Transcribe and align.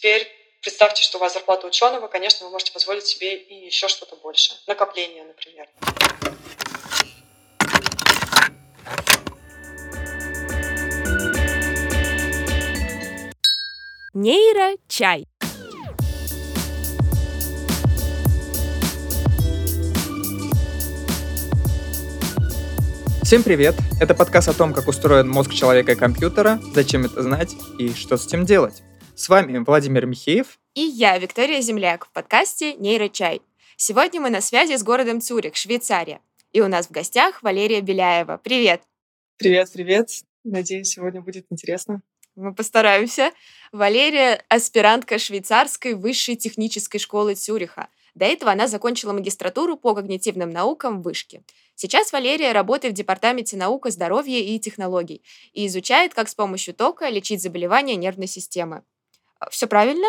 Теперь 0.00 0.26
представьте, 0.62 1.02
что 1.02 1.18
у 1.18 1.20
вас 1.20 1.34
зарплата 1.34 1.66
ученого, 1.66 2.08
конечно, 2.08 2.46
вы 2.46 2.52
можете 2.52 2.72
позволить 2.72 3.04
себе 3.04 3.36
и 3.36 3.66
еще 3.66 3.86
что-то 3.86 4.16
больше. 4.16 4.54
Накопление, 4.66 5.24
например. 5.24 5.68
Нейрочай. 14.14 15.26
Всем 23.22 23.42
привет! 23.42 23.74
Это 24.00 24.14
подкаст 24.14 24.48
о 24.48 24.54
том, 24.54 24.72
как 24.72 24.88
устроен 24.88 25.28
мозг 25.28 25.52
человека 25.52 25.92
и 25.92 25.94
компьютера, 25.94 26.58
зачем 26.74 27.04
это 27.04 27.22
знать 27.22 27.52
и 27.78 27.92
что 27.92 28.16
с 28.16 28.26
этим 28.26 28.46
делать. 28.46 28.82
С 29.20 29.28
вами 29.28 29.58
Владимир 29.58 30.06
Михеев 30.06 30.58
и 30.72 30.80
я, 30.80 31.18
Виктория 31.18 31.60
Земляк, 31.60 32.06
в 32.06 32.10
подкасте 32.10 32.72
«Нейрочай». 32.76 33.42
Сегодня 33.76 34.18
мы 34.18 34.30
на 34.30 34.40
связи 34.40 34.78
с 34.78 34.82
городом 34.82 35.20
Цюрих, 35.20 35.56
Швейцария. 35.56 36.22
И 36.54 36.62
у 36.62 36.68
нас 36.68 36.86
в 36.86 36.90
гостях 36.90 37.42
Валерия 37.42 37.82
Беляева. 37.82 38.40
Привет! 38.42 38.80
Привет, 39.36 39.70
привет! 39.74 40.08
Надеюсь, 40.42 40.88
сегодня 40.88 41.20
будет 41.20 41.44
интересно. 41.50 42.00
Мы 42.34 42.54
постараемся. 42.54 43.32
Валерия– 43.72 44.42
аспирантка 44.48 45.18
швейцарской 45.18 45.92
высшей 45.92 46.36
технической 46.36 46.98
школы 46.98 47.34
Цюриха. 47.34 47.88
До 48.14 48.24
этого 48.24 48.52
она 48.52 48.68
закончила 48.68 49.12
магистратуру 49.12 49.76
по 49.76 49.94
когнитивным 49.94 50.48
наукам 50.48 51.02
в 51.02 51.04
Вышке. 51.04 51.42
Сейчас 51.74 52.10
Валерия 52.14 52.52
работает 52.52 52.94
в 52.94 52.96
Департаменте 52.96 53.58
наука, 53.58 53.90
здоровья 53.90 54.38
и 54.38 54.58
технологий 54.58 55.22
и 55.52 55.66
изучает, 55.66 56.14
как 56.14 56.30
с 56.30 56.34
помощью 56.34 56.72
тока 56.72 57.10
лечить 57.10 57.42
заболевания 57.42 57.96
нервной 57.96 58.26
системы. 58.26 58.82
Все 59.50 59.66
правильно? 59.66 60.06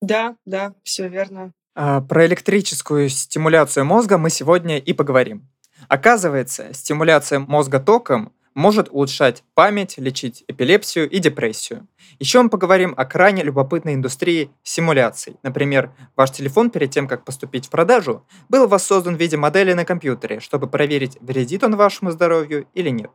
Да, 0.00 0.36
да, 0.44 0.74
все 0.82 1.08
верно. 1.08 1.52
А, 1.74 2.00
про 2.00 2.26
электрическую 2.26 3.08
стимуляцию 3.08 3.84
мозга 3.84 4.18
мы 4.18 4.30
сегодня 4.30 4.78
и 4.78 4.92
поговорим. 4.92 5.48
Оказывается, 5.88 6.72
стимуляция 6.72 7.38
мозга 7.38 7.80
током 7.80 8.32
может 8.54 8.88
улучшать 8.90 9.44
память, 9.54 9.98
лечить 9.98 10.42
эпилепсию 10.48 11.08
и 11.10 11.18
депрессию. 11.18 11.86
Еще 12.18 12.40
мы 12.40 12.48
поговорим 12.48 12.94
о 12.96 13.04
крайне 13.04 13.42
любопытной 13.42 13.92
индустрии 13.92 14.50
симуляций. 14.62 15.36
Например, 15.42 15.92
ваш 16.16 16.30
телефон 16.30 16.70
перед 16.70 16.90
тем, 16.90 17.06
как 17.06 17.26
поступить 17.26 17.66
в 17.66 17.70
продажу, 17.70 18.26
был 18.48 18.66
воссоздан 18.66 19.16
в 19.16 19.20
виде 19.20 19.36
модели 19.36 19.74
на 19.74 19.84
компьютере, 19.84 20.40
чтобы 20.40 20.68
проверить, 20.68 21.18
вредит 21.20 21.62
он 21.62 21.76
вашему 21.76 22.10
здоровью 22.10 22.66
или 22.72 22.88
нет. 22.88 23.10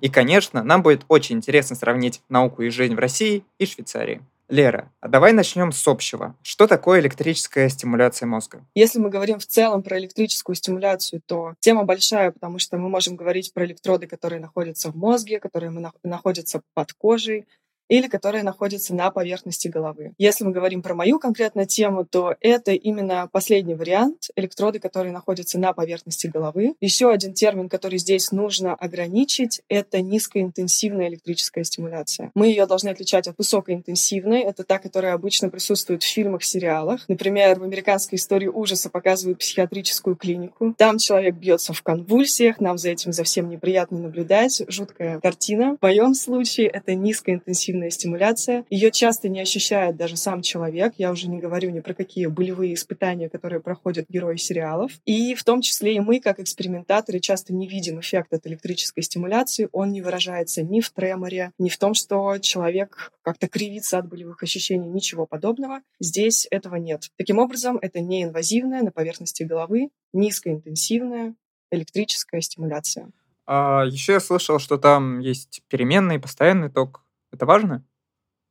И, 0.00 0.08
конечно, 0.08 0.62
нам 0.62 0.82
будет 0.82 1.04
очень 1.08 1.36
интересно 1.36 1.74
сравнить 1.74 2.22
науку 2.28 2.62
и 2.62 2.70
жизнь 2.70 2.94
в 2.94 2.98
России 3.00 3.44
и 3.58 3.66
Швейцарии. 3.66 4.22
Лера, 4.54 4.92
а 5.00 5.08
давай 5.08 5.32
начнем 5.32 5.72
с 5.72 5.88
общего. 5.88 6.36
Что 6.42 6.68
такое 6.68 7.00
электрическая 7.00 7.68
стимуляция 7.68 8.28
мозга? 8.28 8.64
Если 8.76 9.00
мы 9.00 9.10
говорим 9.10 9.40
в 9.40 9.46
целом 9.46 9.82
про 9.82 9.98
электрическую 9.98 10.54
стимуляцию, 10.54 11.22
то 11.26 11.54
тема 11.58 11.82
большая, 11.82 12.30
потому 12.30 12.60
что 12.60 12.78
мы 12.78 12.88
можем 12.88 13.16
говорить 13.16 13.52
про 13.52 13.66
электроды, 13.66 14.06
которые 14.06 14.40
находятся 14.40 14.92
в 14.92 14.94
мозге, 14.94 15.40
которые 15.40 15.72
находятся 16.04 16.62
под 16.72 16.92
кожей, 16.92 17.46
или 17.88 18.08
которые 18.08 18.42
находятся 18.42 18.94
на 18.94 19.10
поверхности 19.10 19.68
головы. 19.68 20.12
Если 20.18 20.44
мы 20.44 20.52
говорим 20.52 20.82
про 20.82 20.94
мою 20.94 21.18
конкретную 21.18 21.66
тему, 21.66 22.04
то 22.04 22.34
это 22.40 22.72
именно 22.72 23.28
последний 23.30 23.74
вариант, 23.74 24.30
электроды, 24.36 24.78
которые 24.78 25.12
находятся 25.12 25.58
на 25.58 25.72
поверхности 25.72 26.26
головы. 26.26 26.74
Еще 26.80 27.10
один 27.10 27.34
термин, 27.34 27.68
который 27.68 27.98
здесь 27.98 28.32
нужно 28.32 28.74
ограничить, 28.74 29.62
это 29.68 30.00
низкоинтенсивная 30.00 31.08
электрическая 31.08 31.64
стимуляция. 31.64 32.30
Мы 32.34 32.48
ее 32.48 32.66
должны 32.66 32.88
отличать 32.88 33.28
от 33.28 33.38
высокоинтенсивной. 33.38 34.40
Это 34.40 34.64
та, 34.64 34.78
которая 34.78 35.14
обычно 35.14 35.50
присутствует 35.50 36.02
в 36.02 36.06
фильмах, 36.06 36.42
сериалах. 36.42 37.08
Например, 37.08 37.58
в 37.58 37.62
американской 37.64 38.16
истории 38.16 38.48
ужаса 38.48 38.90
показывают 38.90 39.38
психиатрическую 39.38 40.16
клинику. 40.16 40.74
Там 40.76 40.98
человек 40.98 41.34
бьется 41.34 41.72
в 41.72 41.82
конвульсиях, 41.82 42.60
нам 42.60 42.78
за 42.78 42.90
этим 42.90 43.12
совсем 43.12 43.48
неприятно 43.48 43.98
наблюдать. 43.98 44.62
Жуткая 44.68 45.20
картина. 45.20 45.76
В 45.80 45.82
моем 45.82 46.14
случае 46.14 46.68
это 46.68 46.94
низкоинтенсивная 46.94 47.73
когнитивная 47.74 47.90
стимуляция. 47.90 48.64
Ее 48.70 48.90
часто 48.90 49.28
не 49.28 49.40
ощущает 49.40 49.96
даже 49.96 50.16
сам 50.16 50.42
человек. 50.42 50.94
Я 50.96 51.10
уже 51.10 51.28
не 51.28 51.38
говорю 51.38 51.70
ни 51.70 51.80
про 51.80 51.94
какие 51.94 52.26
болевые 52.26 52.74
испытания, 52.74 53.28
которые 53.28 53.60
проходят 53.60 54.06
герои 54.08 54.36
сериалов. 54.36 54.92
И 55.04 55.34
в 55.34 55.42
том 55.44 55.60
числе 55.60 55.96
и 55.96 56.00
мы, 56.00 56.20
как 56.20 56.40
экспериментаторы, 56.40 57.20
часто 57.20 57.52
не 57.52 57.66
видим 57.66 58.00
эффект 58.00 58.32
от 58.32 58.46
электрической 58.46 59.02
стимуляции. 59.02 59.68
Он 59.72 59.92
не 59.92 60.02
выражается 60.02 60.62
ни 60.62 60.80
в 60.80 60.90
треморе, 60.90 61.50
ни 61.58 61.68
в 61.68 61.78
том, 61.78 61.94
что 61.94 62.38
человек 62.38 63.12
как-то 63.22 63.48
кривится 63.48 63.98
от 63.98 64.08
болевых 64.08 64.42
ощущений, 64.42 64.88
ничего 64.88 65.26
подобного. 65.26 65.80
Здесь 66.00 66.46
этого 66.50 66.76
нет. 66.76 67.10
Таким 67.16 67.38
образом, 67.38 67.78
это 67.80 68.00
неинвазивная 68.00 68.82
на 68.82 68.92
поверхности 68.92 69.42
головы, 69.42 69.88
низкоинтенсивная 70.12 71.34
электрическая 71.70 72.40
стимуляция. 72.40 73.10
А 73.46 73.84
еще 73.84 74.12
я 74.12 74.20
слышал, 74.20 74.58
что 74.58 74.78
там 74.78 75.18
есть 75.18 75.62
переменный, 75.68 76.18
постоянный 76.18 76.70
ток. 76.70 77.03
Это 77.34 77.46
важно? 77.46 77.84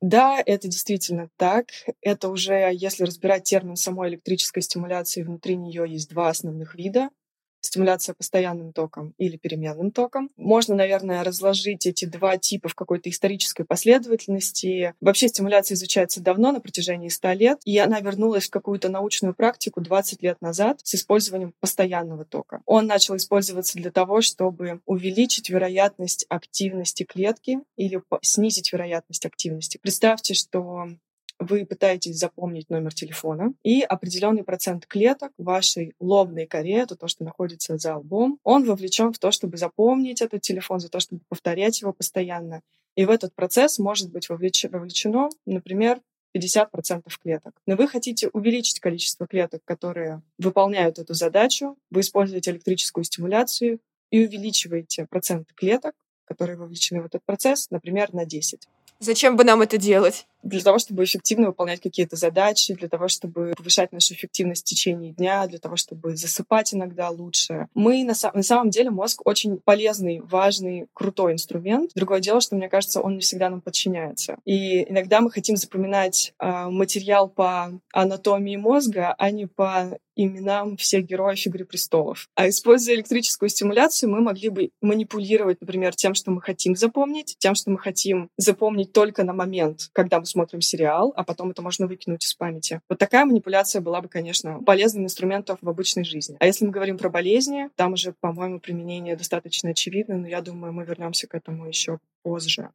Да, 0.02 0.42
это 0.46 0.68
действительно 0.68 1.30
так. 1.38 1.68
Это 2.02 2.28
уже, 2.30 2.72
если 2.74 3.06
разбирать 3.06 3.44
термин 3.46 3.78
самой 3.78 4.10
электрической 4.10 4.62
стимуляции, 4.62 5.24
внутри 5.24 5.56
нее 5.56 5.86
есть 5.88 6.10
два 6.10 6.30
основных 6.30 6.76
вида 6.76 7.10
стимуляция 7.66 8.14
постоянным 8.14 8.74
током 8.74 9.14
или 9.18 9.38
переменным 9.38 9.92
током. 9.92 10.30
Можно, 10.36 10.76
наверное, 10.76 11.24
разложить 11.24 11.86
эти 11.86 12.06
два 12.06 12.38
типа 12.38 12.70
в 12.70 12.76
какой-то 12.76 13.10
исторической 13.10 13.64
последовательности. 13.64 14.94
Вообще 15.02 15.28
стимуляция 15.28 15.76
изучается 15.76 16.22
давно, 16.22 16.52
на 16.52 16.60
протяжении 16.60 17.10
100 17.10 17.32
лет, 17.34 17.60
и 17.66 17.78
она 17.78 18.00
вернулась 18.00 18.48
в 18.48 18.52
какую-то 18.52 18.90
научную 18.90 19.34
практику 19.34 19.82
20 19.82 20.22
лет 20.22 20.42
назад 20.42 20.82
с 20.84 20.96
использованием 20.96 21.54
постоянного 21.60 22.26
тока. 22.26 22.62
Он 22.66 22.86
начал 22.86 23.16
использоваться 23.16 23.78
для 23.78 23.92
того, 23.92 24.22
чтобы 24.22 24.82
увеличить 24.86 25.50
вероятность 25.50 26.26
активности 26.30 27.04
клетки 27.04 27.60
или 27.78 28.02
снизить 28.22 28.74
вероятность 28.74 29.26
активности. 29.26 29.80
Представьте, 29.82 30.34
что 30.34 30.88
вы 31.44 31.66
пытаетесь 31.66 32.18
запомнить 32.18 32.70
номер 32.70 32.94
телефона, 32.94 33.54
и 33.64 33.82
определенный 33.82 34.44
процент 34.44 34.86
клеток 34.86 35.32
вашей 35.38 35.94
лобной 36.00 36.46
коре, 36.46 36.76
это 36.76 36.96
то, 36.96 37.08
что 37.08 37.24
находится 37.24 37.78
за 37.78 37.98
лбом, 37.98 38.40
он 38.44 38.66
вовлечен 38.66 39.14
в 39.14 39.20
то, 39.20 39.32
чтобы 39.32 39.58
запомнить 39.58 40.22
этот 40.22 40.42
телефон, 40.42 40.80
за 40.80 40.90
то, 40.90 41.00
чтобы 41.00 41.22
повторять 41.30 41.82
его 41.82 41.94
постоянно. 41.94 42.62
И 42.96 43.06
в 43.06 43.10
этот 43.10 43.34
процесс 43.34 43.80
может 43.80 44.12
быть 44.12 44.30
вовлечено, 44.30 45.30
например, 45.46 46.00
50% 46.36 47.04
клеток. 47.22 47.54
Но 47.68 47.76
вы 47.76 47.88
хотите 47.88 48.30
увеличить 48.30 48.80
количество 48.80 49.28
клеток, 49.28 49.62
которые 49.66 50.22
выполняют 50.38 51.00
эту 51.00 51.14
задачу, 51.14 51.78
вы 51.92 52.02
используете 52.02 52.52
электрическую 52.52 53.04
стимуляцию 53.04 53.80
и 54.10 54.26
увеличиваете 54.26 55.06
процент 55.06 55.48
клеток, 55.56 55.96
которые 56.26 56.58
вовлечены 56.58 57.02
в 57.02 57.06
этот 57.06 57.24
процесс, 57.26 57.70
например, 57.70 58.14
на 58.14 58.26
10. 58.26 58.68
Зачем 59.00 59.36
бы 59.36 59.44
нам 59.44 59.62
это 59.62 59.78
делать? 59.78 60.26
Для 60.44 60.62
того, 60.62 60.78
чтобы 60.78 61.04
эффективно 61.04 61.48
выполнять 61.48 61.82
какие-то 61.82 62.16
задачи, 62.16 62.74
для 62.74 62.90
того, 62.90 63.08
чтобы 63.08 63.54
повышать 63.56 63.92
нашу 63.92 64.14
эффективность 64.14 64.64
в 64.64 64.70
течение 64.70 65.14
дня, 65.14 65.48
для 65.48 65.60
того, 65.60 65.76
чтобы 65.76 66.16
засыпать 66.16 66.74
иногда 66.74 67.10
лучше. 67.10 67.68
Мы 67.74 68.04
на, 68.04 68.14
на 68.34 68.44
самом 68.44 68.70
деле 68.70 68.90
мозг 68.90 69.22
очень 69.26 69.58
полезный, 69.58 70.20
важный, 70.20 70.88
крутой 70.94 71.34
инструмент. 71.34 71.92
Другое 71.96 72.20
дело, 72.20 72.42
что 72.42 72.56
мне 72.56 72.70
кажется, 72.70 73.02
он 73.02 73.16
не 73.16 73.22
всегда 73.22 73.50
нам 73.50 73.62
подчиняется. 73.62 74.38
И 74.46 74.84
иногда 74.90 75.22
мы 75.22 75.32
хотим 75.32 75.56
запоминать 75.56 76.34
э, 76.40 76.68
материал 76.68 77.30
по 77.30 77.80
анатомии 77.94 78.58
мозга, 78.58 79.16
а 79.18 79.32
не 79.32 79.48
по 79.48 79.98
именам 80.16 80.78
всех 80.78 81.06
героев 81.06 81.46
«Игры 81.46 81.66
престолов». 81.66 82.30
А 82.36 82.48
используя 82.48 82.96
электрическую 82.96 83.50
стимуляцию, 83.50 84.12
мы 84.12 84.22
могли 84.22 84.50
бы 84.50 84.70
манипулировать, 84.82 85.60
например, 85.62 85.96
тем, 85.96 86.14
что 86.14 86.32
мы 86.32 86.42
хотим 86.42 86.76
запомнить, 86.76 87.36
тем, 87.40 87.56
что 87.56 87.72
мы 87.72 87.80
хотим 87.80 88.30
запомнить 88.38 88.94
только 88.94 89.24
на 89.24 89.34
момент, 89.34 89.90
когда 89.94 90.20
мы 90.20 90.26
смотрим 90.34 90.62
сериал, 90.62 91.14
а 91.16 91.24
потом 91.24 91.52
это 91.52 91.62
можно 91.62 91.88
выкинуть 91.88 92.26
из 92.26 92.34
памяти. 92.34 92.82
Вот 92.90 93.00
такая 93.00 93.26
манипуляция 93.26 93.82
была 93.82 94.02
бы, 94.02 94.10
конечно, 94.10 94.62
полезным 94.64 95.06
инструментом 95.06 95.58
в 95.62 95.70
обычной 95.70 96.04
жизни. 96.04 96.36
А 96.40 96.46
если 96.46 96.66
мы 96.66 96.72
говорим 96.72 96.98
про 96.98 97.10
болезни, 97.10 97.70
там 97.76 97.94
уже, 97.94 98.14
по-моему, 98.20 98.60
применение 98.60 99.16
достаточно 99.16 99.70
очевидно, 99.70 100.18
но 100.18 100.28
я 100.28 100.42
думаю, 100.42 100.74
мы 100.74 100.84
вернемся 100.86 101.28
к 101.28 101.36
этому 101.36 101.68
еще 101.68 102.00
позже. 102.24 102.70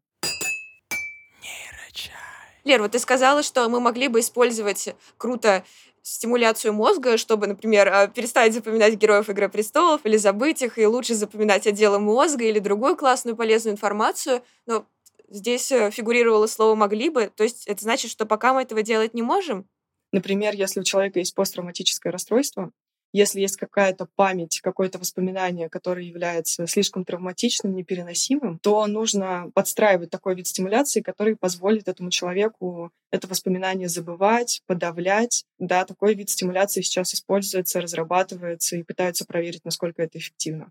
Лер, 2.64 2.82
вот 2.82 2.92
ты 2.92 2.98
сказала, 2.98 3.42
что 3.42 3.66
мы 3.68 3.80
могли 3.80 4.08
бы 4.08 4.20
использовать 4.20 4.94
круто 5.16 5.64
стимуляцию 6.02 6.72
мозга, 6.72 7.16
чтобы, 7.18 7.46
например, 7.46 7.88
а, 7.88 8.06
перестать 8.08 8.54
запоминать 8.54 8.94
героев 8.94 9.28
Игры 9.28 9.48
престолов 9.48 10.00
или 10.04 10.16
забыть 10.16 10.62
их, 10.62 10.78
и 10.78 10.86
лучше 10.86 11.14
запоминать 11.14 11.66
отделы 11.66 11.98
мозга 11.98 12.44
или 12.44 12.58
другую 12.58 12.96
классную 12.96 13.36
полезную 13.36 13.74
информацию. 13.74 14.42
Но 14.66 14.86
Здесь 15.30 15.70
э, 15.72 15.90
фигурировало 15.90 16.46
слово 16.46 16.74
«могли 16.74 17.10
бы», 17.10 17.30
то 17.34 17.44
есть 17.44 17.66
это 17.66 17.82
значит, 17.82 18.10
что 18.10 18.26
пока 18.26 18.54
мы 18.54 18.62
этого 18.62 18.82
делать 18.82 19.14
не 19.14 19.22
можем? 19.22 19.68
Например, 20.10 20.54
если 20.54 20.80
у 20.80 20.84
человека 20.84 21.18
есть 21.18 21.34
посттравматическое 21.34 22.10
расстройство, 22.10 22.72
Если 23.12 23.40
есть 23.40 23.56
какая-то 23.56 24.06
память, 24.16 24.60
какое-то 24.60 24.98
воспоминание, 24.98 25.70
которое 25.70 26.04
является 26.04 26.66
слишком 26.66 27.06
травматичным, 27.06 27.74
непереносимым, 27.74 28.58
то 28.58 28.86
нужно 28.86 29.50
подстраивать 29.54 30.10
такой 30.10 30.34
вид 30.34 30.46
стимуляции, 30.46 31.00
который 31.00 31.34
позволит 31.34 31.88
этому 31.88 32.10
человеку 32.10 32.90
это 33.10 33.26
воспоминание 33.26 33.88
забывать, 33.88 34.60
подавлять. 34.66 35.44
Да, 35.58 35.86
такой 35.86 36.14
вид 36.14 36.28
стимуляции 36.28 36.82
сейчас 36.82 37.14
используется, 37.14 37.80
разрабатывается 37.80 38.76
и 38.76 38.82
пытаются 38.82 39.24
проверить, 39.24 39.64
насколько 39.64 40.02
это 40.02 40.18
эффективно. 40.18 40.70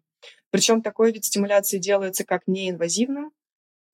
Причем 0.51 0.83
такой 0.83 1.11
вид 1.11 1.25
стимуляции 1.25 1.79
делается 1.79 2.23
как 2.23 2.43
неинвазивным, 2.45 3.31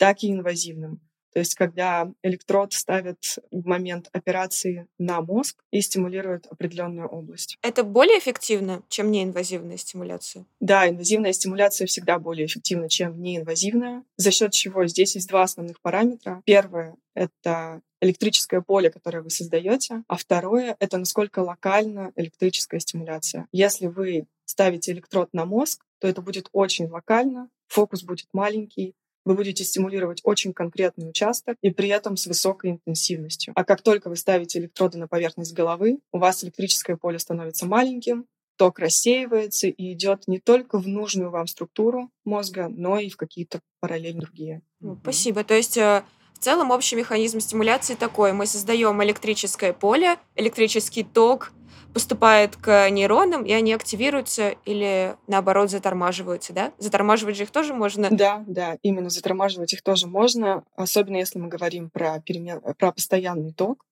так 0.04 0.22
и 0.24 0.32
инвазивным. 0.32 1.00
То 1.34 1.40
есть 1.40 1.56
когда 1.56 2.12
электрод 2.22 2.74
ставят 2.74 3.18
в 3.52 3.66
момент 3.66 4.10
операции 4.12 4.86
на 5.00 5.22
мозг 5.22 5.64
и 5.72 5.82
стимулирует 5.82 6.46
определенную 6.48 7.08
область. 7.08 7.58
Это 7.64 7.84
более 7.84 8.20
эффективно, 8.20 8.84
чем 8.90 9.10
неинвазивная 9.10 9.78
стимуляция? 9.78 10.46
Да, 10.60 10.88
инвазивная 10.88 11.32
стимуляция 11.32 11.88
всегда 11.88 12.20
более 12.20 12.46
эффективна, 12.46 12.90
чем 12.90 13.20
неинвазивная. 13.22 14.04
За 14.18 14.30
счет 14.32 14.52
чего 14.52 14.86
здесь 14.86 15.16
есть 15.16 15.30
два 15.30 15.44
основных 15.44 15.82
параметра. 15.82 16.42
Первое— 16.46 16.98
это 17.16 17.82
электрическое 18.02 18.60
поле, 18.62 18.92
которое 18.92 19.24
вы 19.24 19.30
создаете, 19.30 20.04
а 20.08 20.18
второе— 20.18 20.76
это 20.80 20.98
насколько 20.98 21.40
локальна 21.40 22.12
электрическая 22.18 22.82
стимуляция. 22.82 23.48
Если 23.54 23.88
вы 23.88 24.28
ставите 24.46 24.92
электрод 24.92 25.30
на 25.32 25.46
мозг, 25.46 25.84
то 26.00 26.08
это 26.08 26.22
будет 26.22 26.50
очень 26.52 26.90
локально, 26.90 27.50
фокус 27.70 28.04
будет 28.04 28.28
маленький, 28.34 28.94
вы 29.26 29.36
будете 29.36 29.64
стимулировать 29.64 30.22
очень 30.24 30.54
конкретный 30.54 31.10
участок 31.10 31.58
и 31.62 31.72
при 31.72 31.90
этом 31.90 32.18
с 32.18 32.28
высокой 32.28 32.72
интенсивностью. 32.72 33.54
А 33.56 33.64
как 33.64 33.82
только 33.82 34.10
вы 34.10 34.16
ставите 34.16 34.60
электроды 34.60 34.98
на 34.98 35.08
поверхность 35.08 35.54
головы, 35.54 36.00
у 36.12 36.20
вас 36.20 36.44
электрическое 36.44 36.98
поле 36.98 37.20
становится 37.20 37.66
маленьким, 37.66 38.26
ток 38.58 38.80
рассеивается 38.80 39.68
и 39.68 39.94
идет 39.94 40.24
не 40.28 40.40
только 40.40 40.78
в 40.78 40.88
нужную 40.88 41.32
вам 41.32 41.48
структуру 41.48 42.10
мозга, 42.26 42.68
но 42.70 43.00
и 43.00 43.10
в 43.10 43.18
какие-то 43.18 43.62
параллельно 43.80 44.22
другие. 44.22 44.62
Ну, 44.80 44.98
спасибо. 45.02 45.44
То 45.44 45.56
есть 45.56 45.78
э, 45.78 46.04
в 46.34 46.40
целом 46.40 46.72
общий 46.72 46.96
механизм 46.96 47.40
стимуляции 47.40 47.96
такой. 47.96 48.34
Мы 48.34 48.46
создаем 48.46 49.02
электрическое 49.04 49.74
поле, 49.74 50.18
электрический 50.36 51.04
ток, 51.04 51.52
поступает 51.94 52.56
к 52.56 52.90
нейронам, 52.90 53.44
и 53.46 53.52
они 53.52 53.74
активируются 53.74 54.56
или, 54.66 55.16
наоборот, 55.28 55.70
затормаживаются, 55.70 56.54
да? 56.54 56.74
Затормаживать 56.78 57.38
же 57.38 57.44
их 57.44 57.52
тоже 57.52 57.74
можно? 57.74 58.10
Да, 58.10 58.44
да, 58.48 58.78
именно 58.82 59.10
затормаживать 59.10 59.74
их 59.74 59.84
тоже 59.84 60.08
можно, 60.08 60.64
особенно 60.76 61.18
если 61.18 61.40
мы 61.40 61.48
говорим 61.48 61.90
про, 61.90 62.20
перемен... 62.20 62.62
про 62.78 62.92
постоянный 62.92 63.54
ток. 63.54 63.86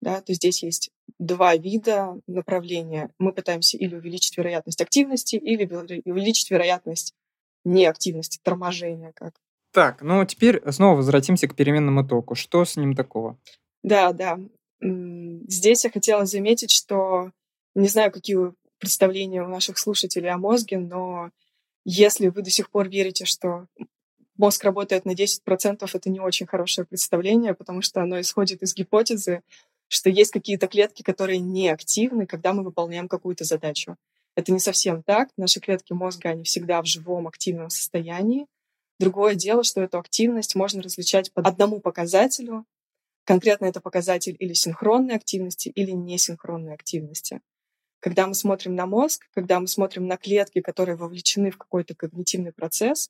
Да, 0.00 0.20
то 0.22 0.32
здесь 0.32 0.62
есть 0.62 0.90
два 1.18 1.54
вида 1.56 2.20
направления. 2.26 3.10
Мы 3.18 3.32
пытаемся 3.32 3.76
или 3.76 3.94
увеличить 3.94 4.36
вероятность 4.38 4.80
активности, 4.80 5.36
или 5.36 5.64
увеличить 6.06 6.50
вероятность 6.50 7.14
неактивности, 7.64 8.40
торможения. 8.42 9.12
Как. 9.14 9.34
Так, 9.72 10.02
ну 10.02 10.24
теперь 10.24 10.62
снова 10.72 10.96
возвратимся 10.96 11.48
к 11.48 11.54
переменному 11.54 12.06
току. 12.06 12.34
Что 12.34 12.64
с 12.64 12.76
ним 12.76 12.94
такого? 12.94 13.38
Да, 13.82 14.12
да. 14.12 14.38
Здесь 14.80 15.84
я 15.84 15.90
хотела 15.90 16.26
заметить, 16.26 16.70
что 16.70 17.32
не 17.74 17.88
знаю, 17.88 18.10
какие 18.10 18.38
представления 18.78 19.42
у 19.42 19.48
наших 19.48 19.78
слушателей 19.78 20.30
о 20.30 20.38
мозге, 20.38 20.78
но 20.78 21.30
если 21.84 22.28
вы 22.28 22.42
до 22.42 22.50
сих 22.50 22.70
пор 22.70 22.88
верите, 22.88 23.24
что 23.24 23.66
мозг 24.36 24.64
работает 24.64 25.04
на 25.04 25.12
10%, 25.12 25.88
это 25.92 26.10
не 26.10 26.20
очень 26.20 26.46
хорошее 26.46 26.86
представление, 26.86 27.54
потому 27.54 27.82
что 27.82 28.02
оно 28.02 28.20
исходит 28.20 28.62
из 28.62 28.74
гипотезы, 28.74 29.42
что 29.88 30.08
есть 30.08 30.30
какие-то 30.30 30.66
клетки, 30.66 31.02
которые 31.02 31.38
не 31.38 31.68
активны, 31.68 32.26
когда 32.26 32.52
мы 32.52 32.62
выполняем 32.62 33.08
какую-то 33.08 33.44
задачу. 33.44 33.96
Это 34.36 34.52
не 34.52 34.60
совсем 34.60 35.02
так. 35.02 35.28
Наши 35.36 35.60
клетки 35.60 35.92
мозга, 35.92 36.30
они 36.30 36.44
всегда 36.44 36.80
в 36.80 36.86
живом 36.86 37.26
активном 37.28 37.68
состоянии. 37.70 38.46
Другое 38.98 39.34
дело, 39.34 39.64
что 39.64 39.80
эту 39.80 39.98
активность 39.98 40.54
можно 40.54 40.82
различать 40.82 41.32
по 41.32 41.42
одному 41.42 41.80
показателю, 41.80 42.64
Конкретно 43.30 43.66
это 43.66 43.80
показатель 43.80 44.34
или 44.40 44.54
синхронной 44.54 45.14
активности, 45.14 45.68
или 45.68 45.92
несинхронной 45.92 46.74
активности. 46.74 47.40
Когда 48.00 48.26
мы 48.26 48.34
смотрим 48.34 48.74
на 48.74 48.86
мозг, 48.86 49.28
когда 49.32 49.60
мы 49.60 49.68
смотрим 49.68 50.08
на 50.08 50.16
клетки, 50.16 50.60
которые 50.60 50.96
вовлечены 50.96 51.52
в 51.52 51.56
какой-то 51.56 51.94
когнитивный 51.94 52.52
процесс, 52.52 53.08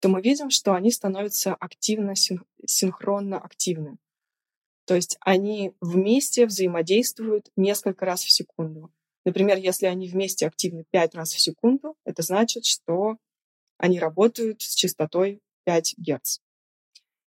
то 0.00 0.08
мы 0.08 0.22
видим, 0.22 0.48
что 0.48 0.72
они 0.72 0.90
становятся 0.90 1.54
активно, 1.54 2.14
синхронно 2.64 3.38
активны. 3.38 3.98
То 4.86 4.94
есть 4.94 5.18
они 5.20 5.74
вместе 5.82 6.46
взаимодействуют 6.46 7.50
несколько 7.54 8.06
раз 8.06 8.22
в 8.22 8.30
секунду. 8.30 8.90
Например, 9.26 9.58
если 9.58 9.84
они 9.84 10.08
вместе 10.08 10.46
активны 10.46 10.86
5 10.92 11.14
раз 11.14 11.34
в 11.34 11.38
секунду, 11.38 11.94
это 12.06 12.22
значит, 12.22 12.64
что 12.64 13.18
они 13.76 14.00
работают 14.00 14.62
с 14.62 14.74
частотой 14.74 15.42
5 15.66 15.96
Гц. 15.98 16.38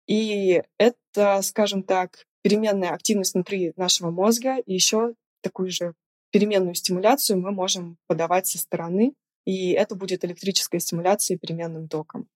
И 0.08 0.62
это, 0.78 1.42
скажем 1.42 1.84
так, 1.84 2.24
переменная 2.42 2.90
активность 2.90 3.34
внутри 3.34 3.72
нашего 3.76 4.10
мозга. 4.10 4.56
И 4.56 4.74
еще 4.74 5.14
такую 5.42 5.70
же 5.70 5.94
переменную 6.30 6.74
стимуляцию 6.74 7.40
мы 7.40 7.52
можем 7.52 7.98
подавать 8.06 8.46
со 8.46 8.58
стороны, 8.58 9.14
и 9.44 9.72
это 9.72 9.94
будет 9.94 10.24
электрическая 10.24 10.80
стимуляция 10.80 11.38
переменным 11.38 11.88
током. 11.88 12.26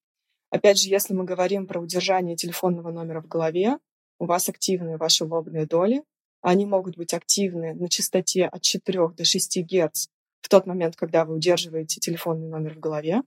Опять 0.51 0.79
же, 0.79 0.89
если 0.89 1.15
мы 1.15 1.25
говорим 1.25 1.67
про 1.67 1.81
удержание 1.81 2.37
телефонного 2.37 2.91
номера 2.91 3.23
в 3.23 3.27
голове, 3.27 3.79
у 4.19 4.27
вас 4.27 4.49
активны 4.49 4.99
ваши 4.99 5.25
лобные 5.25 5.67
доли, 5.67 6.05
они 6.43 6.67
могут 6.67 6.97
быть 6.97 7.15
активны 7.15 7.75
на 7.75 7.89
частоте 7.89 8.47
от 8.47 8.63
4 8.63 9.09
до 9.17 9.25
6 9.25 9.59
Гц 9.63 10.09
в 10.43 10.49
тот 10.49 10.67
момент, 10.67 10.97
когда 10.97 11.25
вы 11.25 11.37
удерживаете 11.37 12.01
телефонный 12.01 12.49
номер 12.49 12.75
в 12.75 12.81
голове. 12.81 13.23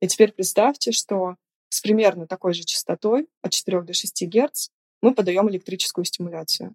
И 0.00 0.08
теперь 0.08 0.32
представьте, 0.32 0.92
что 0.92 1.36
с 1.68 1.80
примерно 1.80 2.26
такой 2.26 2.54
же 2.54 2.64
частотой, 2.64 3.28
от 3.42 3.52
4 3.52 3.82
до 3.82 3.92
6 3.92 4.26
Гц, 4.26 4.68
мы 5.02 5.14
подаем 5.14 5.48
электрическую 5.50 6.04
стимуляцию. 6.04 6.74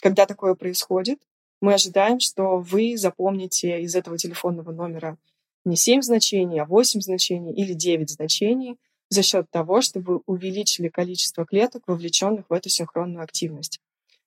Когда 0.00 0.26
такое 0.26 0.54
происходит, 0.54 1.20
мы 1.60 1.74
ожидаем, 1.74 2.18
что 2.18 2.58
вы 2.58 2.96
запомните 2.96 3.82
из 3.82 3.94
этого 3.94 4.18
телефонного 4.18 4.72
номера 4.72 5.16
не 5.64 5.76
7 5.76 6.02
значений, 6.02 6.60
а 6.60 6.64
8 6.64 7.00
значений 7.00 7.52
или 7.52 7.72
9 7.72 8.10
значений 8.10 8.78
за 9.10 9.22
счет 9.22 9.48
того, 9.50 9.80
что 9.80 10.00
вы 10.00 10.22
увеличили 10.26 10.88
количество 10.88 11.44
клеток, 11.44 11.84
вовлеченных 11.86 12.48
в 12.48 12.52
эту 12.52 12.68
синхронную 12.68 13.22
активность. 13.22 13.80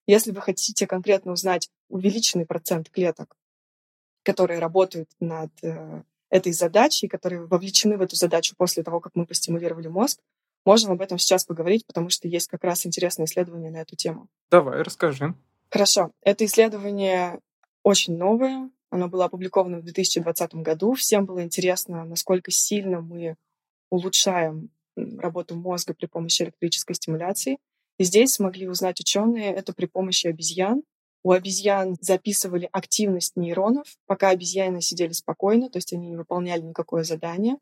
Если 0.07 0.31
вы 0.31 0.41
хотите 0.41 0.87
конкретно 0.87 1.33
узнать 1.33 1.69
увеличенный 1.89 2.45
процент 2.45 2.89
клеток, 2.89 3.35
которые 4.23 4.59
работают 4.59 5.09
над 5.19 5.51
э, 5.63 6.03
этой 6.29 6.53
задачи, 6.53 7.07
которые 7.07 7.45
вовлечены 7.45 7.97
в 7.97 8.01
эту 8.01 8.15
задачу 8.15 8.55
после 8.57 8.83
того, 8.83 8.99
как 8.99 9.13
мы 9.15 9.25
постимулировали 9.25 9.87
мозг, 9.87 10.19
можем 10.65 10.91
об 10.91 11.01
этом 11.01 11.17
сейчас 11.17 11.45
поговорить, 11.45 11.85
потому 11.85 12.09
что 12.09 12.27
есть 12.27 12.47
как 12.47 12.63
раз 12.63 12.85
интересное 12.85 13.25
исследование 13.25 13.71
на 13.71 13.77
эту 13.77 13.95
тему. 13.95 14.27
Давай, 14.49 14.81
расскажи. 14.81 15.35
Хорошо. 15.69 16.11
Это 16.21 16.45
исследование 16.45 17.39
очень 17.83 18.17
новое. 18.17 18.69
Оно 18.89 19.07
было 19.07 19.25
опубликовано 19.25 19.79
в 19.79 19.83
2020 19.83 20.55
году. 20.55 20.93
Всем 20.93 21.25
было 21.25 21.43
интересно, 21.43 22.03
насколько 22.05 22.51
сильно 22.51 23.01
мы 23.01 23.35
улучшаем 23.89 24.69
работу 24.95 25.55
мозга 25.55 25.93
при 25.93 26.05
помощи 26.05 26.43
электрической 26.43 26.95
стимуляции. 26.95 27.57
И 27.97 28.03
здесь 28.03 28.33
смогли 28.33 28.67
узнать 28.67 28.99
ученые 28.99 29.53
это 29.53 29.73
при 29.73 29.85
помощи 29.85 30.27
обезьян, 30.27 30.83
у 31.25 31.31
обезьян 31.31 31.97
записывали 32.01 32.69
активность 32.71 33.35
нейронов, 33.35 33.97
пока 34.05 34.29
обезьяны 34.29 34.79
сидели 34.79 35.11
спокойно, 35.11 35.71
то 35.71 35.77
есть 35.77 35.91
они 35.91 36.09
не 36.09 36.17
выполняли 36.17 36.61
никакое 36.61 37.03
задание. 37.03 37.57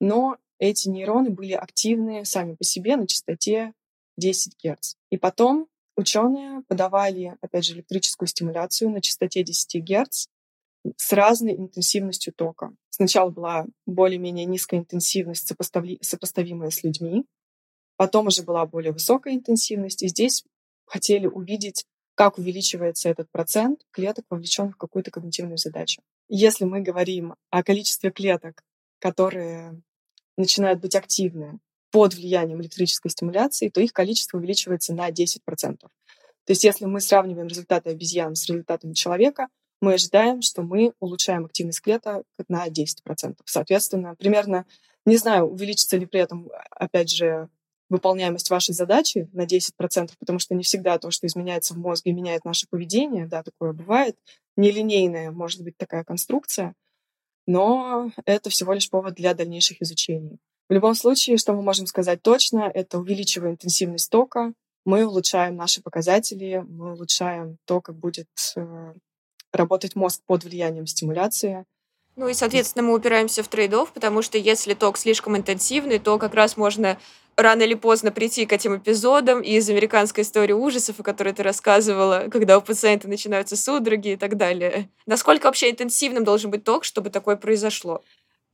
Но 0.00 0.38
эти 0.58 0.88
нейроны 0.88 1.28
были 1.28 1.52
активны 1.52 2.24
сами 2.24 2.54
по 2.54 2.64
себе 2.64 2.96
на 2.96 3.06
частоте 3.06 3.74
10 4.16 4.56
Гц. 4.64 4.94
И 5.10 5.18
потом 5.18 5.68
ученые 5.94 6.62
подавали, 6.68 7.36
опять 7.42 7.66
же, 7.66 7.74
электрическую 7.74 8.28
стимуляцию 8.28 8.88
на 8.88 9.02
частоте 9.02 9.42
10 9.42 9.84
Гц 9.84 10.28
с 10.96 11.12
разной 11.12 11.54
интенсивностью 11.54 12.32
тока. 12.32 12.72
Сначала 12.88 13.28
была 13.28 13.66
более-менее 13.84 14.46
низкая 14.46 14.80
интенсивность, 14.80 15.52
сопоставимая 16.00 16.70
с 16.70 16.82
людьми. 16.82 17.26
Потом 17.98 18.28
уже 18.28 18.42
была 18.42 18.64
более 18.64 18.92
высокая 18.92 19.34
интенсивность. 19.34 20.02
И 20.02 20.08
здесь 20.08 20.44
хотели 20.86 21.26
увидеть 21.26 21.84
как 22.14 22.38
увеличивается 22.38 23.08
этот 23.08 23.30
процент 23.30 23.80
клеток, 23.90 24.24
вовлеченных 24.30 24.74
в 24.74 24.78
какую-то 24.78 25.10
когнитивную 25.10 25.58
задачу. 25.58 26.02
Если 26.28 26.64
мы 26.64 26.80
говорим 26.80 27.34
о 27.50 27.62
количестве 27.62 28.10
клеток, 28.10 28.62
которые 28.98 29.80
начинают 30.36 30.80
быть 30.80 30.94
активны 30.94 31.58
под 31.90 32.14
влиянием 32.14 32.60
электрической 32.62 33.10
стимуляции, 33.10 33.68
то 33.68 33.80
их 33.80 33.92
количество 33.92 34.38
увеличивается 34.38 34.94
на 34.94 35.10
10%. 35.10 35.40
То 36.44 36.50
есть 36.50 36.64
если 36.64 36.86
мы 36.86 37.00
сравниваем 37.00 37.48
результаты 37.48 37.90
обезьян 37.90 38.34
с 38.34 38.46
результатами 38.48 38.94
человека, 38.94 39.48
мы 39.80 39.94
ожидаем, 39.94 40.42
что 40.42 40.62
мы 40.62 40.94
улучшаем 41.00 41.44
активность 41.44 41.80
клеток 41.80 42.24
на 42.48 42.68
10%. 42.68 43.36
Соответственно, 43.44 44.14
примерно, 44.16 44.64
не 45.04 45.16
знаю, 45.16 45.46
увеличится 45.46 45.96
ли 45.96 46.06
при 46.06 46.20
этом, 46.20 46.48
опять 46.70 47.10
же, 47.10 47.48
выполняемость 47.92 48.48
вашей 48.48 48.74
задачи 48.74 49.28
на 49.32 49.44
10%, 49.44 50.12
потому 50.18 50.38
что 50.38 50.54
не 50.54 50.62
всегда 50.62 50.98
то, 50.98 51.10
что 51.10 51.26
изменяется 51.26 51.74
в 51.74 51.78
мозге, 51.78 52.12
меняет 52.12 52.44
наше 52.44 52.66
поведение, 52.70 53.26
да, 53.26 53.42
такое 53.42 53.72
бывает. 53.72 54.16
Нелинейная 54.56 55.30
может 55.30 55.62
быть 55.62 55.76
такая 55.76 56.02
конструкция, 56.02 56.74
но 57.46 58.10
это 58.24 58.48
всего 58.48 58.72
лишь 58.72 58.88
повод 58.88 59.14
для 59.14 59.34
дальнейших 59.34 59.82
изучений. 59.82 60.38
В 60.70 60.72
любом 60.72 60.94
случае, 60.94 61.36
что 61.36 61.52
мы 61.52 61.60
можем 61.60 61.86
сказать 61.86 62.22
точно, 62.22 62.70
это 62.72 62.98
увеличивая 62.98 63.50
интенсивность 63.50 64.10
тока, 64.10 64.54
мы 64.86 65.06
улучшаем 65.06 65.56
наши 65.56 65.82
показатели, 65.82 66.64
мы 66.66 66.94
улучшаем 66.94 67.58
то, 67.66 67.82
как 67.82 67.96
будет 67.96 68.28
э, 68.56 68.94
работать 69.52 69.94
мозг 69.96 70.22
под 70.26 70.44
влиянием 70.44 70.86
стимуляции. 70.86 71.66
Ну 72.16 72.28
и, 72.28 72.34
соответственно, 72.34 72.86
мы 72.86 72.94
упираемся 72.94 73.42
в 73.42 73.48
трейдов, 73.48 73.92
потому 73.92 74.22
что 74.22 74.38
если 74.38 74.74
ток 74.74 74.96
слишком 74.96 75.36
интенсивный, 75.36 75.98
то 75.98 76.18
как 76.18 76.34
раз 76.34 76.56
можно 76.56 76.98
рано 77.36 77.62
или 77.62 77.74
поздно 77.74 78.12
прийти 78.12 78.46
к 78.46 78.52
этим 78.52 78.76
эпизодам 78.76 79.40
из 79.40 79.68
американской 79.68 80.22
истории 80.22 80.52
ужасов, 80.52 81.00
о 81.00 81.02
которой 81.02 81.32
ты 81.32 81.42
рассказывала, 81.42 82.28
когда 82.30 82.58
у 82.58 82.62
пациента 82.62 83.08
начинаются 83.08 83.56
судороги 83.56 84.12
и 84.12 84.16
так 84.16 84.36
далее. 84.36 84.88
Насколько 85.06 85.46
вообще 85.46 85.70
интенсивным 85.70 86.24
должен 86.24 86.50
быть 86.50 86.64
ток, 86.64 86.84
чтобы 86.84 87.10
такое 87.10 87.36
произошло? 87.36 88.02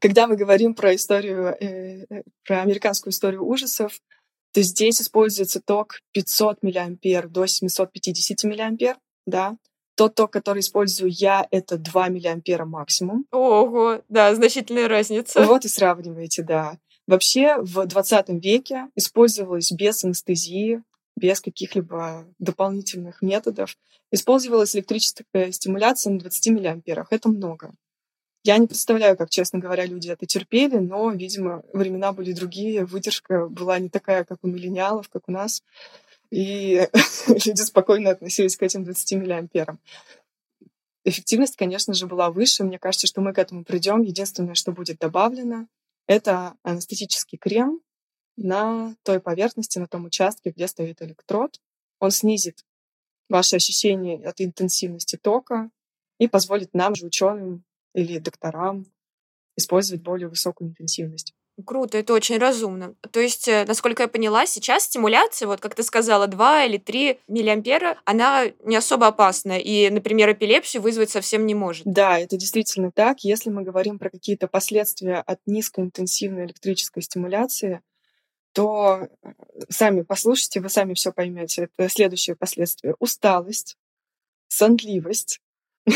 Когда 0.01 0.27
мы 0.27 0.37
говорим 0.37 0.75
про 0.75 0.95
историю, 0.95 1.57
э, 1.61 2.23
про 2.47 2.63
американскую 2.63 3.13
историю 3.13 3.45
ужасов, 3.45 3.99
то 4.53 4.63
здесь 4.63 5.01
используется 5.01 5.61
ток 5.61 6.01
500 6.13 6.63
мА 6.63 7.23
до 7.29 7.47
750 7.47 8.45
мА, 8.45 8.97
да. 9.27 9.57
Тот 9.97 10.15
ток, 10.15 10.33
который 10.33 10.61
использую 10.61 11.11
я, 11.13 11.47
это 11.51 11.77
2 11.77 12.09
мА 12.09 12.65
максимум. 12.65 13.27
Ого, 13.33 14.01
да, 14.09 14.35
значительная 14.35 14.89
разница. 14.89 15.43
Вот 15.43 15.65
и 15.65 15.69
сравниваете, 15.69 16.45
да. 16.45 16.79
Вообще 17.09 17.57
в 17.63 17.87
20 17.87 18.29
веке 18.45 18.89
использовалось 18.95 19.73
без 19.73 20.05
анестезии, 20.05 20.83
без 21.17 21.41
каких-либо 21.41 22.27
дополнительных 22.39 23.23
методов. 23.23 23.79
Использовалась 24.13 24.77
электрическая 24.77 25.51
стимуляция 25.51 26.13
на 26.13 26.19
20 26.19 26.47
миллиамперах. 26.49 27.09
Это 27.11 27.31
много. 27.31 27.73
Я 28.45 28.59
не 28.59 28.67
представляю, 28.67 29.17
как, 29.17 29.31
честно 29.31 29.59
говоря, 29.59 29.87
люди 29.87 30.11
это 30.11 30.27
терпели, 30.27 30.77
но, 30.77 31.11
видимо, 31.11 31.63
времена 31.73 32.13
были 32.13 32.33
другие, 32.33 32.85
выдержка 32.85 33.49
была 33.49 33.79
не 33.79 33.89
такая, 33.89 34.25
как 34.25 34.41
у 34.43 34.47
миллениалов, 34.47 35.09
как 35.09 35.23
у 35.29 35.33
нас 35.33 35.63
и 36.31 36.87
люди 37.27 37.63
спокойно 37.63 38.11
относились 38.11 38.59
к 38.59 38.63
этим 38.63 38.85
20 38.85 39.13
миллиамперам. 39.13 39.81
Эффективность, 41.05 41.57
конечно 41.57 41.95
же, 41.95 42.07
была 42.07 42.31
выше. 42.31 42.65
Мне 42.65 42.79
кажется, 42.79 43.07
что 43.07 43.23
мы 43.23 43.33
к 43.33 43.39
этому 43.39 43.65
придем. 43.65 44.03
Единственное, 44.03 44.55
что 44.55 44.73
будет 44.73 44.99
добавлено, 44.99 45.67
это 46.09 46.57
анестетический 46.63 47.37
крем 47.37 47.81
на 48.37 48.97
той 49.05 49.21
поверхности, 49.21 49.79
на 49.79 49.87
том 49.87 50.07
участке, 50.07 50.51
где 50.51 50.67
стоит 50.67 51.03
электрод. 51.03 51.61
Он 52.01 52.11
снизит 52.11 52.65
ваши 53.29 53.57
ощущения 53.57 54.27
от 54.27 54.41
интенсивности 54.41 55.17
тока 55.17 55.71
и 56.19 56.27
позволит 56.27 56.73
нам 56.75 56.95
же, 56.95 57.07
ученым 57.07 57.65
или 57.95 58.19
докторам, 58.19 58.87
использовать 59.57 60.03
более 60.03 60.29
высокую 60.29 60.71
интенсивность. 60.71 61.35
Круто, 61.67 61.99
это 61.99 62.13
очень 62.13 62.39
разумно. 62.39 62.95
То 63.11 63.19
есть, 63.19 63.49
э, 63.49 63.65
насколько 63.67 64.05
я 64.05 64.09
поняла, 64.09 64.47
сейчас 64.47 64.85
стимуляция, 64.85 65.49
вот 65.49 65.61
как 65.61 65.75
ты 65.75 65.83
сказала, 65.83 66.29
2 66.29 66.65
или 66.65 66.79
3 66.79 67.19
миллиампера, 67.27 67.99
она 68.05 68.45
не 68.65 68.77
особо 68.77 69.09
опасна, 69.09 69.59
и, 69.59 69.91
например, 69.91 70.31
эпилепсию 70.31 70.83
вызвать 70.83 71.11
совсем 71.11 71.47
не 71.47 71.55
может. 71.55 71.83
Да, 71.85 72.19
это 72.19 72.37
действительно 72.37 72.93
так. 72.93 73.21
Если 73.21 73.51
мы 73.51 73.63
говорим 73.63 73.99
про 73.99 74.09
какие-то 74.09 74.47
последствия 74.47 75.17
от 75.17 75.41
низкоинтенсивной 75.47 76.47
электрической 76.47 77.03
стимуляции, 77.03 77.81
то 78.53 79.09
э, 79.23 79.29
сами 79.69 80.03
послушайте, 80.03 80.61
вы 80.61 80.69
сами 80.69 80.95
все 80.95 81.13
поймете. 81.13 81.71
Это 81.77 81.89
следующее 81.89 82.37
последствие. 82.37 82.95
Усталость, 83.01 83.77
сонливость, 84.49 85.41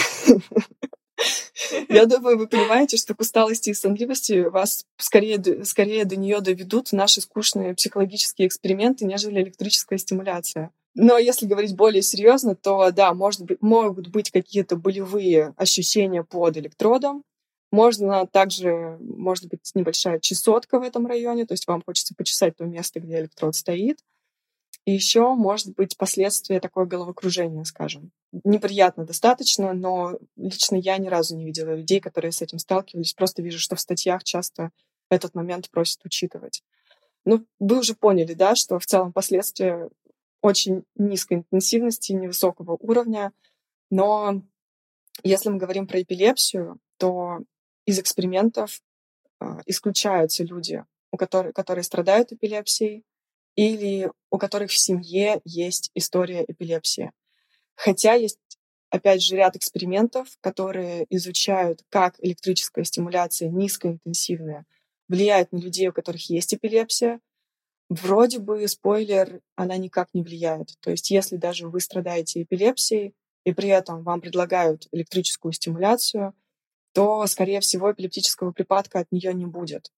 Я 1.88 2.06
думаю, 2.06 2.38
вы 2.38 2.46
понимаете, 2.46 2.96
что 2.96 3.14
к 3.14 3.20
усталости 3.20 3.70
и 3.70 3.74
сонливости 3.74 4.48
вас 4.48 4.84
скорее, 4.96 5.64
скорее 5.64 6.04
до 6.04 6.16
нее 6.16 6.40
доведут 6.40 6.92
наши 6.92 7.20
скучные 7.20 7.74
психологические 7.74 8.48
эксперименты, 8.48 9.04
нежели 9.04 9.42
электрическая 9.42 9.98
стимуляция. 9.98 10.70
Но 10.94 11.16
если 11.16 11.46
говорить 11.46 11.74
более 11.74 12.02
серьезно, 12.02 12.54
то 12.54 12.90
да, 12.90 13.14
может 13.14 13.42
быть, 13.42 13.62
могут 13.62 14.08
быть 14.08 14.30
какие-то 14.30 14.76
болевые 14.76 15.54
ощущения 15.56 16.22
под 16.22 16.56
электродом. 16.58 17.24
Можно 17.70 18.26
также, 18.26 18.98
может 19.00 19.48
быть, 19.48 19.70
небольшая 19.74 20.20
чесотка 20.20 20.78
в 20.78 20.82
этом 20.82 21.06
районе, 21.06 21.46
то 21.46 21.54
есть 21.54 21.66
вам 21.66 21.82
хочется 21.82 22.14
почесать 22.14 22.56
то 22.56 22.64
место, 22.64 23.00
где 23.00 23.20
электрод 23.20 23.54
стоит. 23.54 24.00
И 24.84 24.92
еще 24.92 25.34
может 25.34 25.74
быть 25.74 25.96
последствия 25.96 26.60
такое 26.60 26.84
головокружение, 26.84 27.64
скажем. 27.64 28.10
Неприятно 28.44 29.04
достаточно, 29.04 29.74
но 29.74 30.18
лично 30.36 30.76
я 30.76 30.96
ни 30.98 31.08
разу 31.08 31.36
не 31.36 31.44
видела 31.44 31.74
людей, 31.74 32.00
которые 32.00 32.32
с 32.32 32.40
этим 32.40 32.58
сталкивались. 32.58 33.12
Просто 33.12 33.42
вижу, 33.42 33.58
что 33.58 33.76
в 33.76 33.80
статьях 33.80 34.24
часто 34.24 34.70
этот 35.10 35.34
момент 35.34 35.70
просят 35.70 36.04
учитывать. 36.04 36.62
Ну, 37.24 37.46
вы 37.60 37.78
уже 37.78 37.94
поняли, 37.94 38.34
да, 38.34 38.54
что 38.54 38.78
в 38.78 38.86
целом 38.86 39.12
последствия 39.12 39.90
очень 40.40 40.84
низкой 40.96 41.34
интенсивности, 41.34 42.12
невысокого 42.12 42.76
уровня. 42.80 43.32
Но 43.90 44.42
если 45.22 45.50
мы 45.50 45.58
говорим 45.58 45.86
про 45.86 46.02
эпилепсию, 46.02 46.78
то 46.96 47.38
из 47.84 47.98
экспериментов 47.98 48.80
э, 49.40 49.44
исключаются 49.66 50.42
люди, 50.42 50.84
у 51.12 51.16
которых, 51.16 51.54
которые 51.54 51.84
страдают 51.84 52.32
эпилепсией, 52.32 53.04
или 53.54 54.10
у 54.30 54.38
которых 54.38 54.70
в 54.70 54.78
семье 54.78 55.40
есть 55.44 55.90
история 55.94 56.44
эпилепсии. 56.46 57.12
Хотя 57.74 58.14
есть, 58.14 58.38
опять 58.90 59.22
же, 59.22 59.36
ряд 59.36 59.56
экспериментов, 59.56 60.28
которые 60.40 61.06
изучают, 61.10 61.82
как 61.88 62.16
электрическая 62.18 62.84
стимуляция 62.84 63.48
низкоинтенсивная 63.48 64.66
влияет 65.08 65.52
на 65.52 65.58
людей, 65.58 65.88
у 65.88 65.92
которых 65.92 66.30
есть 66.30 66.54
эпилепсия. 66.54 67.20
Вроде 67.88 68.38
бы, 68.38 68.66
спойлер, 68.68 69.40
она 69.56 69.76
никак 69.76 70.08
не 70.14 70.22
влияет. 70.22 70.74
То 70.80 70.90
есть 70.90 71.10
если 71.10 71.36
даже 71.36 71.68
вы 71.68 71.80
страдаете 71.80 72.42
эпилепсией, 72.42 73.14
и 73.44 73.52
при 73.52 73.68
этом 73.68 74.02
вам 74.02 74.20
предлагают 74.20 74.86
электрическую 74.92 75.52
стимуляцию, 75.52 76.34
то, 76.92 77.26
скорее 77.26 77.60
всего, 77.60 77.92
эпилептического 77.92 78.52
припадка 78.52 79.00
от 79.00 79.10
нее 79.10 79.34
не 79.34 79.46
будет. 79.46 79.90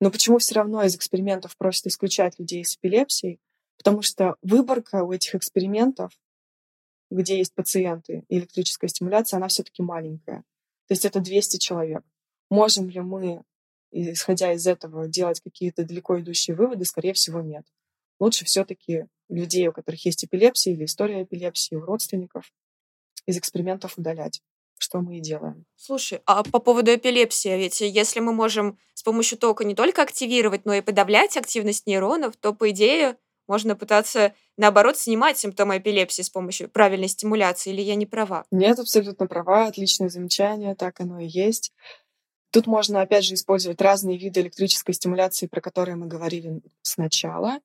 Но 0.00 0.10
почему 0.10 0.38
все 0.38 0.54
равно 0.54 0.82
из 0.84 0.94
экспериментов 0.94 1.56
просят 1.56 1.86
исключать 1.86 2.38
людей 2.38 2.64
с 2.64 2.76
эпилепсией? 2.76 3.40
Потому 3.78 4.02
что 4.02 4.36
выборка 4.42 5.02
у 5.02 5.12
этих 5.12 5.34
экспериментов, 5.34 6.12
где 7.10 7.38
есть 7.38 7.54
пациенты 7.54 8.24
и 8.28 8.38
электрическая 8.38 8.88
стимуляция, 8.88 9.38
она 9.38 9.48
все-таки 9.48 9.82
маленькая. 9.82 10.44
То 10.88 10.92
есть 10.92 11.04
это 11.04 11.20
200 11.20 11.58
человек. 11.58 12.02
Можем 12.50 12.88
ли 12.88 13.00
мы, 13.00 13.42
исходя 13.90 14.52
из 14.52 14.66
этого, 14.66 15.08
делать 15.08 15.40
какие-то 15.40 15.84
далеко 15.84 16.18
идущие 16.20 16.56
выводы? 16.56 16.84
Скорее 16.84 17.12
всего, 17.12 17.40
нет. 17.40 17.64
Лучше 18.18 18.44
все-таки 18.44 19.06
людей, 19.28 19.66
у 19.68 19.72
которых 19.72 20.04
есть 20.04 20.24
эпилепсия 20.24 20.72
или 20.72 20.84
история 20.84 21.22
эпилепсии 21.22 21.74
у 21.74 21.84
родственников, 21.84 22.52
из 23.26 23.36
экспериментов 23.36 23.98
удалять 23.98 24.42
что 24.78 25.00
мы 25.00 25.18
и 25.18 25.20
делаем. 25.20 25.64
Слушай, 25.76 26.20
а 26.26 26.42
по 26.42 26.58
поводу 26.58 26.94
эпилепсии, 26.94 27.56
ведь 27.56 27.80
если 27.80 28.20
мы 28.20 28.32
можем 28.32 28.78
с 28.94 29.02
помощью 29.02 29.38
тока 29.38 29.64
не 29.64 29.74
только 29.74 30.02
активировать, 30.02 30.64
но 30.64 30.74
и 30.74 30.80
подавлять 30.80 31.36
активность 31.36 31.86
нейронов, 31.86 32.36
то, 32.36 32.52
по 32.52 32.70
идее, 32.70 33.16
можно 33.48 33.76
пытаться, 33.76 34.34
наоборот, 34.56 34.96
снимать 34.98 35.38
симптомы 35.38 35.78
эпилепсии 35.78 36.22
с 36.22 36.30
помощью 36.30 36.68
правильной 36.68 37.08
стимуляции, 37.08 37.72
или 37.72 37.80
я 37.80 37.94
не 37.94 38.06
права? 38.06 38.44
Нет, 38.50 38.78
абсолютно 38.78 39.26
права, 39.26 39.66
отличное 39.66 40.08
замечание, 40.08 40.74
так 40.74 41.00
оно 41.00 41.20
и 41.20 41.26
есть. 41.26 41.72
Тут 42.50 42.66
можно, 42.66 43.02
опять 43.02 43.24
же, 43.24 43.34
использовать 43.34 43.80
разные 43.80 44.18
виды 44.18 44.40
электрической 44.40 44.94
стимуляции, 44.94 45.46
про 45.46 45.60
которые 45.60 45.96
мы 45.96 46.06
говорили 46.06 46.60
сначала. 46.82 47.58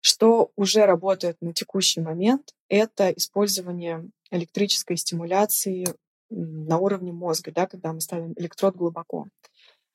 Что 0.00 0.50
уже 0.56 0.84
работает 0.84 1.36
на 1.40 1.54
текущий 1.54 2.00
момент, 2.00 2.52
это 2.68 3.10
использование 3.10 4.08
электрической 4.30 4.96
стимуляции 4.96 5.86
на 6.30 6.78
уровне 6.78 7.12
мозга, 7.12 7.52
да, 7.52 7.66
когда 7.66 7.92
мы 7.92 8.00
ставим 8.00 8.32
электрод 8.36 8.76
глубоко. 8.76 9.28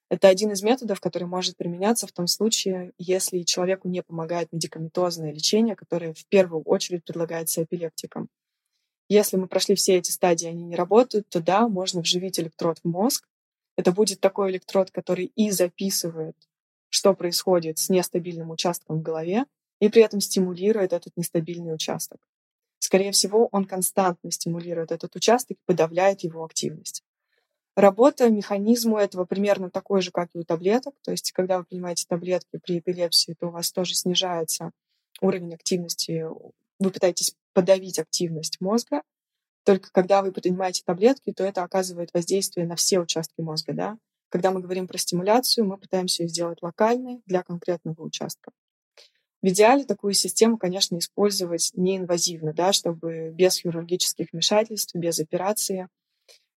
Это 0.09 0.27
один 0.27 0.51
из 0.51 0.63
методов, 0.63 0.99
который 0.99 1.25
может 1.25 1.55
применяться 1.55 2.07
в 2.07 2.11
том 2.11 2.27
случае, 2.27 2.93
если 2.97 3.43
человеку 3.43 3.87
не 3.87 4.01
помогает 4.01 4.51
медикаментозное 4.51 5.31
лечение, 5.31 5.75
которое 5.75 6.13
в 6.13 6.25
первую 6.27 6.63
очередь 6.63 7.03
предлагается 7.05 7.63
эпилептикам. 7.63 8.27
Если 9.07 9.37
мы 9.37 9.47
прошли 9.47 9.75
все 9.75 9.97
эти 9.97 10.11
стадии, 10.11 10.47
они 10.47 10.63
не 10.63 10.75
работают, 10.75 11.29
то 11.29 11.41
да, 11.41 11.67
можно 11.67 12.01
вживить 12.01 12.39
электрод 12.39 12.79
в 12.83 12.87
мозг. 12.87 13.27
Это 13.77 13.91
будет 13.91 14.19
такой 14.19 14.51
электрод, 14.51 14.91
который 14.91 15.31
и 15.35 15.51
записывает, 15.51 16.35
что 16.89 17.13
происходит 17.13 17.77
с 17.77 17.89
нестабильным 17.89 18.49
участком 18.49 18.99
в 18.99 19.01
голове, 19.01 19.45
и 19.79 19.89
при 19.89 20.01
этом 20.01 20.21
стимулирует 20.21 20.93
этот 20.93 21.15
нестабильный 21.15 21.73
участок 21.73 22.19
скорее 22.89 23.11
всего, 23.11 23.49
он 23.51 23.65
константно 23.65 24.31
стимулирует 24.31 24.91
этот 24.91 25.15
участок 25.15 25.57
и 25.57 25.65
подавляет 25.67 26.21
его 26.21 26.43
активность. 26.43 27.03
Работа 27.75 28.29
механизма 28.29 29.01
этого 29.01 29.25
примерно 29.25 29.69
такой 29.69 30.01
же, 30.01 30.11
как 30.11 30.29
и 30.33 30.39
у 30.39 30.43
таблеток. 30.43 30.95
То 31.03 31.11
есть, 31.11 31.31
когда 31.31 31.59
вы 31.59 31.65
принимаете 31.65 32.05
таблетки 32.07 32.59
при 32.63 32.79
эпилепсии, 32.79 33.35
то 33.39 33.47
у 33.47 33.51
вас 33.51 33.71
тоже 33.71 33.95
снижается 33.95 34.71
уровень 35.21 35.53
активности. 35.53 36.25
Вы 36.79 36.91
пытаетесь 36.91 37.35
подавить 37.53 37.99
активность 37.99 38.59
мозга. 38.59 39.01
Только 39.63 39.91
когда 39.91 40.21
вы 40.21 40.31
принимаете 40.31 40.83
таблетки, 40.85 41.31
то 41.31 41.43
это 41.43 41.63
оказывает 41.63 42.09
воздействие 42.13 42.65
на 42.65 42.75
все 42.75 42.99
участки 42.99 43.41
мозга. 43.41 43.73
Да? 43.73 43.97
Когда 44.29 44.51
мы 44.51 44.61
говорим 44.61 44.87
про 44.87 44.97
стимуляцию, 44.97 45.65
мы 45.65 45.77
пытаемся 45.77 46.23
ее 46.23 46.29
сделать 46.29 46.61
локальной 46.61 47.21
для 47.25 47.43
конкретного 47.43 48.01
участка. 48.01 48.51
В 49.41 49.47
идеале 49.47 49.85
такую 49.85 50.13
систему, 50.13 50.57
конечно, 50.57 50.97
использовать 50.97 51.71
неинвазивно, 51.75 52.53
да, 52.53 52.73
чтобы 52.73 53.29
без 53.29 53.57
хирургических 53.59 54.27
вмешательств, 54.33 54.95
без 54.95 55.19
операции. 55.19 55.87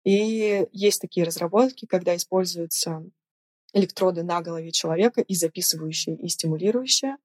И 0.03 0.67
есть 0.71 1.01
такие 1.01 1.25
разработки, 1.25 1.85
когда 1.85 2.15
используются 2.15 3.03
электроды 3.73 4.23
на 4.23 4.41
голове 4.41 4.71
человека 4.71 5.21
и 5.21 5.35
записывающие, 5.35 6.15
и 6.15 6.27
стимулирующие 6.27 7.17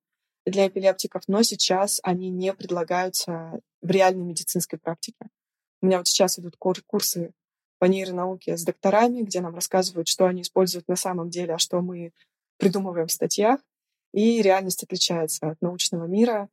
для 0.44 0.68
эпилептиков, 0.68 1.22
но 1.26 1.42
сейчас 1.42 2.00
они 2.02 2.30
не 2.30 2.52
предлагаются 2.52 3.60
в 3.82 3.90
реальной 3.90 4.24
медицинской 4.24 4.78
практике. 4.78 5.28
У 5.82 5.86
меня 5.86 5.98
вот 5.98 6.06
сейчас 6.06 6.38
идут 6.38 6.56
курсы 6.56 7.32
по 7.78 7.84
нейронауке 7.86 8.56
с 8.56 8.64
докторами, 8.64 9.22
где 9.22 9.40
нам 9.40 9.54
рассказывают, 9.54 10.08
что 10.08 10.26
они 10.26 10.42
используют 10.42 10.88
на 10.88 10.96
самом 10.96 11.30
деле, 11.30 11.54
а 11.54 11.58
что 11.58 11.80
мы 11.80 12.12
придумываем 12.58 13.08
в 13.08 13.12
статьях. 13.12 13.60
И 14.12 14.40
реальность 14.40 14.82
отличается 14.82 15.50
от 15.50 15.60
научного 15.60 16.06
мира. 16.06 16.48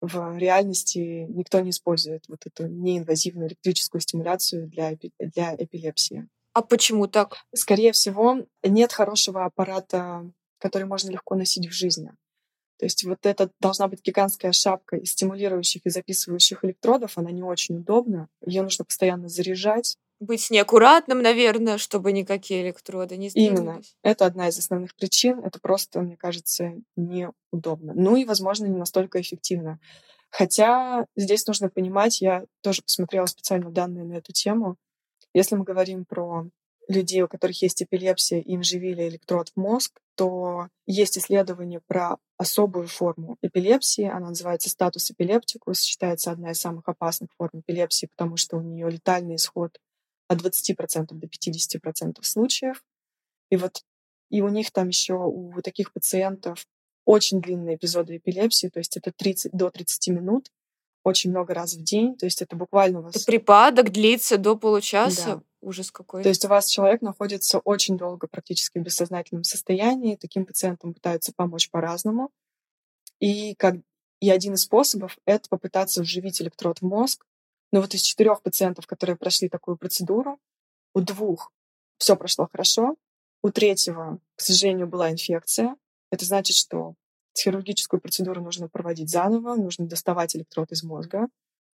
В 0.00 0.36
реальности 0.36 1.26
никто 1.28 1.60
не 1.60 1.70
использует 1.70 2.24
вот 2.28 2.46
эту 2.46 2.66
неинвазивную 2.66 3.48
электрическую 3.48 4.00
стимуляцию 4.00 4.68
для, 4.68 4.96
для 5.18 5.54
эпилепсии. 5.56 6.28
А 6.52 6.62
почему 6.62 7.06
так? 7.06 7.38
Скорее 7.54 7.92
всего, 7.92 8.46
нет 8.62 8.92
хорошего 8.92 9.44
аппарата, 9.44 10.30
который 10.58 10.86
можно 10.86 11.10
легко 11.10 11.34
носить 11.34 11.66
в 11.66 11.72
жизни. 11.72 12.12
То 12.78 12.84
есть 12.84 13.04
вот 13.04 13.24
это 13.24 13.50
должна 13.60 13.88
быть 13.88 14.02
гигантская 14.02 14.52
шапка 14.52 14.96
из 14.96 15.12
стимулирующих 15.12 15.86
и 15.86 15.90
записывающих 15.90 16.64
электродов. 16.64 17.16
Она 17.16 17.30
не 17.30 17.42
очень 17.42 17.76
удобна. 17.78 18.28
Ее 18.44 18.62
нужно 18.62 18.84
постоянно 18.84 19.28
заряжать 19.28 19.96
быть 20.20 20.50
неаккуратным, 20.50 21.20
наверное, 21.20 21.78
чтобы 21.78 22.12
никакие 22.12 22.62
электроды 22.62 23.16
не 23.16 23.28
сдвинулись. 23.28 23.58
Именно. 23.58 23.80
Это 24.02 24.26
одна 24.26 24.48
из 24.48 24.58
основных 24.58 24.94
причин. 24.96 25.40
Это 25.40 25.60
просто, 25.60 26.00
мне 26.00 26.16
кажется, 26.16 26.72
неудобно. 26.96 27.92
Ну 27.94 28.16
и, 28.16 28.24
возможно, 28.24 28.66
не 28.66 28.76
настолько 28.76 29.20
эффективно. 29.20 29.78
Хотя 30.30 31.06
здесь 31.16 31.46
нужно 31.46 31.68
понимать, 31.68 32.20
я 32.20 32.44
тоже 32.62 32.82
посмотрела 32.82 33.26
специально 33.26 33.70
данные 33.70 34.04
на 34.04 34.14
эту 34.14 34.32
тему. 34.32 34.76
Если 35.32 35.54
мы 35.54 35.64
говорим 35.64 36.04
про 36.04 36.46
людей, 36.88 37.22
у 37.22 37.28
которых 37.28 37.60
есть 37.62 37.82
эпилепсия, 37.82 38.40
им 38.40 38.60
вживили 38.60 39.08
электрод 39.08 39.50
в 39.50 39.56
мозг, 39.56 40.00
то 40.14 40.68
есть 40.86 41.18
исследование 41.18 41.80
про 41.86 42.16
особую 42.38 42.86
форму 42.86 43.36
эпилепсии. 43.42 44.04
Она 44.04 44.28
называется 44.28 44.70
статус 44.70 45.10
эпилептикус, 45.10 45.80
считается 45.80 46.30
одна 46.30 46.52
из 46.52 46.60
самых 46.60 46.88
опасных 46.88 47.30
форм 47.36 47.60
эпилепсии, 47.60 48.06
потому 48.06 48.36
что 48.36 48.56
у 48.56 48.60
нее 48.60 48.88
летальный 48.90 49.36
исход 49.36 49.78
от 50.28 50.42
20% 50.42 51.06
до 51.12 51.26
50% 51.26 52.22
случаев. 52.22 52.82
И 53.50 53.56
вот 53.56 53.82
и 54.30 54.40
у 54.40 54.48
них 54.48 54.70
там 54.72 54.88
еще 54.88 55.14
у 55.14 55.60
таких 55.62 55.92
пациентов 55.92 56.66
очень 57.04 57.40
длинные 57.40 57.76
эпизоды 57.76 58.16
эпилепсии, 58.16 58.68
то 58.68 58.80
есть 58.80 58.96
это 58.96 59.12
30, 59.12 59.52
до 59.52 59.70
30 59.70 60.08
минут, 60.08 60.50
очень 61.04 61.30
много 61.30 61.54
раз 61.54 61.74
в 61.74 61.82
день, 61.82 62.16
то 62.16 62.26
есть 62.26 62.42
это 62.42 62.56
буквально 62.56 62.98
у 62.98 63.02
вас... 63.02 63.14
Это 63.14 63.24
припадок 63.24 63.92
длится 63.92 64.38
до 64.38 64.56
получаса? 64.56 65.36
Да. 65.36 65.42
Ужас 65.60 65.92
какой. 65.92 66.24
То 66.24 66.28
есть 66.28 66.44
у 66.44 66.48
вас 66.48 66.68
человек 66.68 67.02
находится 67.02 67.60
очень 67.60 67.96
долго 67.96 68.26
практически 68.26 68.78
в 68.78 68.82
бессознательном 68.82 69.44
состоянии, 69.44 70.16
таким 70.16 70.44
пациентам 70.44 70.94
пытаются 70.94 71.32
помочь 71.34 71.70
по-разному. 71.70 72.30
И, 73.20 73.54
как... 73.54 73.76
и 74.20 74.28
один 74.28 74.54
из 74.54 74.62
способов— 74.62 75.16
это 75.26 75.48
попытаться 75.48 76.02
вживить 76.02 76.42
электрод 76.42 76.80
в 76.80 76.82
мозг, 76.82 77.24
но 77.72 77.80
вот 77.80 77.94
из 77.94 78.02
четырех 78.02 78.42
пациентов, 78.42 78.86
которые 78.86 79.16
прошли 79.16 79.48
такую 79.48 79.76
процедуру, 79.76 80.38
у 80.94 81.00
двух 81.00 81.52
все 81.98 82.16
прошло 82.16 82.48
хорошо, 82.50 82.96
у 83.42 83.50
третьего, 83.50 84.18
к 84.34 84.40
сожалению, 84.40 84.86
была 84.86 85.10
инфекция. 85.10 85.76
Это 86.10 86.24
значит, 86.24 86.56
что 86.56 86.94
хирургическую 87.38 88.00
процедуру 88.00 88.42
нужно 88.42 88.68
проводить 88.68 89.10
заново, 89.10 89.54
нужно 89.56 89.86
доставать 89.86 90.34
электрод 90.34 90.72
из 90.72 90.82
мозга. 90.82 91.28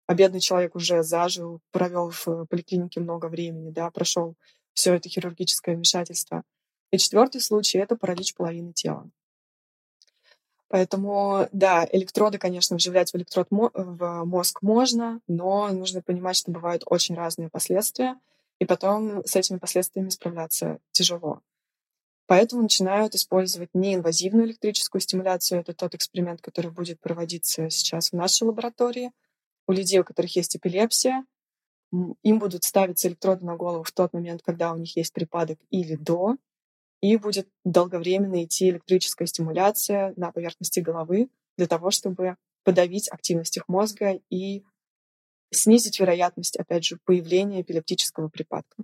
А 0.08 0.16
бедный 0.16 0.40
человек 0.40 0.76
уже 0.76 1.04
зажил, 1.04 1.62
провел 1.72 2.10
в 2.10 2.46
поликлинике 2.46 3.00
много 3.00 3.28
времени, 3.28 3.70
да, 3.70 3.92
прошел 3.92 4.36
все 4.74 4.96
это 4.96 5.10
хирургическое 5.10 5.76
вмешательство. 5.76 6.44
И 6.92 6.98
четвертый 6.98 7.42
случай— 7.42 7.78
это 7.80 7.96
паралич 7.96 8.34
половины 8.34 8.74
тела. 8.74 9.10
Поэтому, 10.70 11.48
да, 11.52 11.88
электроды, 11.92 12.38
конечно, 12.38 12.78
вживлять 12.78 13.12
в 13.12 13.16
электрод 13.16 13.48
в 13.50 14.24
мозг 14.26 14.62
можно, 14.62 15.20
но 15.28 15.68
нужно 15.70 16.02
понимать, 16.02 16.38
что 16.38 16.52
бывают 16.52 16.84
очень 16.86 17.16
разные 17.16 17.50
последствия, 17.50 18.16
и 18.60 18.66
потом 18.66 19.26
с 19.26 19.36
этими 19.36 19.58
последствиями 19.58 20.10
справляться 20.10 20.80
тяжело. 20.92 21.42
Поэтому 22.28 22.62
начинают 22.62 23.16
использовать 23.16 23.70
неинвазивную 23.74 24.46
электрическую 24.46 25.02
стимуляцию. 25.02 25.62
Это 25.62 25.74
тот 25.74 25.96
эксперимент, 25.96 26.42
который 26.42 26.70
будет 26.70 27.00
проводиться 27.00 27.72
сейчас 27.72 28.12
в 28.12 28.14
нашей 28.14 28.44
лаборатории. 28.44 29.12
У 29.68 29.72
людей, 29.72 30.00
у 30.00 30.04
которых 30.04 30.36
есть 30.36 30.56
эпилепсия, 30.56 31.26
им 31.92 32.38
будут 32.38 32.64
ставиться 32.64 33.08
электроды 33.08 33.44
на 33.44 33.56
голову 33.56 33.84
в 33.84 33.92
тот 33.92 34.14
момент, 34.14 34.44
когда 34.44 34.72
у 34.74 34.78
них 34.78 34.96
есть 34.96 35.12
припадок 35.14 35.58
или 35.72 35.96
до, 35.96 36.36
и 37.02 37.18
будет 37.18 37.48
долговременно 37.64 38.44
идти 38.44 38.70
электрическая 38.70 39.28
стимуляция 39.28 40.14
на 40.18 40.32
поверхности 40.32 40.80
головы 40.80 41.30
для 41.58 41.68
того, 41.68 41.92
чтобы 41.92 42.36
подавить 42.64 43.10
активность 43.12 43.58
их 43.58 43.68
мозга 43.68 44.20
и 44.30 44.64
снизить 45.52 46.00
вероятность, 46.00 46.58
опять 46.58 46.86
же, 46.86 46.98
появления 47.06 47.62
эпилептического 47.62 48.30
припадка. 48.30 48.84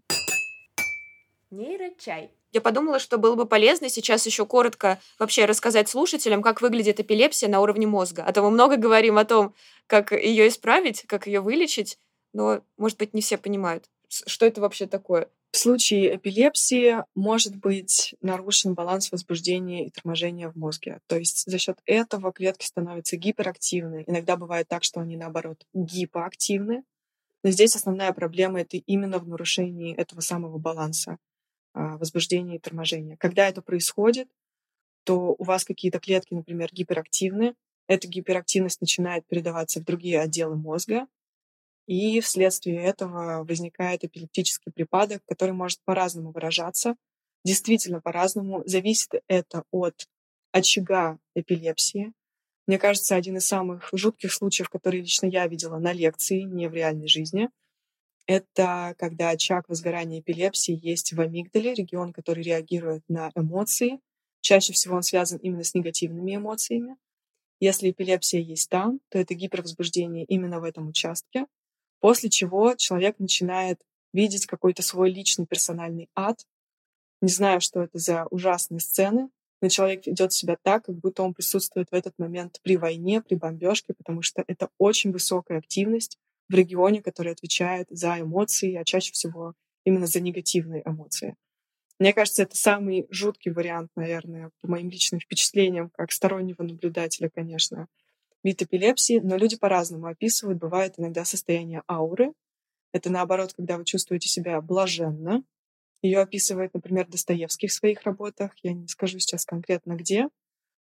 Нейрочай. 1.52 2.32
Я 2.52 2.62
подумала, 2.62 3.00
что 3.00 3.18
было 3.18 3.36
бы 3.36 3.46
полезно 3.46 3.90
сейчас 3.90 4.26
еще 4.26 4.46
коротко 4.46 5.00
вообще 5.20 5.46
рассказать 5.46 5.90
слушателям, 5.90 6.42
как 6.42 6.62
выглядит 6.62 7.00
эпилепсия 7.00 7.50
на 7.50 7.62
уровне 7.62 7.86
мозга. 7.86 8.24
А 8.26 8.32
то 8.32 8.42
мы 8.42 8.50
много 8.50 8.78
говорим 8.78 9.18
о 9.18 9.26
том, 9.26 9.54
как 9.88 10.12
ее 10.12 10.48
исправить, 10.48 11.04
как 11.04 11.28
ее 11.28 11.42
вылечить, 11.42 12.00
но, 12.34 12.62
может 12.78 12.98
быть, 12.98 13.14
не 13.14 13.22
все 13.22 13.38
понимают, 13.38 13.86
что 14.08 14.46
это 14.46 14.62
вообще 14.62 14.88
такое. 14.88 15.30
В 15.56 15.58
случае 15.58 16.18
эпилепсии 16.18 16.98
может 17.16 17.56
быть 17.56 18.14
нарушен 18.20 18.74
баланс 18.74 19.10
возбуждения 19.10 19.88
и 19.88 19.90
торможения 19.90 20.50
в 20.50 20.58
мозге. 20.58 21.00
То 21.08 21.18
есть 21.18 21.50
за 21.50 21.58
счет 21.60 21.78
этого 21.86 22.34
клетки 22.34 22.66
становятся 22.66 23.16
гиперактивны. 23.16 24.04
Иногда 24.06 24.36
бывает 24.36 24.68
так, 24.68 24.84
что 24.84 25.00
они, 25.00 25.16
наоборот, 25.16 25.66
гипоактивны. 25.74 26.84
Но 27.42 27.52
здесь 27.52 27.74
основная 27.74 28.12
проблема— 28.12 28.60
это 28.64 28.76
именно 28.76 29.18
в 29.18 29.30
нарушении 29.30 29.96
этого 29.96 30.20
самого 30.20 30.58
баланса 30.58 31.20
а, 31.74 31.96
возбуждения 32.00 32.58
и 32.58 32.60
торможения. 32.60 33.16
Когда 33.16 33.48
это 33.48 33.62
происходит, 33.62 34.28
то 35.06 35.36
у 35.38 35.44
вас 35.46 35.64
какие-то 35.64 36.00
клетки, 36.00 36.34
например, 36.34 36.68
гиперактивны. 36.74 37.56
Эта 37.88 38.10
гиперактивность 38.10 38.82
начинает 38.82 39.26
передаваться 39.26 39.80
в 39.80 39.86
другие 39.86 40.20
отделы 40.20 40.58
мозга, 40.58 41.08
и 41.88 42.20
вследствие 42.22 42.82
этого 42.84 43.44
возникает 43.44 44.04
эпилептический 44.04 44.72
припадок, 44.72 45.22
который 45.28 45.52
может 45.52 45.80
по-разному 45.86 46.32
выражаться, 46.32 46.96
действительно 47.44 48.02
по-разному. 48.02 48.64
Зависит 48.66 49.12
это 49.28 49.64
от 49.72 50.08
очага 50.52 51.20
эпилепсии. 51.36 52.14
Мне 52.68 52.80
кажется, 52.80 53.16
один 53.16 53.38
из 53.38 53.46
самых 53.46 53.90
жутких 53.94 54.34
случаев, 54.34 54.70
которые 54.70 55.02
лично 55.02 55.28
я 55.28 55.46
видела 55.48 55.78
на 55.78 55.94
лекции, 55.94 56.42
не 56.42 56.68
в 56.68 56.74
реальной 56.74 57.08
жизни, 57.08 57.50
это 58.28 58.96
когда 58.98 59.30
очаг 59.30 59.70
возгорания 59.70 60.20
эпилепсии 60.20 60.80
есть 60.82 61.14
в 61.14 61.22
амигдале, 61.22 61.76
регион, 61.76 62.12
который 62.12 62.44
реагирует 62.44 63.04
на 63.08 63.32
эмоции. 63.36 64.00
Чаще 64.42 64.74
всего 64.74 64.96
он 64.96 65.04
связан 65.04 65.38
именно 65.40 65.64
с 65.64 65.76
негативными 65.76 66.36
эмоциями. 66.36 66.98
Если 67.60 67.92
эпилепсия 67.92 68.42
есть 68.42 68.70
там, 68.70 69.00
то 69.10 69.20
это 69.20 69.36
гипервозбуждение 69.36 70.26
именно 70.26 70.60
в 70.60 70.64
этом 70.64 70.88
участке. 70.88 71.46
После 72.06 72.30
чего 72.30 72.76
человек 72.76 73.18
начинает 73.18 73.82
видеть 74.14 74.46
какой-то 74.46 74.84
свой 74.84 75.10
личный 75.10 75.48
персональный 75.48 76.08
ад. 76.14 76.46
Не 77.20 77.30
знаю, 77.30 77.62
что 77.62 77.82
это 77.82 77.98
за 77.98 78.28
ужасные 78.30 78.80
сцены, 78.80 79.30
но 79.60 79.70
человек 79.70 80.06
ведет 80.06 80.32
себя 80.32 80.56
так, 80.62 80.86
как 80.86 81.00
будто 81.00 81.24
он 81.24 81.34
присутствует 81.34 81.90
в 81.90 81.96
этот 81.96 82.14
момент 82.20 82.60
при 82.62 82.78
войне, 82.78 83.24
при 83.24 83.34
бомбежке, 83.34 83.96
потому 83.96 84.22
что 84.22 84.44
это 84.46 84.70
очень 84.78 85.12
высокая 85.12 85.58
активность 85.58 86.20
в 86.48 86.54
регионе, 86.54 87.02
который 87.02 87.32
отвечает 87.32 87.88
за 87.90 88.20
эмоции, 88.20 88.76
а 88.76 88.86
чаще 88.86 89.12
всего 89.12 89.56
именно 89.84 90.06
за 90.06 90.20
негативные 90.20 90.84
эмоции. 90.86 91.36
Мне 91.98 92.14
кажется, 92.14 92.44
это 92.44 92.56
самый 92.56 93.08
жуткий 93.10 93.52
вариант, 93.52 93.90
наверное, 93.96 94.52
по 94.62 94.68
моим 94.70 94.92
личным 94.92 95.20
впечатлениям, 95.20 95.90
как 95.90 96.12
стороннего 96.12 96.62
наблюдателя, 96.62 97.32
конечно, 97.34 97.88
вид 98.46 98.62
эпилепсии, 98.62 99.20
но 99.20 99.38
люди 99.38 99.58
по-разному 99.58 100.06
описывают. 100.06 100.60
Бывает 100.60 100.94
иногда 100.98 101.26
состояние 101.26 101.82
ауры. 101.90 102.32
Это 102.94 103.10
наоборот, 103.10 103.54
когда 103.54 103.78
вы 103.78 103.86
чувствуете 103.86 104.30
себя 104.30 104.62
блаженно. 104.62 105.44
Ее 106.04 106.20
описывает, 106.20 106.74
например, 106.76 107.08
Достоевский 107.08 107.68
в 107.68 107.74
своих 107.74 108.04
работах. 108.04 108.52
Я 108.62 108.74
не 108.74 108.88
скажу 108.88 109.18
сейчас 109.18 109.46
конкретно 109.46 109.96
где, 109.96 110.30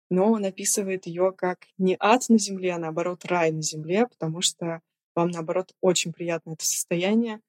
но 0.10 0.34
он 0.34 0.44
описывает 0.44 1.08
ее 1.08 1.32
как 1.32 1.68
не 1.78 1.96
ад 1.98 2.26
на 2.28 2.38
земле, 2.38 2.74
а 2.74 2.78
наоборот 2.78 3.24
рай 3.24 3.52
на 3.52 3.62
земле, 3.62 4.06
потому 4.08 4.41
что 4.41 4.82
вам, 5.15 5.30
наоборот, 5.30 5.72
очень 5.80 6.12
приятно 6.12 6.52
это 6.52 6.65
состояние. 6.65 7.39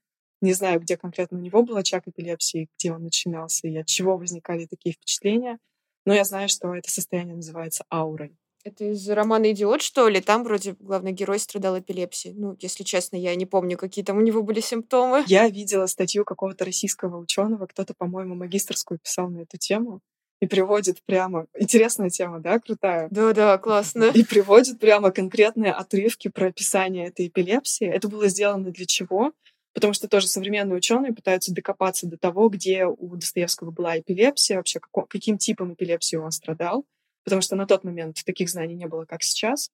Не 0.40 0.53
знаю, 0.53 0.79
где 0.81 0.97
конкретно 0.97 1.38
у 1.38 1.40
него 1.40 1.64
был 1.64 1.77
очаг 1.77 2.07
эпилепсии, 2.07 2.69
где 2.79 2.92
он 2.92 3.03
начинался 3.03 3.66
и 3.66 3.77
от 3.77 3.87
чего 3.87 4.16
возникали 4.16 4.66
такие 4.66 4.95
впечатления, 4.95 5.59
но 6.05 6.14
я 6.14 6.23
знаю, 6.23 6.49
что 6.49 6.73
это 6.77 6.88
состояние 6.90 7.35
называется 7.35 7.85
аурой. 7.90 8.37
Это 8.66 8.87
из 8.87 9.09
романа 9.09 9.52
«Идиот», 9.52 9.81
что 9.81 10.09
ли? 10.09 10.20
Там 10.20 10.42
вроде 10.42 10.74
главный 10.81 11.12
герой 11.12 11.38
страдал 11.38 11.79
эпилепсией. 11.79 12.35
Ну, 12.35 12.57
если 12.59 12.83
честно, 12.83 13.14
я 13.14 13.33
не 13.37 13.46
помню, 13.46 13.76
какие 13.76 14.05
там 14.05 14.18
у 14.18 14.20
него 14.20 14.42
были 14.42 14.59
симптомы. 14.59 15.22
Я 15.29 15.48
видела 15.48 15.87
статью 15.87 16.24
какого-то 16.24 16.64
российского 16.64 17.18
ученого, 17.18 17.66
кто-то, 17.66 17.94
по-моему, 17.96 18.35
магистрскую 18.35 18.98
писал 18.98 19.29
на 19.29 19.42
эту 19.42 19.57
тему 19.57 20.00
и 20.40 20.48
приводит 20.48 21.00
прямо... 21.07 21.46
Интересная 21.57 22.11
тема, 22.11 22.40
да, 22.40 22.59
крутая? 22.59 23.07
Да-да, 23.12 23.57
классно. 23.59 24.11
И 24.12 24.24
приводит 24.24 24.81
прямо 24.81 25.12
конкретные 25.12 25.70
отрывки 25.70 26.26
про 26.26 26.48
описание 26.48 27.07
этой 27.07 27.29
эпилепсии. 27.29 27.87
Это 27.87 28.09
было 28.09 28.26
сделано 28.26 28.72
для 28.72 28.85
чего? 28.85 29.31
Потому 29.74 29.92
что 29.92 30.09
тоже 30.09 30.26
современные 30.26 30.76
ученые 30.76 31.12
пытаются 31.12 31.55
докопаться 31.55 32.09
до 32.09 32.16
того, 32.16 32.48
где 32.48 32.85
у 32.87 33.14
Достоевского 33.14 33.70
была 33.70 33.96
эпилепсия, 33.96 34.57
вообще 34.57 34.81
каким 35.09 35.38
типом 35.38 35.74
эпилепсии 35.74 36.16
он 36.16 36.33
страдал. 36.33 36.85
Потому 37.27 37.43
что 37.43 37.57
на 37.57 37.67
тот 37.67 37.83
момент 37.83 38.23
таких 38.25 38.49
знаний 38.49 38.77
не 38.77 38.87
было, 38.87 39.05
как 39.05 39.25
сейчас 39.25 39.71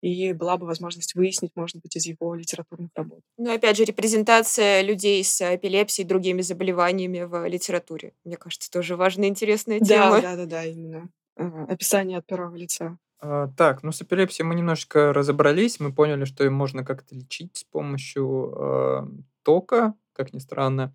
и 0.00 0.34
была 0.34 0.58
бы 0.58 0.66
возможность 0.66 1.14
выяснить, 1.14 1.52
может 1.54 1.78
быть, 1.80 1.96
из 1.96 2.04
его 2.04 2.34
литературных 2.34 2.90
работ. 2.94 3.20
Ну, 3.38 3.52
опять 3.52 3.78
же, 3.78 3.84
репрезентация 3.84 4.82
людей 4.82 5.24
с 5.24 5.40
эпилепсией 5.40 6.04
и 6.04 6.08
другими 6.08 6.42
заболеваниями 6.42 7.22
в 7.22 7.46
литературе. 7.48 8.12
Мне 8.22 8.36
кажется, 8.36 8.70
тоже 8.70 8.96
важная, 8.96 9.28
интересная 9.28 9.80
тема. 9.80 10.20
Да, 10.20 10.36
да, 10.36 10.36
да, 10.36 10.46
да, 10.46 10.64
именно. 10.66 11.08
Описание 11.36 12.18
от 12.18 12.26
первого 12.26 12.54
лица. 12.54 12.98
А, 13.18 13.48
так, 13.56 13.82
ну 13.82 13.92
с 13.92 14.02
эпилепсией 14.02 14.46
мы 14.46 14.54
немножечко 14.54 15.14
разобрались, 15.14 15.80
мы 15.80 15.92
поняли, 15.92 16.26
что 16.26 16.44
ее 16.44 16.50
можно 16.50 16.84
как-то 16.84 17.14
лечить 17.14 17.56
с 17.56 17.64
помощью 17.64 18.54
э, 18.56 19.06
тока, 19.42 19.94
как 20.12 20.34
ни 20.34 20.38
странно. 20.38 20.94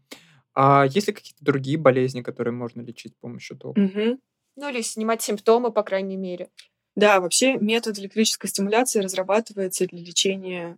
А 0.53 0.85
есть 0.85 1.07
ли 1.07 1.13
какие-то 1.13 1.43
другие 1.43 1.79
болезни, 1.79 2.21
которые 2.21 2.53
можно 2.53 2.81
лечить 2.81 3.13
с 3.13 3.19
помощью 3.19 3.57
тока? 3.57 3.81
Угу. 3.81 4.19
Ну 4.59 4.67
или 4.67 4.81
снимать 4.81 5.21
симптомы, 5.21 5.71
по 5.71 5.83
крайней 5.83 6.17
мере. 6.17 6.49
Да, 6.93 7.21
вообще 7.21 7.55
метод 7.57 7.97
электрической 7.97 8.49
стимуляции 8.49 8.99
разрабатывается 8.99 9.87
для 9.87 9.99
лечения 9.99 10.77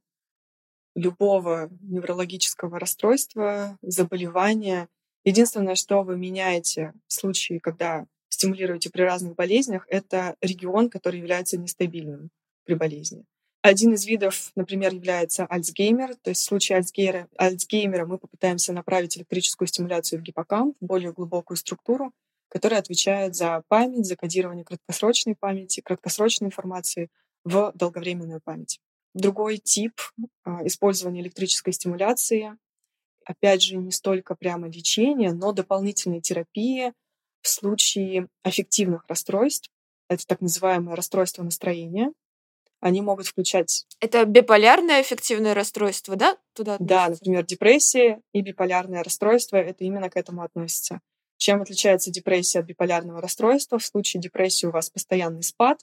любого 0.94 1.68
неврологического 1.82 2.78
расстройства, 2.78 3.80
заболевания. 3.82 4.88
Единственное, 5.26 5.74
что 5.74 6.04
вы 6.04 6.16
меняете 6.16 6.94
в 7.08 7.14
случае, 7.14 7.60
когда 7.60 8.06
стимулируете 8.30 8.92
при 8.92 9.02
разных 9.02 9.34
болезнях, 9.34 9.88
это 9.90 10.36
регион, 10.42 10.92
который 10.92 11.20
является 11.20 11.58
нестабильным 11.58 12.30
при 12.66 12.76
болезни. 12.76 13.26
Один 13.64 13.94
из 13.94 14.06
видов, 14.06 14.52
например, 14.56 14.94
является 14.94 15.48
Альцгеймер. 15.48 16.14
То 16.22 16.30
есть 16.30 16.42
в 16.42 16.46
случае 16.46 16.78
Альцгеймера, 16.78 17.28
Альцгеймера 17.36 18.06
мы 18.06 18.20
попытаемся 18.20 18.74
направить 18.74 19.18
электрическую 19.18 19.68
стимуляцию 19.68 20.20
в 20.20 20.22
гиппокамп, 20.22 20.78
в 20.80 20.86
более 20.86 21.14
глубокую 21.14 21.58
структуру, 21.58 22.14
который 22.52 22.78
отвечает 22.78 23.36
за 23.36 23.64
память, 23.70 24.06
за 24.06 24.18
кодирование 24.18 24.66
краткосрочной 24.66 25.36
памяти, 25.40 25.80
краткосрочной 25.80 26.48
информации 26.48 27.10
в 27.46 27.72
долговременную 27.76 28.42
память. 28.44 28.80
Другой 29.14 29.58
тип 29.58 29.94
а, 30.44 30.66
использования 30.68 31.22
электрической 31.22 31.72
стимуляции, 31.72 32.58
опять 33.26 33.64
же, 33.64 33.78
не 33.78 33.92
столько 33.92 34.36
прямо 34.36 34.68
лечение, 34.68 35.32
но 35.32 35.54
дополнительной 35.54 36.20
терапии 36.20 36.94
в 37.42 37.48
случае 37.48 38.28
аффективных 38.44 39.06
расстройств. 39.08 39.70
Это 40.10 40.28
так 40.28 40.42
называемое 40.42 40.96
расстройство 40.96 41.44
настроения. 41.44 42.12
Они 42.82 43.02
могут 43.02 43.28
включать... 43.28 43.86
Это 44.02 44.26
биполярное 44.26 45.00
аффективное 45.00 45.54
расстройство, 45.54 46.18
да? 46.18 46.38
Туда 46.54 46.76
да, 46.80 47.10
например, 47.10 47.46
депрессия 47.46 48.20
и 48.34 48.42
биполярное 48.42 49.04
расстройство, 49.04 49.56
это 49.56 49.84
именно 49.86 50.10
к 50.10 50.18
этому 50.18 50.42
относится. 50.42 51.00
Чем 51.42 51.60
отличается 51.64 52.12
депрессия 52.12 52.60
от 52.60 52.68
биполярного 52.68 53.20
расстройства? 53.20 53.80
В 53.80 53.84
случае 53.84 54.22
депрессии 54.22 54.68
у 54.68 54.72
вас 54.72 54.92
постоянный 54.92 55.42
спад, 55.42 55.80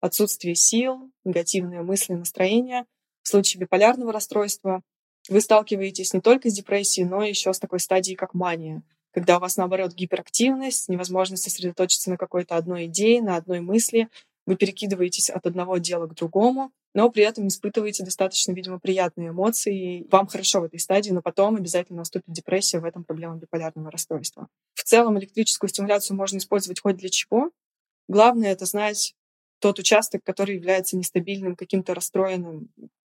отсутствие 0.00 0.54
сил, 0.54 1.12
негативные 1.22 1.82
мысли, 1.82 2.14
настроения. 2.14 2.86
В 3.22 3.28
случае 3.28 3.60
биполярного 3.60 4.10
расстройства 4.10 4.80
вы 5.28 5.42
сталкиваетесь 5.42 6.14
не 6.14 6.22
только 6.22 6.48
с 6.48 6.54
депрессией, 6.54 7.06
но 7.06 7.22
еще 7.22 7.52
с 7.52 7.58
такой 7.58 7.80
стадией, 7.80 8.16
как 8.16 8.32
мания, 8.32 8.82
когда 9.10 9.36
у 9.36 9.40
вас, 9.40 9.58
наоборот, 9.58 9.92
гиперактивность, 9.92 10.88
невозможность 10.88 11.42
сосредоточиться 11.42 12.08
на 12.08 12.16
какой-то 12.16 12.56
одной 12.56 12.86
идее, 12.86 13.20
на 13.20 13.36
одной 13.36 13.60
мысли, 13.60 14.08
вы 14.46 14.56
перекидываетесь 14.56 15.30
от 15.30 15.46
одного 15.46 15.78
дела 15.78 16.06
к 16.06 16.14
другому, 16.14 16.72
но 16.94 17.10
при 17.10 17.22
этом 17.24 17.48
испытываете 17.48 18.04
достаточно, 18.04 18.52
видимо, 18.52 18.78
приятные 18.78 19.30
эмоции. 19.30 20.06
Вам 20.10 20.26
хорошо 20.26 20.60
в 20.60 20.64
этой 20.64 20.78
стадии, 20.78 21.10
но 21.10 21.22
потом 21.22 21.56
обязательно 21.56 21.98
наступит 21.98 22.32
депрессия, 22.32 22.80
в 22.80 22.84
этом 22.84 23.04
проблема 23.04 23.36
биполярного 23.36 23.90
расстройства. 23.90 24.48
В 24.74 24.82
целом 24.82 25.18
электрическую 25.18 25.70
стимуляцию 25.70 26.16
можно 26.16 26.38
использовать 26.38 26.80
хоть 26.80 26.96
для 26.96 27.08
чего. 27.08 27.50
Главное— 28.08 28.52
это 28.52 28.66
знать 28.66 29.14
тот 29.60 29.78
участок, 29.78 30.22
который 30.24 30.56
является 30.56 30.96
нестабильным, 30.96 31.56
каким-то 31.56 31.94
расстроенным. 31.94 32.68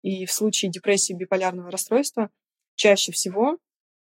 И 0.03 0.25
в 0.25 0.31
случае 0.31 0.71
депрессии 0.71 1.13
биполярного 1.13 1.71
расстройства 1.71 2.29
чаще 2.75 3.11
всего 3.11 3.57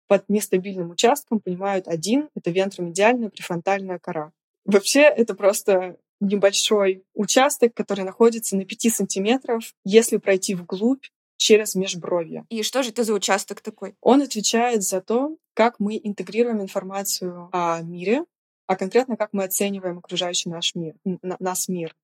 под 0.07 0.27
нестабильным 0.27 0.91
участком 0.91 1.39
понимают 1.39 1.87
один— 1.87 2.29
это 2.35 2.51
вентромедиальная 2.51 3.29
префронтальная 3.29 3.97
кора. 3.97 4.33
Вообще 4.65 5.01
это 5.01 5.33
просто 5.33 5.97
небольшой 6.27 7.03
участок, 7.13 7.73
который 7.73 8.03
находится 8.03 8.55
на 8.55 8.65
5 8.65 8.93
сантиметров, 8.93 9.73
если 9.83 10.17
пройти 10.17 10.55
вглубь 10.55 11.05
через 11.37 11.75
межбровье. 11.75 12.45
И 12.49 12.63
что 12.63 12.83
же 12.83 12.89
это 12.89 13.03
за 13.03 13.13
участок 13.13 13.61
такой? 13.61 13.95
Он 14.01 14.21
отвечает 14.21 14.83
за 14.83 15.01
то, 15.01 15.37
как 15.53 15.79
мы 15.79 15.99
интегрируем 16.01 16.61
информацию 16.61 17.49
о 17.51 17.81
мире, 17.81 18.25
а 18.65 18.75
конкретно 18.75 19.17
как 19.17 19.33
мы 19.33 19.43
оцениваем 19.43 19.97
окружающий 19.97 20.49
наш 20.49 20.73
мир, 20.75 20.95
нас 21.21 21.67
мир. 21.67 21.95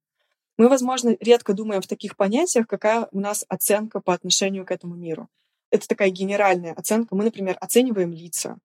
Мы, 0.58 0.68
возможно, 0.68 1.16
редко 1.22 1.54
думаем 1.54 1.82
в 1.82 1.88
таких 1.88 2.18
понятиях, 2.18 2.68
какая 2.68 3.08
у 3.12 3.20
нас 3.20 3.46
оценка 3.48 4.02
по 4.02 4.14
отношению 4.14 4.66
к 4.66 4.72
этому 4.72 4.96
миру. 4.96 5.30
Это 5.72 5.88
такая 5.88 6.10
генеральная 6.10 6.74
оценка. 6.74 7.16
Мы, 7.16 7.24
например, 7.24 7.58
оцениваем 7.62 8.12
лица, 8.12 8.58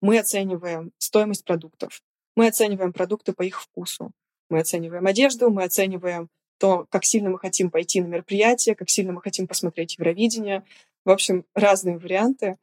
мы 0.00 0.18
оцениваем 0.18 0.90
стоимость 0.98 1.44
продуктов, 1.44 2.02
мы 2.34 2.48
оцениваем 2.48 2.92
продукты 2.92 3.32
по 3.32 3.42
их 3.42 3.62
вкусу, 3.62 4.10
мы 4.48 4.60
оцениваем 4.60 5.06
одежду, 5.06 5.50
мы 5.50 5.64
оцениваем 5.64 6.28
то, 6.58 6.86
как 6.90 7.04
сильно 7.04 7.30
мы 7.30 7.38
хотим 7.38 7.70
пойти 7.70 8.00
на 8.00 8.06
мероприятие, 8.06 8.74
как 8.74 8.88
сильно 8.88 9.12
мы 9.12 9.20
хотим 9.20 9.46
посмотреть 9.46 9.98
Евровидение. 9.98 10.64
В 11.04 11.10
общем, 11.10 11.44
разные 11.54 11.98
варианты. 11.98 12.56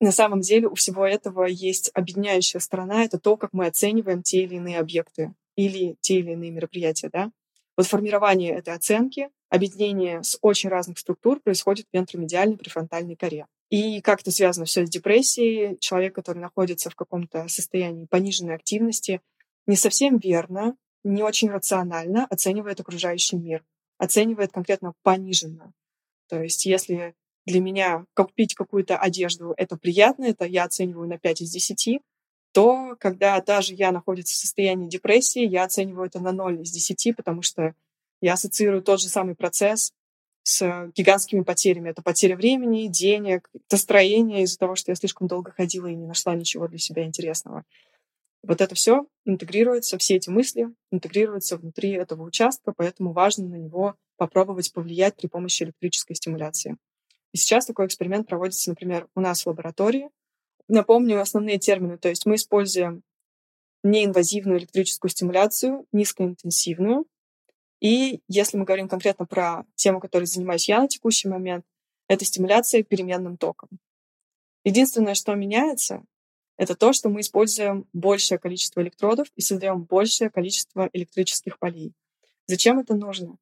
На 0.00 0.12
самом 0.12 0.40
деле 0.40 0.68
у 0.68 0.74
всего 0.74 1.06
этого 1.06 1.44
есть 1.44 1.90
объединяющая 1.94 2.60
сторона. 2.60 3.04
Это 3.04 3.18
то, 3.18 3.36
как 3.36 3.52
мы 3.52 3.66
оцениваем 3.66 4.22
те 4.22 4.42
или 4.44 4.56
иные 4.56 4.78
объекты 4.78 5.34
или 5.56 5.96
те 6.00 6.20
или 6.20 6.32
иные 6.32 6.50
мероприятия. 6.50 7.08
Да? 7.12 7.32
Вот 7.76 7.86
формирование 7.86 8.54
этой 8.54 8.74
оценки, 8.74 9.28
объединение 9.50 10.22
с 10.22 10.38
очень 10.40 10.68
разных 10.68 10.98
структур 10.98 11.40
происходит 11.40 11.86
в 11.90 11.96
вентромедиальной 11.96 12.56
префронтальной 12.56 13.16
коре. 13.16 13.46
И 13.70 14.00
как 14.00 14.20
это 14.20 14.30
связано 14.30 14.66
все 14.66 14.86
с 14.86 14.90
депрессией, 14.90 15.76
человек, 15.78 16.14
который 16.14 16.38
находится 16.38 16.90
в 16.90 16.94
каком-то 16.94 17.48
состоянии 17.48 18.06
пониженной 18.06 18.54
активности, 18.54 19.20
не 19.66 19.76
совсем 19.76 20.18
верно 20.18 20.76
не 21.08 21.22
очень 21.22 21.50
рационально 21.50 22.26
оценивает 22.26 22.80
окружающий 22.80 23.36
мир, 23.36 23.64
оценивает 23.98 24.52
конкретно 24.52 24.92
пониженно. 25.02 25.72
То 26.28 26.42
есть 26.42 26.66
если 26.66 27.14
для 27.46 27.60
меня 27.60 28.04
купить 28.14 28.54
какую-то 28.54 28.98
одежду 28.98 29.54
это 29.56 29.76
приятно, 29.76 30.24
это 30.24 30.44
я 30.44 30.64
оцениваю 30.64 31.08
на 31.08 31.18
5 31.18 31.42
из 31.42 31.50
10, 31.50 32.00
то 32.52 32.96
когда 33.00 33.40
даже 33.40 33.74
я 33.74 33.92
находится 33.92 34.34
в 34.34 34.38
состоянии 34.38 34.88
депрессии, 34.88 35.44
я 35.44 35.64
оцениваю 35.64 36.06
это 36.06 36.20
на 36.20 36.32
0 36.32 36.60
из 36.60 36.70
10, 36.70 37.16
потому 37.16 37.42
что 37.42 37.74
я 38.20 38.34
ассоциирую 38.34 38.82
тот 38.82 39.00
же 39.00 39.08
самый 39.08 39.34
процесс 39.34 39.92
с 40.42 40.90
гигантскими 40.94 41.42
потерями. 41.42 41.90
Это 41.90 42.02
потеря 42.02 42.36
времени, 42.36 42.88
денег, 42.88 43.50
настроения 43.70 44.42
из-за 44.42 44.58
того, 44.58 44.76
что 44.76 44.90
я 44.90 44.96
слишком 44.96 45.28
долго 45.28 45.52
ходила 45.52 45.86
и 45.86 45.94
не 45.94 46.06
нашла 46.06 46.34
ничего 46.34 46.68
для 46.68 46.78
себя 46.78 47.04
интересного. 47.04 47.64
Вот 48.48 48.62
это 48.62 48.74
все 48.74 49.06
интегрируется, 49.26 49.98
все 49.98 50.16
эти 50.16 50.30
мысли 50.30 50.68
интегрируются 50.90 51.58
внутри 51.58 51.90
этого 51.90 52.22
участка, 52.22 52.72
поэтому 52.74 53.12
важно 53.12 53.46
на 53.46 53.56
него 53.56 53.94
попробовать 54.16 54.72
повлиять 54.72 55.16
при 55.16 55.26
помощи 55.26 55.64
электрической 55.64 56.16
стимуляции. 56.16 56.78
И 57.34 57.36
сейчас 57.36 57.66
такой 57.66 57.86
эксперимент 57.86 58.26
проводится, 58.26 58.70
например, 58.70 59.06
у 59.14 59.20
нас 59.20 59.42
в 59.42 59.48
лаборатории. 59.48 60.08
Напомню 60.66 61.20
основные 61.20 61.58
термины. 61.58 61.98
То 61.98 62.08
есть 62.08 62.24
мы 62.24 62.36
используем 62.36 63.02
неинвазивную 63.84 64.60
электрическую 64.60 65.10
стимуляцию, 65.10 65.84
низкоинтенсивную. 65.92 67.04
И 67.80 68.22
если 68.28 68.56
мы 68.56 68.64
говорим 68.64 68.88
конкретно 68.88 69.26
про 69.26 69.66
тему, 69.74 70.00
которой 70.00 70.24
занимаюсь 70.24 70.70
я 70.70 70.80
на 70.80 70.88
текущий 70.88 71.28
момент, 71.28 71.66
это 72.08 72.24
стимуляция 72.24 72.82
переменным 72.82 73.36
током. 73.36 73.68
Единственное, 74.64 75.14
что 75.14 75.34
меняется, 75.34 76.02
Это 76.58 76.74
то, 76.74 76.92
что 76.92 77.08
мы 77.08 77.20
используем 77.20 77.86
большее 77.92 78.38
количество 78.38 78.82
электродов 78.82 79.28
и 79.36 79.40
создаем 79.40 79.84
большее 79.84 80.28
количество 80.28 80.90
электрических 80.92 81.58
полей. 81.58 81.94
Зачем 82.46 82.80
это 82.80 82.94
нужно? 82.94 83.38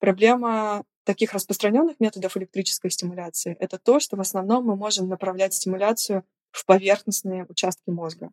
Проблема 0.00 0.84
таких 1.04 1.32
распространенных 1.32 2.00
методов 2.00 2.36
электрической 2.36 2.90
стимуляции— 2.90 3.56
это 3.60 3.78
то, 3.78 4.00
что 4.00 4.16
в 4.16 4.20
основном 4.20 4.66
мы 4.66 4.74
можем 4.74 5.08
направлять 5.08 5.54
стимуляцию 5.54 6.24
в 6.50 6.66
поверхностные 6.66 7.46
участки 7.48 7.88
мозга. 7.88 8.30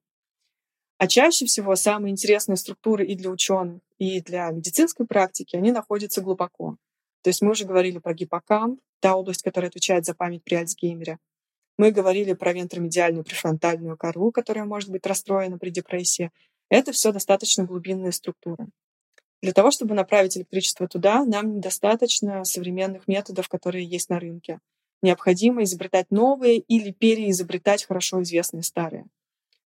А 0.97 1.07
чаще 1.07 1.45
всего 1.45 1.75
самые 1.75 2.11
интересные 2.11 2.57
структуры 2.57 3.05
и 3.05 3.15
для 3.15 3.29
ученых, 3.29 3.81
и 3.99 4.19
для 4.21 4.49
медицинской 4.49 5.05
практики, 5.05 5.55
они 5.55 5.71
находятся 5.71 6.21
глубоко. 6.21 6.77
То 7.21 7.29
есть 7.29 7.41
мы 7.41 7.51
уже 7.51 7.65
говорили 7.65 7.99
про 7.99 8.13
гиппокамп, 8.13 8.79
та 8.99 9.15
область, 9.15 9.43
которая 9.43 9.69
отвечает 9.69 10.05
за 10.05 10.15
память 10.15 10.43
при 10.43 10.55
Альцгеймере. 10.55 11.19
Мы 11.77 11.91
говорили 11.91 12.33
про 12.33 12.53
вентромедиальную 12.53 13.23
префронтальную 13.23 13.97
кору, 13.97 14.31
которая 14.31 14.65
может 14.65 14.89
быть 14.89 15.05
расстроена 15.05 15.57
при 15.57 15.69
депрессии. 15.69 16.31
Это 16.69 16.91
все 16.91 17.11
достаточно 17.11 17.65
глубинные 17.65 18.11
структуры. 18.11 18.67
Для 19.41 19.51
того, 19.51 19.71
чтобы 19.71 19.93
направить 19.93 20.37
электричество 20.37 20.87
туда, 20.87 21.25
нам 21.25 21.57
недостаточно 21.57 22.45
современных 22.45 23.07
методов, 23.07 23.49
которые 23.49 23.85
есть 23.85 24.09
на 24.09 24.19
рынке. 24.19 24.59
Необходимо 25.01 25.63
изобретать 25.63 26.11
новые 26.11 26.59
или 26.59 26.91
переизобретать 26.91 27.83
хорошо 27.83 28.21
известные 28.23 28.63
старые. 28.63 29.05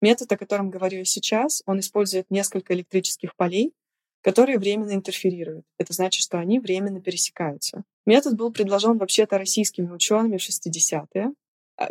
Метод, 0.00 0.30
о 0.30 0.36
котором 0.36 0.70
говорю 0.70 1.04
сейчас, 1.04 1.62
он 1.66 1.80
использует 1.80 2.30
несколько 2.30 2.74
электрических 2.74 3.34
полей, 3.34 3.72
которые 4.20 4.58
временно 4.58 4.92
интерферируют. 4.92 5.66
Это 5.76 5.92
значит, 5.92 6.22
что 6.22 6.38
они 6.38 6.60
временно 6.60 7.00
пересекаются. 7.00 7.84
Метод 8.06 8.36
был 8.36 8.52
предложен 8.52 8.98
вообще-то 8.98 9.38
российскими 9.38 9.90
учеными 9.90 10.36
в 10.36 10.48
60-е, 10.48 11.24
а 11.24 11.32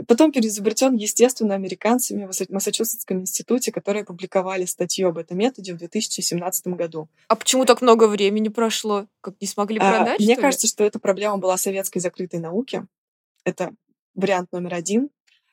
потом 0.07 0.31
переизобретен, 0.31 0.95
естественно, 0.95 1.55
американцами 1.55 2.25
в 2.25 2.49
Массачусетском 2.49 3.19
институте, 3.21 3.71
которые 3.71 4.05
публиковали 4.05 4.65
статью 4.65 5.09
об 5.09 5.17
этом 5.17 5.37
методе 5.37 5.73
в 5.73 5.77
2017 5.77 6.67
году. 6.67 7.09
А 7.27 7.35
почему 7.35 7.65
так 7.65 7.81
много 7.81 8.07
времени 8.07 8.47
прошло? 8.47 9.07
Как 9.21 9.35
не 9.41 9.47
смогли 9.47 9.79
а, 9.79 9.97
продать? 9.97 10.19
А, 10.19 10.23
мне 10.23 10.37
кажется, 10.37 10.67
что 10.67 10.83
эта 10.83 10.99
проблема 10.99 11.37
была 11.37 11.57
советской 11.57 11.99
закрытой 11.99 12.39
науки. 12.39 12.85
Это 13.43 13.73
вариант 14.15 14.51
номер 14.51 14.75
один. 14.75 15.09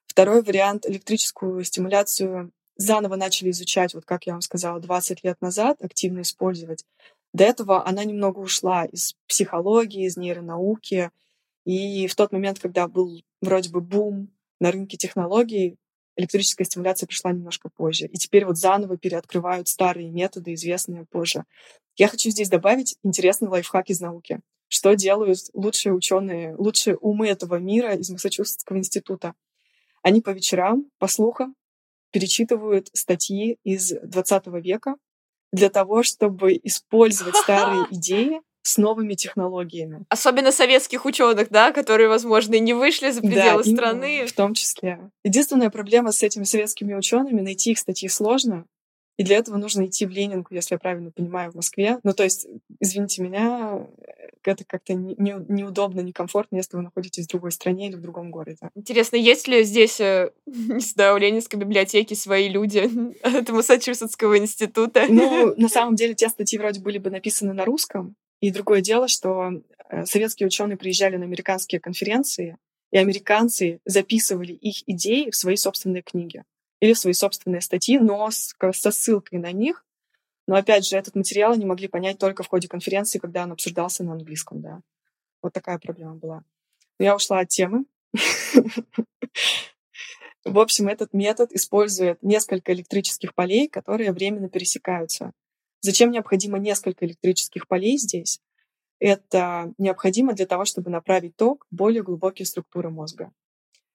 Второй 0.06 0.42
вариант— 0.42 0.86
электрическую 0.88 1.62
стимуляцию 1.64 2.52
заново 2.76 3.16
начали 3.16 3.50
изучать, 3.50 3.94
вот 3.94 4.04
как 4.04 4.26
я 4.26 4.32
вам 4.32 4.42
сказала, 4.42 4.80
20 4.80 5.22
лет 5.24 5.40
назад, 5.40 5.82
активно 5.82 6.22
использовать. 6.22 6.84
До 7.32 7.44
этого 7.44 7.86
она 7.86 8.04
немного 8.04 8.40
ушла 8.40 8.84
из 8.86 9.14
психологии, 9.28 10.06
из 10.06 10.16
нейронауки, 10.16 11.10
и 11.70 12.08
в 12.08 12.16
тот 12.16 12.32
момент, 12.32 12.58
когда 12.58 12.88
был 12.88 13.22
вроде 13.40 13.70
бы 13.70 13.80
бум 13.80 14.28
на 14.58 14.72
рынке 14.72 14.96
технологий, 14.96 15.76
электрическая 16.16 16.64
стимуляция 16.64 17.06
пришла 17.06 17.30
немножко 17.30 17.68
позже. 17.68 18.06
И 18.06 18.16
теперь 18.16 18.44
вот 18.44 18.58
заново 18.58 18.96
переоткрывают 18.98 19.68
старые 19.68 20.10
методы, 20.10 20.54
известные 20.54 21.04
позже. 21.04 21.44
Я 21.96 22.08
хочу 22.08 22.28
здесь 22.30 22.48
добавить 22.48 22.96
интересный 23.04 23.48
лайфхак 23.48 23.88
из 23.88 24.00
науки. 24.00 24.40
Что 24.66 24.94
делают 24.94 25.38
лучшие 25.54 25.92
ученые, 25.92 26.56
лучшие 26.56 26.96
умы 26.96 27.28
этого 27.28 27.60
мира 27.60 27.94
из 27.94 28.10
Массачусетского 28.10 28.78
института? 28.78 29.34
Они 30.02 30.20
по 30.20 30.30
вечерам, 30.30 30.90
по 30.98 31.06
слухам, 31.06 31.54
перечитывают 32.10 32.88
статьи 32.94 33.58
из 33.62 33.92
20 33.92 34.46
века 34.64 34.96
для 35.52 35.70
того, 35.70 36.02
чтобы 36.02 36.58
использовать 36.64 37.36
старые 37.36 37.86
идеи 37.92 38.40
с 38.62 38.76
новыми 38.76 39.14
технологиями. 39.14 40.04
Особенно 40.08 40.52
советских 40.52 41.04
ученых, 41.04 41.48
да, 41.50 41.72
которые, 41.72 42.08
возможно, 42.08 42.54
и 42.54 42.60
не 42.60 42.74
вышли 42.74 43.10
за 43.10 43.20
пределы 43.20 43.64
да, 43.64 43.70
страны. 43.70 44.26
В 44.26 44.32
том 44.32 44.54
числе. 44.54 45.10
Единственная 45.24 45.70
проблема 45.70 46.12
с 46.12 46.22
этими 46.22 46.44
советскими 46.44 46.94
учеными 46.94 47.40
найти 47.40 47.72
их 47.72 47.78
статьи 47.78 48.08
сложно. 48.08 48.66
И 49.20 49.22
для 49.22 49.36
этого 49.36 49.58
нужно 49.58 49.84
идти 49.84 50.06
в 50.06 50.10
Ленинку, 50.10 50.54
если 50.54 50.76
я 50.76 50.78
правильно 50.78 51.10
понимаю, 51.10 51.52
в 51.52 51.54
Москве. 51.54 51.98
Ну, 52.04 52.14
то 52.14 52.24
есть, 52.24 52.46
извините 52.80 53.20
меня, 53.20 53.86
это 54.42 54.64
как-то 54.64 54.94
не, 54.94 55.14
неудобно, 55.18 56.00
некомфортно, 56.00 56.56
если 56.56 56.78
вы 56.78 56.82
находитесь 56.82 57.26
в 57.26 57.28
другой 57.28 57.52
стране 57.52 57.88
или 57.88 57.96
в 57.96 58.00
другом 58.00 58.30
городе. 58.30 58.70
Интересно, 58.74 59.16
есть 59.16 59.46
ли 59.46 59.62
здесь, 59.64 60.00
э, 60.00 60.30
не 60.46 60.80
знаю, 60.80 61.16
у 61.16 61.18
Ленинской 61.18 61.58
библиотеки 61.58 62.14
свои 62.14 62.48
люди 62.48 62.90
от 63.22 63.50
Массачусетского 63.50 64.38
института? 64.38 65.04
Ну, 65.10 65.54
на 65.54 65.68
самом 65.68 65.96
деле, 65.96 66.14
те 66.14 66.30
статьи 66.30 66.58
вроде 66.58 66.80
были 66.80 66.96
бы 66.96 67.10
написаны 67.10 67.52
на 67.52 67.66
русском, 67.66 68.16
и 68.40 68.50
другое 68.50 68.80
дело, 68.80 69.08
что 69.08 69.50
э, 69.88 70.04
советские 70.06 70.46
ученые 70.46 70.76
приезжали 70.76 71.16
на 71.16 71.24
американские 71.24 71.80
конференции, 71.80 72.56
и 72.90 72.98
американцы 72.98 73.80
записывали 73.84 74.52
их 74.52 74.82
идеи 74.88 75.30
в 75.30 75.36
свои 75.36 75.56
собственные 75.56 76.02
книги 76.02 76.44
или 76.80 76.92
в 76.92 76.98
свои 76.98 77.12
собственные 77.12 77.60
статьи, 77.60 77.98
но 77.98 78.30
с, 78.30 78.54
со 78.72 78.90
ссылкой 78.90 79.38
на 79.38 79.52
них. 79.52 79.84
Но 80.46 80.56
опять 80.56 80.86
же, 80.86 80.96
этот 80.96 81.14
материал 81.14 81.52
они 81.52 81.64
могли 81.66 81.86
понять 81.86 82.18
только 82.18 82.42
в 82.42 82.48
ходе 82.48 82.66
конференции, 82.66 83.18
когда 83.18 83.44
он 83.44 83.52
обсуждался 83.52 84.02
на 84.02 84.12
английском, 84.12 84.60
да. 84.60 84.80
Вот 85.42 85.52
такая 85.52 85.78
проблема 85.78 86.14
была. 86.14 86.42
Но 86.98 87.04
я 87.04 87.14
ушла 87.14 87.40
от 87.40 87.48
темы. 87.48 87.84
В 90.44 90.58
общем, 90.58 90.88
этот 90.88 91.12
метод 91.12 91.52
использует 91.52 92.22
несколько 92.22 92.72
электрических 92.72 93.34
полей, 93.34 93.68
которые 93.68 94.10
временно 94.12 94.48
пересекаются. 94.48 95.32
Зачем 95.80 96.10
необходимо 96.10 96.58
несколько 96.58 97.06
электрических 97.06 97.66
полей 97.66 97.96
здесь? 97.96 98.40
Это 98.98 99.72
необходимо 99.78 100.34
для 100.34 100.46
того, 100.46 100.64
чтобы 100.66 100.90
направить 100.90 101.36
ток 101.36 101.66
в 101.70 101.74
более 101.74 102.02
глубокие 102.02 102.44
структуры 102.44 102.90
мозга. 102.90 103.32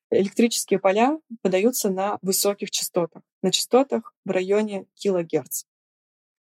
Электрические 0.10 0.80
поля 0.80 1.20
подаются 1.42 1.90
на 1.90 2.18
высоких 2.22 2.72
частотах, 2.72 3.22
на 3.42 3.52
частотах 3.52 4.14
в 4.24 4.32
районе 4.32 4.86
килогерц. 4.96 5.66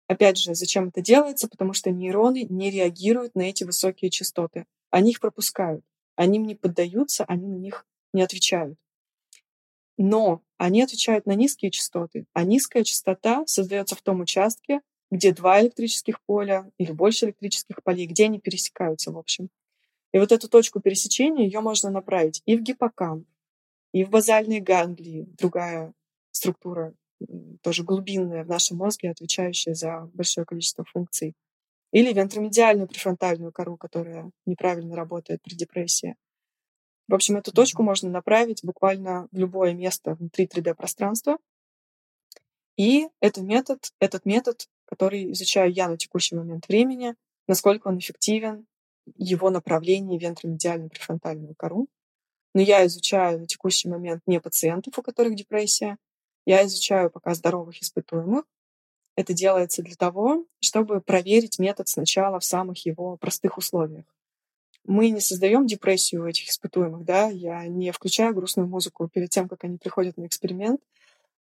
Опять 0.08 0.38
же, 0.38 0.56
зачем 0.56 0.88
это 0.88 1.02
делается? 1.02 1.48
Потому 1.50 1.74
что 1.74 1.92
нейроны 1.92 2.48
не 2.50 2.72
реагируют 2.72 3.36
на 3.36 3.42
эти 3.42 3.64
высокие 3.64 4.10
частоты. 4.10 4.66
Они 4.90 5.12
их 5.12 5.20
пропускают. 5.20 5.84
Они 6.16 6.38
им 6.38 6.46
не 6.46 6.56
поддаются, 6.56 7.26
они 7.26 7.48
на 7.48 7.56
них 7.56 7.86
не 8.14 8.22
отвечают. 8.22 8.80
Но 9.98 10.42
они 10.58 10.82
отвечают 10.82 11.26
на 11.26 11.34
низкие 11.34 11.72
частоты, 11.72 12.26
а 12.34 12.44
низкая 12.44 12.84
частота 12.84 13.44
создается 13.46 13.96
в 13.96 14.02
том 14.02 14.22
участке, 14.22 14.82
где 15.12 15.34
два 15.34 15.62
электрических 15.62 16.22
поля 16.22 16.70
или 16.78 16.92
больше 16.92 17.26
электрических 17.26 17.84
полей, 17.84 18.08
где 18.08 18.26
они 18.26 18.40
пересекаются, 18.40 19.12
в 19.12 19.18
общем. 19.18 19.50
И 20.14 20.20
вот 20.20 20.32
эту 20.32 20.50
точку 20.50 20.80
пересечения, 20.80 21.46
ее 21.46 21.62
можно 21.62 21.90
направить 21.90 22.42
и 22.46 22.56
в 22.56 22.62
гиппокамп, 22.62 23.28
и 23.94 24.04
в 24.04 24.10
базальные 24.10 24.62
ганглии, 24.62 25.28
другая 25.38 25.94
структура, 26.32 26.94
тоже 27.62 27.84
глубинная 27.84 28.44
в 28.44 28.48
нашем 28.48 28.78
мозге, 28.78 29.12
отвечающая 29.12 29.74
за 29.74 30.10
большое 30.14 30.46
количество 30.46 30.86
функций. 30.86 31.34
Или 31.92 32.14
вентромедиальную 32.14 32.88
префронтальную 32.88 33.52
кору, 33.52 33.78
которая 33.78 34.30
неправильно 34.46 34.96
работает 34.96 35.42
при 35.42 35.56
депрессии. 35.56 36.16
В 37.08 37.16
общем, 37.16 37.38
эту 37.38 37.54
точку 37.54 37.82
можно 37.82 38.10
направить 38.10 38.64
буквально 38.64 39.30
в 39.32 39.38
любое 39.38 39.74
место 39.74 40.16
внутри 40.16 40.46
3D-пространства. 40.46 41.38
И 42.76 43.08
этот 43.22 43.44
метод, 43.44 43.94
этот 44.00 44.26
метод 44.26 44.68
который 44.88 45.32
изучаю 45.34 45.72
я 45.72 45.88
на 45.88 45.98
текущий 45.98 46.36
момент 46.36 46.68
времени, 46.68 47.16
насколько 47.48 47.88
он 47.88 48.00
эффективен, 48.00 48.66
его 49.16 49.50
направление 49.50 50.20
вентромедиальную 50.20 50.90
префронтальную 50.90 51.56
кору. 51.56 51.88
Но 52.54 52.62
я 52.62 52.86
изучаю 52.88 53.40
на 53.40 53.48
текущий 53.48 53.88
момент 53.88 54.24
не 54.26 54.40
пациентов, 54.40 54.98
у 54.98 55.04
которых 55.04 55.36
депрессия, 55.36 55.98
я 56.46 56.66
изучаю 56.66 57.10
пока 57.12 57.34
здоровых 57.34 57.82
испытуемых. 57.82 58.46
Это 59.16 59.34
делается 59.34 59.82
для 59.82 59.96
того, 59.96 60.46
чтобы 60.60 61.02
проверить 61.02 61.60
метод 61.60 61.88
сначала 61.88 62.40
в 62.40 62.46
самых 62.46 62.86
его 62.86 63.18
простых 63.18 63.58
условиях. 63.58 64.06
Мы 64.86 65.10
не 65.10 65.20
создаем 65.20 65.68
депрессию 65.68 66.24
у 66.24 66.28
этих 66.28 66.48
испытуемых, 66.48 67.04
да, 67.04 67.28
я 67.28 67.68
не 67.68 67.92
включаю 67.92 68.34
грустную 68.34 68.70
музыку 68.70 69.10
перед 69.10 69.30
тем, 69.30 69.50
как 69.50 69.66
они 69.66 69.78
приходят 69.78 70.16
на 70.16 70.26
эксперимент. 70.26 70.80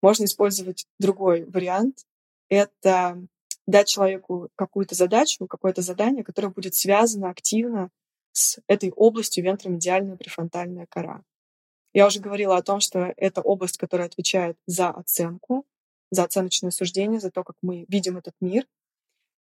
Можно 0.02 0.26
использовать 0.26 0.88
другой 1.00 1.46
вариант. 1.46 2.08
Это 2.50 3.22
дать 3.67 3.88
человеку 3.88 4.49
какую-то 4.56 4.95
задачу, 4.95 5.47
какое-то 5.47 5.82
задание, 5.82 6.23
которое 6.23 6.49
будет 6.49 6.75
связано 6.75 7.30
активно 7.30 7.89
с 8.32 8.60
этой 8.67 8.91
областью 8.91 9.43
вентромедиальная 9.43 10.17
префронтальная 10.17 10.86
кора. 10.88 11.23
Я 11.93 12.08
уже 12.08 12.19
говорила 12.19 12.58
о 12.58 12.62
том, 12.62 12.82
что 12.82 13.13
это 13.15 13.41
область, 13.41 13.78
которая 13.78 14.08
отвечает 14.08 14.58
за 14.67 14.89
оценку, 14.89 15.65
за 16.12 16.23
оценочное 16.23 16.71
суждение, 16.71 17.19
за 17.19 17.32
то, 17.32 17.43
как 17.43 17.56
мы 17.62 17.86
видим 17.88 18.17
этот 18.17 18.34
мир. 18.41 18.67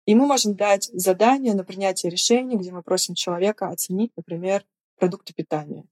И 0.05 0.15
мы 0.15 0.27
можем 0.27 0.55
дать 0.55 0.91
задание 0.93 1.55
на 1.55 1.65
принятие 1.65 2.11
решений, 2.11 2.57
где 2.57 2.71
мы 2.71 2.83
просим 2.83 3.15
человека 3.15 3.69
оценить, 3.69 4.13
например, 4.17 4.65
продукты 4.99 5.33
питания. 5.33 5.85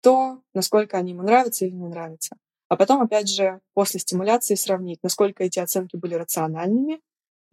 То, 0.00 0.40
насколько 0.54 0.96
они 0.96 1.12
ему 1.12 1.22
нравятся 1.22 1.66
или 1.66 1.74
не 1.74 1.88
нравятся. 1.88 2.36
А 2.68 2.76
потом, 2.76 3.02
опять 3.02 3.28
же, 3.28 3.60
после 3.74 4.00
стимуляции 4.00 4.54
сравнить, 4.54 5.02
насколько 5.02 5.44
эти 5.44 5.58
оценки 5.58 5.96
были 5.96 6.14
рациональными 6.14 7.00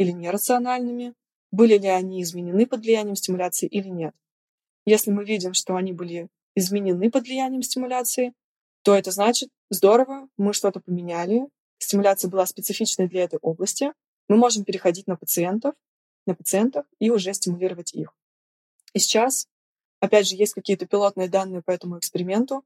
или 0.02 0.12
нерациональными, 0.12 1.14
были 1.52 1.78
ли 1.78 1.88
они 1.88 2.24
изменены 2.24 2.66
под 2.66 2.82
влиянием 2.82 3.16
стимуляции 3.16 3.68
или 3.68 3.88
нет. 3.88 4.16
Если 4.86 5.12
мы 5.12 5.24
видим, 5.24 5.54
что 5.54 5.76
они 5.76 5.94
были 5.94 6.28
изменены 6.56 7.12
под 7.12 7.26
влиянием 7.26 7.62
стимуляции, 7.62 8.34
то 8.82 8.96
это 8.96 9.12
значит, 9.12 9.50
здорово, 9.70 10.28
мы 10.38 10.54
что-то 10.54 10.80
поменяли, 10.80 11.48
стимуляция 11.78 12.32
была 12.32 12.48
специфичной 12.48 13.08
для 13.08 13.26
этой 13.26 13.38
области, 13.44 13.94
мы 14.28 14.38
можем 14.38 14.64
переходить 14.64 15.06
на 15.06 15.16
пациентов, 15.16 15.76
на 16.26 16.34
пациентов 16.34 16.88
и 16.98 17.12
уже 17.12 17.32
стимулировать 17.36 17.94
их. 17.94 18.16
И 18.94 19.00
сейчас, 19.00 19.48
опять 20.00 20.28
же, 20.28 20.36
есть 20.36 20.56
какие-то 20.56 20.88
пилотные 20.88 21.30
данные 21.30 21.62
по 21.62 21.70
этому 21.70 22.00
эксперименту. 22.00 22.64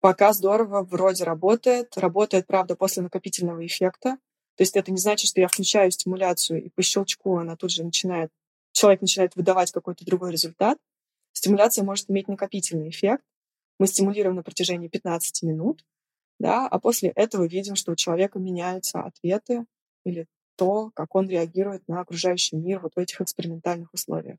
Пока 0.00 0.32
здорово, 0.32 0.84
вроде 0.84 1.24
работает. 1.24 1.98
Работает, 1.98 2.46
правда, 2.46 2.76
после 2.76 3.02
накопительного 3.02 3.66
эффекта. 3.66 4.18
То 4.60 4.62
есть 4.64 4.76
это 4.76 4.92
не 4.92 4.98
значит, 4.98 5.30
что 5.30 5.40
я 5.40 5.48
включаю 5.48 5.90
стимуляцию, 5.90 6.62
и 6.62 6.68
по 6.68 6.82
щелчку 6.82 7.38
она 7.38 7.56
тут 7.56 7.70
же 7.70 7.82
начинает, 7.82 8.30
человек 8.72 9.00
начинает 9.00 9.34
выдавать 9.34 9.72
какой-то 9.72 10.04
другой 10.04 10.32
результат. 10.32 10.76
Стимуляция 11.32 11.82
может 11.82 12.10
иметь 12.10 12.28
накопительный 12.28 12.90
эффект. 12.90 13.24
Мы 13.78 13.86
стимулируем 13.86 14.36
на 14.36 14.42
протяжении 14.42 14.88
15 14.88 15.44
минут, 15.44 15.86
да, 16.38 16.68
а 16.68 16.78
после 16.78 17.08
этого 17.08 17.48
видим, 17.48 17.74
что 17.74 17.92
у 17.92 17.96
человека 17.96 18.38
меняются 18.38 19.00
ответы 19.00 19.64
или 20.04 20.26
то, 20.56 20.90
как 20.94 21.14
он 21.14 21.26
реагирует 21.26 21.88
на 21.88 22.00
окружающий 22.02 22.56
мир 22.56 22.80
вот 22.80 22.92
в 22.96 22.98
этих 22.98 23.22
экспериментальных 23.22 23.94
условиях. 23.94 24.36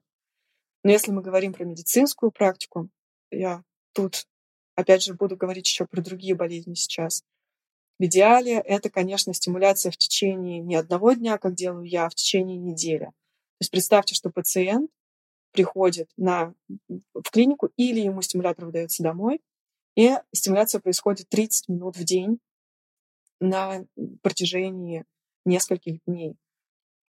Но 0.83 0.91
если 0.91 1.11
мы 1.11 1.23
говорим 1.23 1.51
про 1.51 1.65
медицинскую 1.65 2.31
практику, 2.31 2.91
я 3.31 3.63
тут, 3.93 4.27
опять 4.75 5.01
же, 5.01 5.15
буду 5.15 5.35
говорить 5.35 5.65
еще 5.65 5.87
про 5.87 5.99
другие 5.99 6.35
болезни 6.35 6.75
сейчас. 6.75 7.23
В 8.01 8.05
идеале 8.05 8.53
это, 8.53 8.89
конечно, 8.89 9.31
стимуляция 9.31 9.91
в 9.91 9.97
течение 9.97 10.57
не 10.57 10.73
одного 10.73 11.13
дня, 11.13 11.37
как 11.37 11.53
делаю 11.53 11.85
я, 11.85 12.07
а 12.07 12.09
в 12.09 12.15
течение 12.15 12.57
недели. 12.57 13.05
То 13.05 13.11
есть 13.59 13.69
представьте, 13.69 14.15
что 14.15 14.31
пациент 14.31 14.89
приходит 15.51 16.09
на, 16.17 16.55
в 16.89 17.29
клинику 17.31 17.69
или 17.77 17.99
ему 17.99 18.23
стимулятор 18.23 18.65
выдается 18.65 19.03
домой, 19.03 19.39
и 19.95 20.15
стимуляция 20.33 20.81
происходит 20.81 21.29
30 21.29 21.69
минут 21.69 21.95
в 21.95 22.03
день 22.03 22.39
на 23.39 23.85
протяжении 24.23 25.05
нескольких 25.45 25.99
дней. 26.07 26.37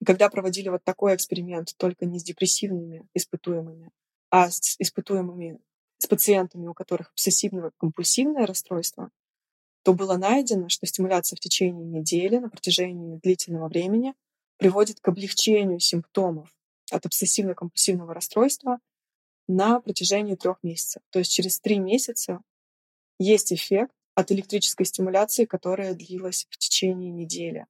Когда 0.06 0.30
проводили 0.30 0.68
вот 0.68 0.84
такой 0.84 1.16
эксперимент, 1.16 1.74
только 1.78 2.06
не 2.06 2.20
с 2.20 2.24
депрессивными 2.24 3.08
испытуемыми, 3.14 3.92
а 4.30 4.52
с 4.52 4.76
испытуемыми, 4.78 5.58
с 6.00 6.08
пациентами, 6.08 6.68
у 6.68 6.74
которых 6.74 7.14
обсессивно-компульсивное 7.16 8.46
расстройство, 8.46 9.10
то 9.84 9.94
было 9.94 10.18
найдено, 10.18 10.70
что 10.70 10.86
стимуляция 10.86 11.38
в 11.38 11.40
течение 11.40 11.86
недели 11.86 12.38
на 12.38 12.50
протяжении 12.50 13.18
длительного 13.18 13.68
времени 13.68 14.14
приводит 14.58 15.00
к 15.00 15.08
облегчению 15.08 15.80
симптомов 15.80 16.54
от 16.92 17.06
обсессивно-компульсивного 17.06 18.14
расстройства 18.14 18.80
на 19.48 19.80
протяжении 19.80 20.36
трех 20.36 20.58
месяцев. 20.62 21.02
То 21.10 21.20
есть 21.20 21.32
через 21.32 21.60
три 21.60 21.80
месяца 21.80 22.42
есть 23.18 23.52
эффект 23.54 23.94
от 24.14 24.32
электрической 24.32 24.86
стимуляции, 24.86 25.46
которая 25.46 25.94
длилась 25.94 26.46
в 26.50 26.58
течение 26.58 27.12
недели. 27.12 27.66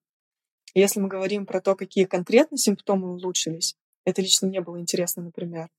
Если 0.74 1.00
мы 1.00 1.08
говорим 1.08 1.46
про 1.46 1.62
то, 1.62 1.76
какие 1.76 2.06
конкретно 2.06 2.58
симптомы 2.58 3.14
улучшились, 3.14 3.76
это 4.06 4.22
лично 4.22 4.48
мне 4.48 4.62
было 4.62 4.80
интересно, 4.80 5.24
например. 5.24 5.70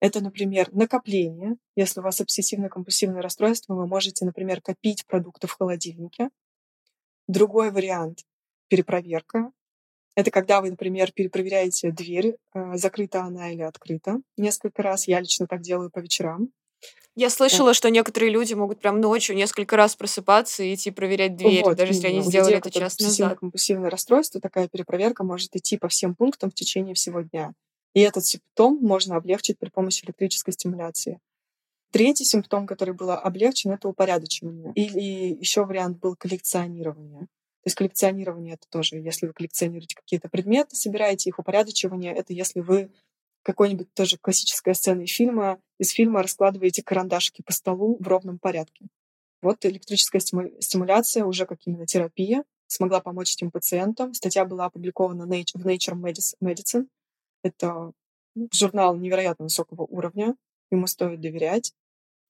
Это, 0.00 0.20
например, 0.20 0.68
накопление. 0.72 1.56
Если 1.76 2.00
у 2.00 2.02
вас 2.02 2.20
обсессивно-компульсивное 2.20 3.20
расстройство, 3.20 3.74
вы 3.74 3.86
можете, 3.86 4.24
например, 4.24 4.60
копить 4.60 5.06
продукты 5.06 5.46
в 5.46 5.52
холодильнике. 5.52 6.28
Другой 7.26 7.70
вариант— 7.70 8.24
перепроверка. 8.68 9.50
Это 10.14 10.30
когда 10.30 10.60
вы, 10.60 10.70
например, 10.70 11.10
перепроверяете 11.12 11.90
дверь, 11.90 12.36
э, 12.54 12.76
закрыта 12.76 13.22
она 13.22 13.50
или 13.50 13.62
открыта 13.62 14.20
несколько 14.36 14.82
раз. 14.82 15.08
Я 15.08 15.20
лично 15.20 15.46
так 15.46 15.60
делаю 15.62 15.90
по 15.90 15.98
вечерам. 15.98 16.50
Я 17.16 17.30
слышала, 17.30 17.70
да. 17.70 17.74
что 17.74 17.90
некоторые 17.90 18.30
люди 18.30 18.54
могут 18.54 18.80
прям 18.80 19.00
ночью 19.00 19.36
несколько 19.36 19.76
раз 19.76 19.94
просыпаться 19.94 20.64
и 20.64 20.74
идти 20.74 20.90
проверять 20.90 21.36
дверь, 21.36 21.62
вот, 21.62 21.76
даже 21.76 21.92
если 21.92 22.08
они 22.08 22.22
сделали 22.22 22.56
это 22.56 22.70
час 22.70 22.98
назад. 22.98 23.38
компульсивное 23.38 23.88
расстройство, 23.88 24.40
такая 24.40 24.68
перепроверка 24.68 25.22
может 25.22 25.54
идти 25.54 25.78
по 25.78 25.88
всем 25.88 26.16
пунктам 26.16 26.50
в 26.50 26.54
течение 26.54 26.94
всего 26.94 27.20
дня. 27.20 27.52
И 27.94 28.00
этот 28.00 28.26
симптом 28.26 28.78
можно 28.80 29.16
облегчить 29.16 29.58
при 29.58 29.70
помощи 29.70 30.04
электрической 30.04 30.52
стимуляции. 30.52 31.20
Третий 31.90 32.24
симптом, 32.24 32.66
который 32.66 32.92
был 32.92 33.12
облегчен, 33.12 33.70
это 33.70 33.88
упорядочивание. 33.88 34.72
Или 34.74 35.32
еще 35.38 35.64
вариант 35.64 36.00
был 36.00 36.16
коллекционирование. 36.16 37.20
То 37.20 37.68
есть 37.68 37.76
коллекционирование— 37.76 38.54
это 38.56 38.66
тоже, 38.68 38.96
если 38.96 39.26
вы 39.26 39.32
коллекционируете 39.32 39.94
какие-то 39.94 40.28
предметы, 40.28 40.76
собираете 40.76 41.30
их. 41.30 41.38
Упорядочивание— 41.38 42.12
это 42.16 42.32
если 42.32 42.60
вы 42.60 42.90
какой-нибудь 43.42 43.94
тоже 43.94 44.18
классическая 44.18 44.74
сцена 44.74 45.02
из 45.02 45.12
фильма, 45.12 45.60
из 45.78 45.90
фильма 45.90 46.22
раскладываете 46.22 46.82
карандашики 46.82 47.42
по 47.42 47.52
столу 47.52 47.96
в 48.00 48.08
ровном 48.08 48.38
порядке. 48.38 48.86
Вот 49.40 49.64
электрическая 49.64 50.20
стимуляция 50.20 51.24
уже 51.24 51.46
как 51.46 51.60
именно 51.64 51.86
терапия 51.86 52.44
смогла 52.66 53.00
помочь 53.00 53.32
этим 53.32 53.50
пациентам. 53.50 54.14
Статья 54.14 54.44
была 54.44 54.64
опубликована 54.64 55.26
в 55.26 55.30
Nature 55.30 55.94
Medicine. 56.42 56.86
Это 57.44 57.92
журнал 58.52 58.96
невероятно 58.96 59.44
высокого 59.44 59.82
уровня, 59.82 60.34
ему 60.70 60.86
стоит 60.88 61.20
доверять. 61.20 61.72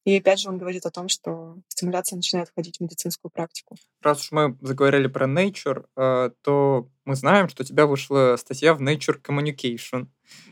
И 0.05 0.19
опять 0.19 0.39
же 0.39 0.51
он 0.51 0.59
говорит 0.59 0.85
о 0.85 0.91
том, 0.91 1.09
что 1.09 1.57
стимуляция 1.69 2.17
начинает 2.17 2.51
входить 2.51 2.77
в 2.77 2.81
медицинскую 2.81 3.33
практику. 3.33 3.77
Раз 4.03 4.21
уж 4.21 4.33
мы 4.33 4.59
заговорили 4.61 5.07
про 5.07 5.27
Nature, 5.27 5.87
э, 5.97 6.31
то 6.43 6.91
мы 7.07 7.17
знаем, 7.17 7.49
что 7.49 7.63
у 7.63 7.67
тебя 7.67 7.87
вышла 7.87 8.37
статья 8.39 8.75
в 8.75 8.83
Nature 8.83 9.19
Communication. 9.23 10.09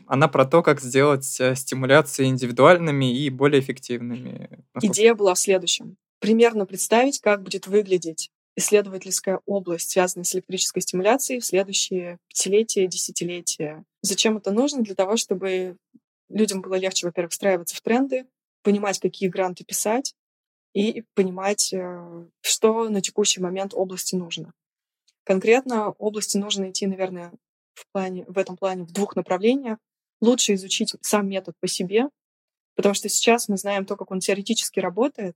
Она 0.07 0.27
про 0.27 0.45
то, 0.45 0.63
как 0.63 0.81
сделать 0.81 1.39
э, 1.39 1.53
стимуляции 1.53 2.25
индивидуальными 2.25 3.15
и 3.15 3.29
более 3.29 3.61
эффективными. 3.61 4.65
Насколько... 4.73 4.93
Идея 4.95 5.13
была 5.13 5.35
в 5.35 5.39
следующем. 5.39 5.97
Примерно 6.19 6.65
представить, 6.65 7.19
как 7.19 7.43
будет 7.43 7.67
выглядеть 7.67 8.31
исследовательская 8.55 9.39
область, 9.45 9.91
связанная 9.91 10.25
с 10.25 10.35
электрической 10.35 10.81
стимуляцией 10.81 11.39
в 11.39 11.45
следующие 11.45 12.19
пятилетия, 12.27 12.87
десятилетия. 12.87 13.83
Зачем 14.01 14.37
это 14.37 14.51
нужно? 14.51 14.83
Для 14.83 14.95
того, 14.95 15.17
чтобы 15.17 15.77
людям 16.29 16.61
было 16.61 16.75
легче, 16.75 17.07
во-первых, 17.07 17.31
встраиваться 17.31 17.75
в 17.75 17.81
тренды, 17.81 18.27
понимать, 18.61 18.99
какие 18.99 19.29
гранты 19.29 19.63
писать, 19.63 20.15
и 20.73 21.03
понимать, 21.13 21.71
э, 21.73 22.25
что 22.41 22.89
на 22.89 23.01
текущий 23.01 23.41
момент 23.41 23.73
области 23.73 24.15
нужно. 24.15 24.53
Конкретно 25.23 25.91
области 25.91 26.37
нужно 26.37 26.71
идти, 26.71 26.87
наверное, 26.87 27.31
в, 27.75 27.85
плане, 27.91 28.25
в 28.27 28.37
этом 28.37 28.57
плане 28.57 28.83
в 28.83 28.91
двух 28.91 29.15
направлениях. 29.15 29.77
Лучше 30.19 30.55
изучить 30.55 30.95
сам 31.01 31.27
метод 31.27 31.55
по 31.59 31.67
себе, 31.67 32.09
потому 32.75 32.95
что 32.95 33.07
сейчас 33.09 33.47
мы 33.47 33.57
знаем 33.57 33.85
то, 33.85 33.95
как 33.95 34.11
он 34.11 34.19
теоретически 34.19 34.79
работает, 34.79 35.35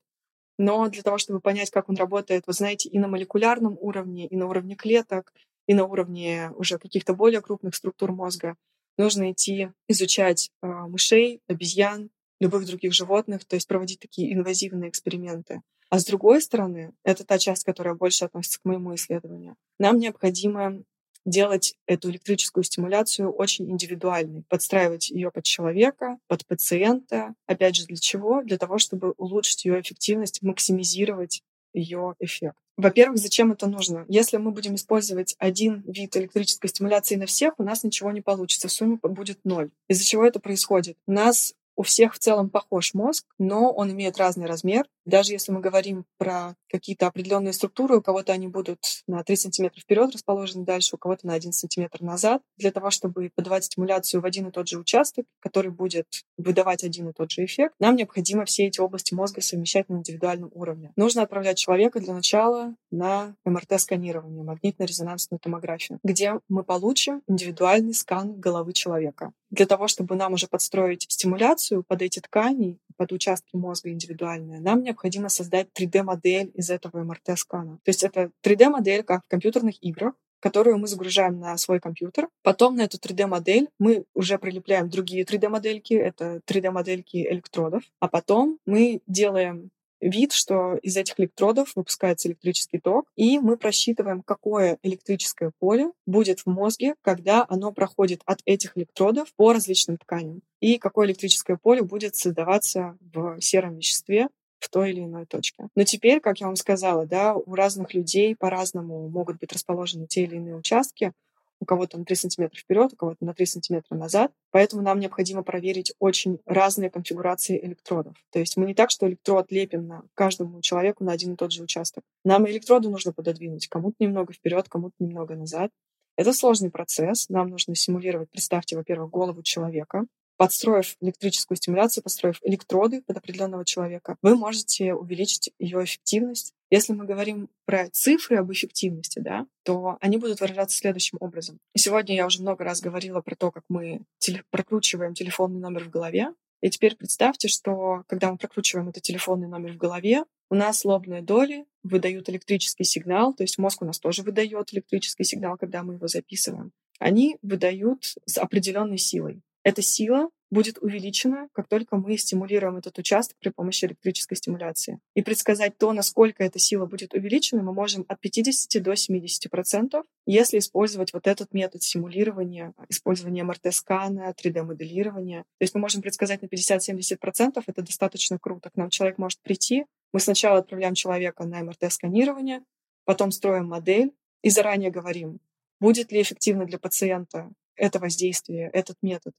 но 0.58 0.88
для 0.89 1.04
того, 1.04 1.17
чтобы 1.17 1.39
понять, 1.39 1.70
как 1.70 1.89
он 1.89 1.96
работает, 1.96 2.43
вы 2.48 2.54
знаете, 2.54 2.89
и 2.89 3.00
на 3.00 3.08
молекулярном 3.08 3.78
уровне, 3.80 4.28
и 4.28 4.36
на 4.36 4.48
уровне 4.48 4.76
клеток, 4.76 5.34
и 5.67 5.74
на 5.74 5.86
уровне 5.86 6.52
уже 6.56 6.78
каких-то 6.80 7.13
более 7.13 7.41
крупных 7.41 7.76
структур 7.76 8.12
мозга, 8.12 8.56
нужно 8.98 9.32
идти 9.32 9.70
изучать 9.88 10.50
э, 10.62 10.67
мышей, 10.67 11.41
обезьян, 11.48 12.10
любых 12.39 12.65
других 12.65 12.93
животных, 12.93 13.46
то 13.46 13.56
есть 13.56 13.67
проводить 13.67 14.00
такие 14.00 14.34
инвазивные 14.34 14.89
эксперименты. 14.89 15.62
А 15.89 16.00
с 16.00 16.06
другой 16.06 16.41
стороны, 16.41 16.93
это 17.04 17.26
та 17.26 17.38
часть, 17.38 17.63
которая 17.63 17.96
больше 17.96 18.26
относится 18.26 18.60
к 18.60 18.65
моему 18.65 18.93
исследованию, 18.96 19.56
нам 19.80 19.98
необходимо 19.98 20.84
делать 21.28 21.76
эту 21.86 22.10
электрическую 22.10 22.63
стимуляцию 22.63 23.32
очень 23.32 23.70
индивидуальной, 23.70 24.44
подстраивать 24.48 25.10
ее 25.10 25.30
под 25.30 25.44
человека, 25.44 26.18
под 26.28 26.48
пациента. 26.48 27.36
Опять 27.46 27.76
же, 27.76 27.86
для 27.86 27.98
чего? 27.98 28.42
Для 28.42 28.58
того, 28.58 28.80
чтобы 28.80 29.12
улучшить 29.18 29.66
ее 29.66 29.82
эффективность, 29.82 30.42
максимизировать 30.42 31.44
ее 31.74 32.16
эффект. 32.20 32.58
Во-первых, 32.78 33.18
зачем 33.18 33.52
это 33.52 33.68
нужно? 33.68 34.06
Если 34.08 34.38
мы 34.38 34.52
будем 34.52 34.76
использовать 34.76 35.36
один 35.38 35.84
вид 35.86 36.16
электрической 36.16 36.70
стимуляции 36.70 37.16
на 37.16 37.26
всех, 37.26 37.56
у 37.58 37.63
нас 37.63 37.84
ничего 37.84 38.12
не 38.12 38.22
получится, 38.22 38.68
в 38.68 38.72
сумме 38.72 38.98
будет 39.02 39.40
ноль. 39.44 39.72
Из-за 39.90 40.06
чего 40.06 40.26
это 40.26 40.40
происходит? 40.40 40.98
У 41.08 41.12
нас 41.12 41.56
у 41.76 41.84
всех 41.84 42.16
в 42.16 42.20
целом 42.20 42.50
похож 42.50 42.94
мозг, 42.94 43.26
но 43.38 43.72
он 43.72 43.92
имеет 43.92 44.18
разный 44.18 44.48
размер. 44.48 44.86
Даже 45.08 45.32
если 45.32 45.54
мы 45.54 45.62
говорим 45.62 46.06
про 46.17 46.56
какие-то 46.70 47.08
определенные 47.08 47.54
структуры, 47.54 47.98
у 47.98 48.02
кого-то 48.02 48.34
они 48.34 48.50
будут 48.50 48.80
на 49.08 49.24
3 49.24 49.36
сантиметра 49.38 49.80
вперед 49.80 50.13
расположены 50.13 50.65
дальше, 50.65 50.98
у 50.98 51.00
кого-то 51.00 51.26
на 51.26 51.34
1 51.34 51.54
сантиметр 51.54 52.02
назад, 52.02 52.41
для 52.58 52.72
того, 52.72 52.91
чтобы 52.91 53.32
подавать 53.34 53.63
стимуляцию 53.63 54.20
в 54.20 54.26
один 54.26 54.48
и 54.48 54.52
тот 54.52 54.67
же 54.67 54.78
участок, 54.78 55.26
который 55.39 55.72
будет 55.72 56.08
выдавать 56.38 56.84
один 56.84 57.08
и 57.08 57.13
тот 57.13 57.32
же 57.32 57.46
эффект, 57.46 57.74
нам 57.80 57.96
необходимо 57.96 58.43
все 58.43 58.65
эти 58.65 58.82
области 58.82 59.13
мозга 59.13 59.39
совмещать 59.39 59.88
на 59.88 59.96
индивидуальном 59.96 60.52
уровне. 60.54 60.91
Нужно 60.98 61.22
отправлять 61.22 61.58
человека 61.58 62.02
для 62.02 62.13
начала 62.13 62.76
на 62.91 63.34
МРТ-сканирование, 63.46 64.43
магнитно-резонансную 64.43 65.39
томографию, 65.39 66.00
где 66.04 66.41
мы 66.50 66.65
получим 66.65 67.22
индивидуальный 67.28 67.93
скан 67.93 68.38
головы 68.38 68.74
человека. 68.74 69.32
Для 69.52 69.65
того, 69.65 69.88
чтобы 69.88 70.15
нам 70.15 70.34
уже 70.34 70.48
подстроить 70.48 71.06
стимуляцию 71.08 71.84
под 71.84 72.02
эти 72.02 72.19
ткани, 72.19 72.77
под 72.98 73.12
участки 73.12 73.56
мозга 73.56 73.91
индивидуальные, 73.91 74.60
нам 74.60 74.81
необходимо 74.83 75.29
создать 75.29 75.67
3D-модель 75.73 76.52
из 76.54 76.69
этого 76.69 77.04
МРТ-скана. 77.04 77.77
То 77.83 77.89
есть 77.89 78.04
это 78.04 78.31
3D-модель, 78.43 79.04
как 79.04 79.23
в 79.23 79.27
компьютерных 79.29 79.81
играх, 79.83 80.13
которую 80.39 80.77
мы 80.77 80.87
загружаем 80.87 81.39
на 81.39 81.58
свой 81.58 81.79
компьютер. 81.79 82.29
Потом 82.43 82.75
на 82.75 82.81
эту 82.81 82.98
3D-модель 82.98 83.69
мы 83.79 84.06
уже 84.13 84.37
прилепляем 84.37 84.89
другие 84.89 85.23
3D-модельки, 85.23 85.93
это 85.93 86.41
3D-модельки 86.45 87.17
электродов. 87.17 87.83
А 88.00 88.08
потом 88.08 88.60
мы 88.65 89.02
делаем 89.08 89.71
вид, 90.02 90.31
что 90.31 90.75
из 90.81 90.98
этих 90.98 91.19
электродов 91.19 91.75
выпускается 91.75 92.27
электрический 92.27 92.79
ток, 92.79 93.06
и 93.15 93.39
мы 93.39 93.58
просчитываем, 93.58 94.21
какое 94.21 94.77
электрическое 94.83 95.52
поле 95.60 95.91
будет 96.06 96.41
в 96.41 96.48
мозге, 96.48 96.95
когда 97.02 97.45
оно 97.48 97.71
проходит 97.71 98.21
от 98.25 98.39
этих 98.45 98.77
электродов 98.77 99.33
по 99.35 99.54
различным 99.54 99.98
тканям, 99.98 100.41
и 100.60 100.77
какое 100.77 101.08
электрическое 101.08 101.58
поле 101.58 101.81
будет 101.81 102.15
создаваться 102.15 102.98
в 103.02 103.39
сером 103.41 103.75
веществе 103.77 104.29
в 104.60 104.69
той 104.69 104.91
или 104.91 105.02
иной 105.02 105.25
точке. 105.25 105.67
Но 105.75 105.83
теперь, 105.83 106.19
как 106.19 106.39
я 106.39 106.48
вам 106.48 106.56
сказала, 106.56 107.06
да, 107.06 107.35
у 107.35 107.54
разных 107.54 107.93
людей 107.93 108.35
по-разному 108.35 109.08
могут 109.10 109.39
быть 109.39 109.54
расположены 109.54 110.08
те 110.08 110.23
или 110.23 110.35
иные 110.35 110.56
участки, 110.56 111.13
у 111.60 111.65
кого-то 111.65 111.97
на 111.97 112.05
3 112.05 112.15
сантиметра 112.15 112.58
вперед, 112.58 112.93
у 112.93 112.95
кого-то 112.95 113.25
на 113.25 113.33
3 113.33 113.45
сантиметра 113.45 113.95
назад. 113.95 114.31
Поэтому 114.51 114.81
нам 114.81 114.99
необходимо 114.99 115.43
проверить 115.43 115.93
очень 115.99 116.39
разные 116.45 116.89
конфигурации 116.89 117.60
электродов. 117.63 118.15
То 118.31 118.39
есть 118.39 118.58
мы 118.58 118.65
не 118.65 118.73
так, 118.73 118.91
что 118.91 119.08
электрод 119.08 119.51
лепим 119.51 119.87
на 119.87 120.03
каждому 120.13 120.62
человеку 120.62 121.03
на 121.03 121.12
один 121.12 121.33
и 121.33 121.35
тот 121.35 121.51
же 121.51 121.63
участок. 121.63 122.03
Нам 122.23 122.47
электроды 122.47 122.89
нужно 122.89 123.13
пододвинуть, 123.13 123.67
кому-то 123.67 123.95
немного 123.99 124.33
вперед, 124.33 124.67
кому-то 124.69 124.95
немного 124.99 125.35
назад. 125.35 125.71
Это 126.17 126.33
сложный 126.33 126.71
процесс. 126.71 127.29
Нам 127.29 127.49
нужно 127.49 127.75
симулировать, 127.75 128.29
представьте, 128.31 128.75
во-первых, 128.75 129.12
голову 129.12 129.43
человека, 129.43 130.05
подстроив 130.38 130.96
электрическую 131.02 131.58
стимуляцию, 131.58 132.04
построив 132.04 132.40
электроды 132.44 133.02
под 133.02 133.17
определенного 133.17 133.65
человека, 133.65 134.17
вы 134.21 134.35
можете 134.35 134.94
увеличить 134.94 135.52
ее 135.60 135.83
эффективность. 135.83 136.54
Если 136.69 136.94
мы 136.94 137.06
говорим 137.06 137.50
про 137.65 137.90
цифры 137.90 138.38
об 138.38 138.52
эффективности, 138.52 139.19
да, 139.19 139.48
то 139.63 139.98
они 140.00 140.17
будут 140.17 140.40
выражаться 140.40 140.77
следующим 140.77 141.17
образом. 141.19 141.60
Сегодня 141.75 142.15
я 142.15 142.25
уже 142.25 142.42
много 142.42 142.63
раз 142.63 142.81
говорила 142.81 143.21
про 143.21 143.35
то, 143.35 143.52
как 143.52 143.63
мы 143.69 144.02
теле- 144.19 144.44
прокручиваем 144.52 145.13
телефонный 145.13 145.60
номер 145.60 145.85
в 145.85 145.90
голове. 145.90 146.33
И 146.62 146.69
теперь 146.69 146.96
представьте, 146.96 147.48
что 147.48 148.04
когда 148.08 148.31
мы 148.31 148.38
прокручиваем 148.38 148.90
этот 148.90 149.04
телефонный 149.04 149.48
номер 149.48 149.73
в 149.73 149.77
голове, 149.77 150.23
у 150.50 150.56
нас 150.56 150.85
лобные 150.85 151.21
доли 151.21 151.65
выдают 151.83 152.29
электрический 152.29 152.83
сигнал, 152.83 153.33
то 153.33 153.44
есть 153.44 153.58
мозг 153.58 153.81
у 153.81 153.85
нас 153.85 154.00
тоже 154.00 154.23
выдает 154.23 154.73
электрический 154.73 155.23
сигнал, 155.23 155.58
когда 155.58 155.83
мы 155.83 155.96
его 155.96 156.08
записываем. 156.08 156.71
Они 157.00 157.38
выдают 157.42 158.15
с 158.25 158.38
определенной 158.38 158.98
силой 158.98 159.42
эта 159.63 159.81
сила 159.81 160.29
будет 160.49 160.77
увеличена, 160.79 161.49
как 161.51 161.67
только 161.67 161.97
мы 161.97 162.17
стимулируем 162.17 162.77
этот 162.77 162.97
участок 162.97 163.37
при 163.39 163.49
помощи 163.49 163.85
электрической 163.85 164.37
стимуляции. 164.37 164.99
И 165.13 165.21
предсказать 165.21 165.77
то, 165.77 165.91
насколько 165.91 166.43
эта 166.43 166.60
сила 166.60 166.85
будет 166.85 167.13
увеличена, 167.13 167.63
мы 167.63 167.73
можем 167.73 168.05
от 168.08 168.19
50 168.19 168.81
до 168.81 168.95
70 168.95 169.51
процентов, 169.51 170.05
если 170.25 170.60
использовать 170.60 171.13
вот 171.13 171.27
этот 171.27 171.53
метод 171.53 171.83
симулирования, 171.83 172.73
использования 172.89 173.43
МРТ-скана, 173.43 174.33
3D-моделирования. 174.41 175.41
То 175.41 175.63
есть 175.63 175.75
мы 175.75 175.81
можем 175.81 176.01
предсказать 176.01 176.41
на 176.41 176.47
50-70 176.47 177.17
процентов, 177.17 177.65
это 177.67 177.81
достаточно 177.81 178.39
круто. 178.39 178.69
К 178.69 178.77
нам 178.77 178.89
человек 178.89 179.17
может 179.17 179.41
прийти, 179.41 179.85
мы 180.13 180.19
сначала 180.19 180.60
отправляем 180.60 180.93
человека 180.93 181.45
на 181.45 181.62
МРТ-сканирование, 181.63 182.62
потом 183.03 183.31
строим 183.31 183.67
модель 183.67 184.13
и 184.43 184.49
заранее 184.49 184.91
говорим, 184.91 185.39
будет 185.79 186.12
ли 186.12 186.21
эффективно 186.21 186.65
для 186.65 186.79
пациента 186.79 187.49
это 187.75 187.99
воздействие, 187.99 188.69
этот 188.73 188.97
метод 189.01 189.33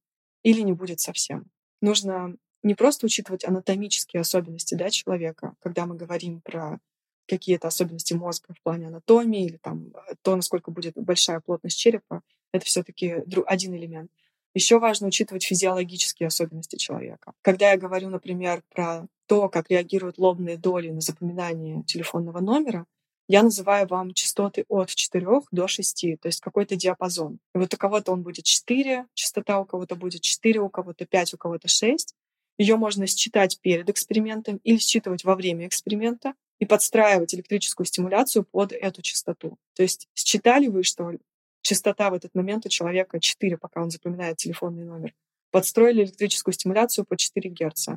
или 0.49 0.63
не 0.63 0.73
будет 0.73 0.99
совсем. 0.99 1.51
Нужно 1.83 2.35
не 2.63 2.75
просто 2.75 3.05
учитывать 3.05 3.45
анатомические 3.45 4.23
особенности 4.23 4.75
да, 4.75 4.89
человека, 4.89 5.55
когда 5.61 5.85
мы 5.85 5.95
говорим 5.95 6.41
про 6.41 6.81
какие-то 7.27 7.69
особенности 7.69 8.15
мозга 8.15 8.55
в 8.55 8.63
плане 8.63 8.87
анатомии 8.87 9.45
или 9.45 9.59
там 9.59 9.93
э, 9.95 10.15
то, 10.23 10.35
насколько 10.35 10.71
будет 10.71 10.95
большая 10.97 11.41
плотность 11.41 11.79
черепа, 11.79 12.23
это 12.53 12.65
все-таки 12.65 13.17
один 13.47 13.75
элемент. 13.75 14.11
Еще 14.55 14.79
важно 14.79 15.09
учитывать 15.09 15.45
физиологические 15.45 16.29
особенности 16.29 16.77
человека. 16.77 17.35
Когда 17.43 17.71
я 17.71 17.77
говорю, 17.77 18.09
например, 18.09 18.63
про 18.71 19.07
то, 19.27 19.51
как 19.51 19.71
реагируют 19.71 20.17
лобные 20.17 20.57
доли 20.57 20.89
на 20.89 21.03
запоминание 21.03 21.85
телефонного 21.85 22.41
номера, 22.41 22.87
я 23.29 23.43
называю 23.43 23.87
вам 23.87 24.15
частоты 24.15 24.65
от 24.69 24.89
4 24.89 25.27
до 25.51 25.69
6, 25.69 26.07
то 26.21 26.29
есть 26.29 26.41
какой-то 26.41 26.77
диапазон. 26.77 27.39
И 27.55 27.59
вот 27.59 27.73
у 27.75 27.77
кого-то 27.77 28.13
он 28.13 28.23
будет 28.23 28.45
4, 28.45 29.07
частота 29.13 29.61
у 29.61 29.67
кого-то 29.67 29.97
будет 29.97 30.23
4, 30.23 30.61
у 30.61 30.71
кого-то 30.71 31.05
5, 31.05 31.35
у 31.35 31.37
кого-то 31.37 31.69
6. 31.69 32.15
Ее 32.57 32.77
можно 32.77 33.07
считать 33.07 33.61
перед 33.61 33.89
экспериментом 33.91 34.61
или 34.65 34.79
считывать 34.79 35.25
во 35.25 35.37
время 35.37 35.67
эксперимента 35.67 36.33
и 36.59 36.65
подстраивать 36.65 37.35
электрическую 37.35 37.87
стимуляцию 37.87 38.45
под 38.45 38.73
эту 38.73 39.03
частоту. 39.03 39.59
То 39.75 39.83
есть 39.83 40.09
считали 40.15 40.69
вы, 40.69 40.83
что 40.83 41.13
частота 41.61 42.09
в 42.11 42.15
этот 42.15 42.35
момент 42.35 42.65
у 42.65 42.71
человека 42.71 43.21
4, 43.21 43.59
пока 43.59 43.83
он 43.83 43.91
запоминает 43.91 44.39
телефонный 44.39 44.85
номер. 44.85 45.15
Подстроили 45.51 46.03
электрическую 46.05 46.55
стимуляцию 46.55 47.05
по 47.05 47.17
4 47.17 47.51
Гц. 47.51 47.89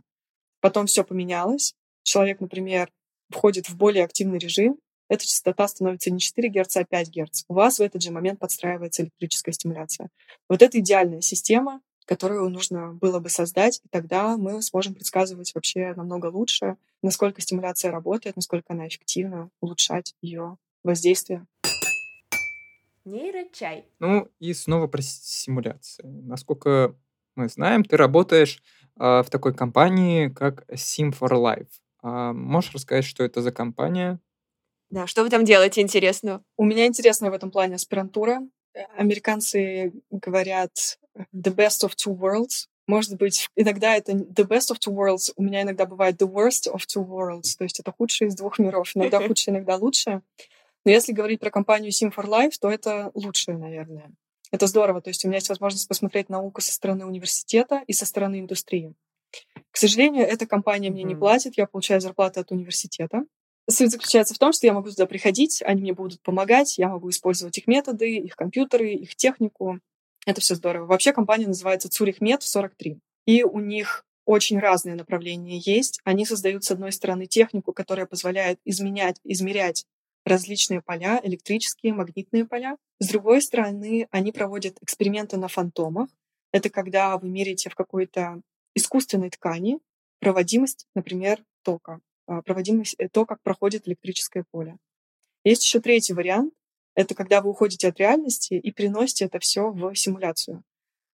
Потом 0.60 0.88
все 0.88 1.06
поменялось. 1.06 1.74
Человек, 2.04 2.42
например, 2.42 2.92
входит 3.30 3.70
в 3.70 3.78
более 3.78 4.04
активный 4.04 4.38
режим, 4.38 4.78
эта 5.12 5.26
частота 5.26 5.68
становится 5.68 6.10
не 6.10 6.22
4 6.22 6.48
Гц, 6.48 6.78
а 6.78 6.86
5 6.86 7.10
Гц. 7.10 7.44
У 7.50 7.54
вас 7.54 7.80
в 7.80 7.82
этот 7.82 8.02
же 8.02 8.12
момент 8.12 8.40
подстраивается 8.40 9.04
электрическая 9.04 9.52
стимуляция. 9.52 10.10
Вот 10.48 10.62
это 10.62 10.80
идеальная 10.80 11.20
система, 11.20 11.82
которую 12.06 12.50
нужно 12.50 12.94
было 12.94 13.20
бы 13.20 13.28
создать, 13.28 13.82
и 13.84 13.90
тогда 13.90 14.38
мы 14.38 14.62
сможем 14.62 14.94
предсказывать 14.94 15.54
вообще 15.54 15.94
намного 15.96 16.28
лучше, 16.28 16.78
насколько 17.04 17.42
стимуляция 17.42 17.92
работает, 17.92 18.38
насколько 18.38 18.72
она 18.72 18.88
эффективна, 18.88 19.50
улучшать 19.60 20.16
ее 20.22 20.58
воздействие. 20.82 21.46
Нейрочай. 23.04 23.84
Ну 24.00 24.30
и 24.40 24.54
снова 24.54 24.88
про 24.88 25.02
симуляцию. 25.02 26.10
Насколько 26.24 26.96
мы 27.36 27.50
знаем, 27.50 27.84
ты 27.84 27.98
работаешь 27.98 28.64
э, 28.98 29.24
в 29.24 29.30
такой 29.30 29.54
компании, 29.54 30.30
как 30.30 30.64
Sim 30.70 31.12
for 31.12 31.32
Life. 31.32 31.68
А 32.02 32.32
можешь 32.32 32.74
рассказать, 32.74 33.04
что 33.04 33.26
это 33.26 33.42
за 33.42 33.52
компания? 33.52 34.18
Да, 34.92 35.08
что 35.08 35.24
вы 35.24 35.30
там 35.30 35.46
делаете 35.46 35.80
интересно? 35.80 36.44
У 36.58 36.66
меня 36.66 36.86
интересная 36.86 37.32
в 37.32 37.34
этом 37.34 37.50
плане 37.50 37.76
аспирантура. 37.76 38.42
Американцы 38.98 39.94
говорят 40.10 41.00
the 41.34 41.56
best 41.56 41.86
of 41.86 41.94
two 41.96 42.14
worlds. 42.14 42.68
Может 42.88 43.18
быть, 43.18 43.48
иногда 43.56 43.96
это 43.96 44.12
the 44.12 44.46
best 44.46 44.70
of 44.70 44.78
two 44.86 44.94
worlds. 44.94 45.32
У 45.38 45.44
меня 45.44 45.62
иногда 45.62 45.86
бывает 45.86 46.22
the 46.22 46.30
worst 46.30 46.70
of 46.70 46.82
two 46.94 47.08
worlds. 47.08 47.56
То 47.58 47.64
есть 47.64 47.80
это 47.80 47.94
худшее 47.98 48.28
из 48.28 48.36
двух 48.36 48.60
миров. 48.60 48.92
Иногда 48.94 49.20
худшее, 49.28 49.56
иногда 49.56 49.78
лучшее. 49.78 50.24
Но 50.84 50.92
если 50.92 51.14
говорить 51.14 51.40
про 51.40 51.52
компанию 51.52 51.92
Sim 51.92 52.14
for 52.14 52.26
Life, 52.26 52.54
то 52.60 52.70
это 52.70 53.12
лучшее, 53.14 53.58
наверное. 53.58 54.12
Это 54.52 54.68
здорово. 54.68 55.02
То 55.02 55.10
есть 55.10 55.24
у 55.24 55.30
меня 55.30 55.38
есть 55.38 55.48
возможность 55.48 55.88
посмотреть 55.88 56.28
науку 56.28 56.60
со 56.60 56.74
стороны 56.74 57.06
университета 57.06 57.82
и 57.88 57.94
со 57.94 58.06
стороны 58.06 58.42
индустрии. 58.42 58.94
К 59.72 59.78
сожалению, 59.78 60.28
эта 60.28 60.46
компания 60.46 60.90
мне 60.90 61.04
не 61.04 61.16
платит. 61.16 61.58
Я 61.58 61.66
получаю 61.66 62.02
зарплату 62.02 62.42
от 62.42 62.52
университета. 62.52 63.24
Суть 63.72 63.92
заключается 63.92 64.34
в 64.34 64.38
том, 64.38 64.52
что 64.52 64.68
я 64.68 64.74
могу 64.74 64.90
туда 64.90 65.06
приходить, 65.06 65.62
они 65.64 65.82
мне 65.82 65.94
будут 65.94 66.22
помогать, 66.22 66.78
я 66.78 66.90
могу 66.90 67.10
использовать 67.10 67.58
их 67.58 67.68
методы, 67.68 68.18
их 68.18 68.36
компьютеры, 68.36 68.94
их 68.94 69.16
технику. 69.16 69.80
Это 70.26 70.42
все 70.42 70.56
здорово. 70.56 70.86
Вообще 70.86 71.14
компания 71.14 71.48
называется 71.48 71.90
Цурихмед 71.90 72.44
43. 72.44 73.00
И 73.26 73.44
у 73.44 73.60
них 73.60 74.06
очень 74.26 74.60
разные 74.60 74.96
направления 74.96 75.58
есть. 75.58 76.00
Они 76.04 76.26
создают, 76.26 76.64
с 76.64 76.72
одной 76.72 76.92
стороны, 76.92 77.26
технику, 77.26 77.74
которая 77.74 78.06
позволяет 78.06 78.60
изменять, 78.66 79.18
измерять 79.24 79.86
различные 80.26 80.82
поля, 80.82 81.20
электрические, 81.24 81.94
магнитные 81.94 82.46
поля. 82.46 82.78
С 83.00 83.08
другой 83.08 83.42
стороны, 83.42 84.08
они 84.12 84.32
проводят 84.32 84.78
эксперименты 84.82 85.38
на 85.38 85.48
фантомах. 85.48 86.10
Это 86.52 86.70
когда 86.70 87.18
вы 87.18 87.30
меряете 87.30 87.70
в 87.70 87.76
какой-то 87.76 88.42
искусственной 88.76 89.30
ткани 89.30 89.80
проводимость, 90.20 90.86
например, 90.94 91.44
тока. 91.64 92.00
А, 92.32 92.42
проводимость, 92.42 92.96
э, 92.98 93.10
то, 93.10 93.26
как 93.26 93.42
проходит 93.42 93.90
электрическое 93.90 94.46
поле. 94.52 94.78
Есть 95.44 95.66
еще 95.66 95.82
третий 95.82 96.14
вариант. 96.14 96.54
Это 96.96 97.14
когда 97.14 97.42
вы 97.42 97.50
уходите 97.50 97.90
от 97.90 98.00
реальности 98.00 98.54
и 98.54 98.72
переносите 98.72 99.26
это 99.26 99.40
все 99.40 99.70
в 99.70 99.94
симуляцию. 99.96 100.64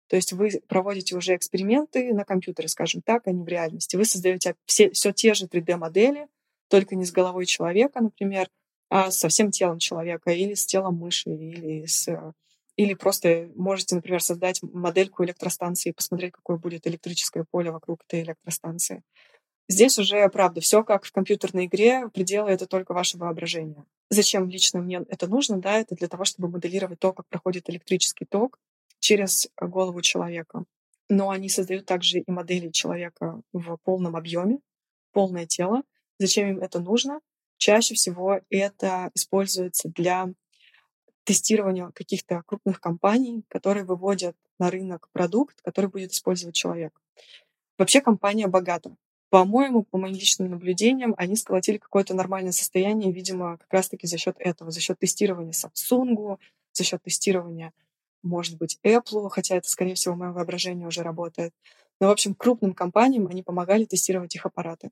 То 0.09 0.17
есть 0.17 0.33
вы 0.33 0.51
проводите 0.69 1.15
уже 1.15 1.37
эксперименты 1.37 2.15
на 2.15 2.25
компьютере, 2.25 2.69
скажем 2.69 3.03
так, 3.03 3.27
а 3.27 3.33
не 3.33 3.43
в 3.43 3.49
реальности. 3.49 3.97
Вы 3.97 4.07
создаете 4.07 4.55
все, 4.65 4.91
все 4.91 5.13
те 5.13 5.35
же 5.35 5.47
3D-модели, 5.47 6.29
только 6.69 6.97
не 6.97 7.05
с 7.05 7.13
головой 7.13 7.45
человека, 7.45 8.01
например, 8.01 8.49
а 8.89 9.11
со 9.11 9.29
всем 9.29 9.51
телом 9.51 9.81
человека 9.81 10.31
или 10.31 10.55
с 10.55 10.65
телом 10.65 10.97
мыши, 10.97 11.29
или, 11.29 11.85
с, 11.85 12.35
или 12.77 12.95
просто 12.95 13.51
можете, 13.55 13.97
например, 13.97 14.23
создать 14.23 14.63
модельку 14.63 15.25
электростанции 15.25 15.91
и 15.91 15.95
посмотреть, 15.95 16.33
какое 16.33 16.57
будет 16.57 16.87
электрическое 16.87 17.45
поле 17.51 17.71
вокруг 17.71 18.03
этой 18.07 18.23
электростанции. 18.23 19.03
Здесь 19.69 19.99
уже, 19.99 20.29
правда, 20.29 20.61
все 20.61 20.83
как 20.83 21.05
в 21.05 21.13
компьютерной 21.13 21.67
игре, 21.67 22.09
пределы— 22.09 22.51
это 22.51 22.67
только 22.67 22.93
ваше 22.93 23.17
воображение. 23.17 23.85
Зачем 24.11 24.49
лично 24.49 24.81
мне 24.81 25.03
это 25.09 25.27
нужно? 25.27 25.59
Да, 25.59 25.79
это 25.79 25.95
для 25.95 26.09
того, 26.09 26.25
чтобы 26.25 26.49
моделировать 26.49 26.99
то, 26.99 27.13
как 27.13 27.27
проходит 27.29 27.71
электрический 27.71 28.25
ток 28.25 28.59
через 28.99 29.49
голову 29.61 30.03
человека. 30.03 30.65
Но 31.09 31.31
они 31.31 31.49
создают 31.49 31.87
также 31.87 32.19
и 32.21 32.31
модели 32.31 32.71
человека 32.71 33.41
в 33.53 33.77
полном 33.85 34.17
объеме, 34.17 34.59
полное 35.13 35.47
тело. 35.47 35.83
Зачем 36.19 36.49
им 36.51 36.59
это 36.59 36.81
нужно? 36.81 37.21
Чаще 37.57 37.95
всего 37.95 38.41
это 38.51 39.11
используется 39.15 39.89
для 39.89 40.29
тестирования 41.25 41.91
каких-то 41.95 42.43
крупных 42.47 42.81
компаний, 42.81 43.45
которые 43.49 43.85
выводят 43.85 44.37
на 44.59 44.71
рынок 44.71 45.09
продукт, 45.13 45.61
который 45.63 45.89
будет 45.89 46.13
использовать 46.13 46.55
человек. 46.55 46.93
Вообще 47.79 48.01
компания 48.01 48.49
богата 48.49 48.97
по-моему, 49.33 49.83
по 49.85 49.97
моим 49.97 50.13
личным 50.13 50.51
наблюдениям, 50.51 51.15
они 51.17 51.37
сколотили 51.37 51.79
какое-то 51.79 52.13
нормальное 52.13 52.53
состояние, 52.53 53.11
видимо, 53.11 53.57
как 53.57 53.73
раз-таки 53.73 54.07
за 54.07 54.19
счет 54.19 54.37
этого, 54.39 54.71
за 54.71 54.81
счет 54.81 54.99
тестирования 54.99 55.53
Samsung, 55.53 56.37
за 56.75 56.85
счет 56.85 57.03
тестирования, 57.03 57.73
может 58.23 58.59
быть, 58.59 58.79
Apple, 58.85 59.31
хотя 59.31 59.57
это, 59.57 59.71
скорее 59.71 59.95
всего, 59.95 60.17
мое 60.17 60.33
воображение 60.33 60.87
уже 60.87 61.03
работает. 61.03 61.55
Но, 61.99 62.09
в 62.09 62.11
общем, 62.11 62.35
крупным 62.35 62.75
компаниям 62.75 63.27
они 63.27 63.43
помогали 63.43 63.87
тестировать 63.87 64.35
их 64.35 64.45
аппараты. 64.45 64.91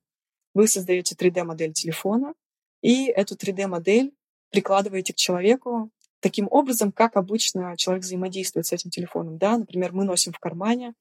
Вы 0.55 0.69
создаете 0.69 1.15
3D-модель 1.17 1.75
телефона, 1.75 2.33
и 2.81 3.09
эту 3.09 3.35
3D-модель 3.35 4.15
прикладываете 4.49 5.13
к 5.13 5.17
человеку 5.17 5.91
таким 6.21 6.49
образом, 6.51 6.93
как 6.93 7.19
обычно 7.19 7.77
человек 7.77 8.05
взаимодействует 8.05 8.65
с 8.65 8.73
этим 8.73 8.89
телефоном. 8.89 9.37
Да? 9.37 9.59
Например, 9.59 9.93
мы 9.93 10.05
носим 10.05 10.33
в 10.33 10.39
кармане, 10.39 10.95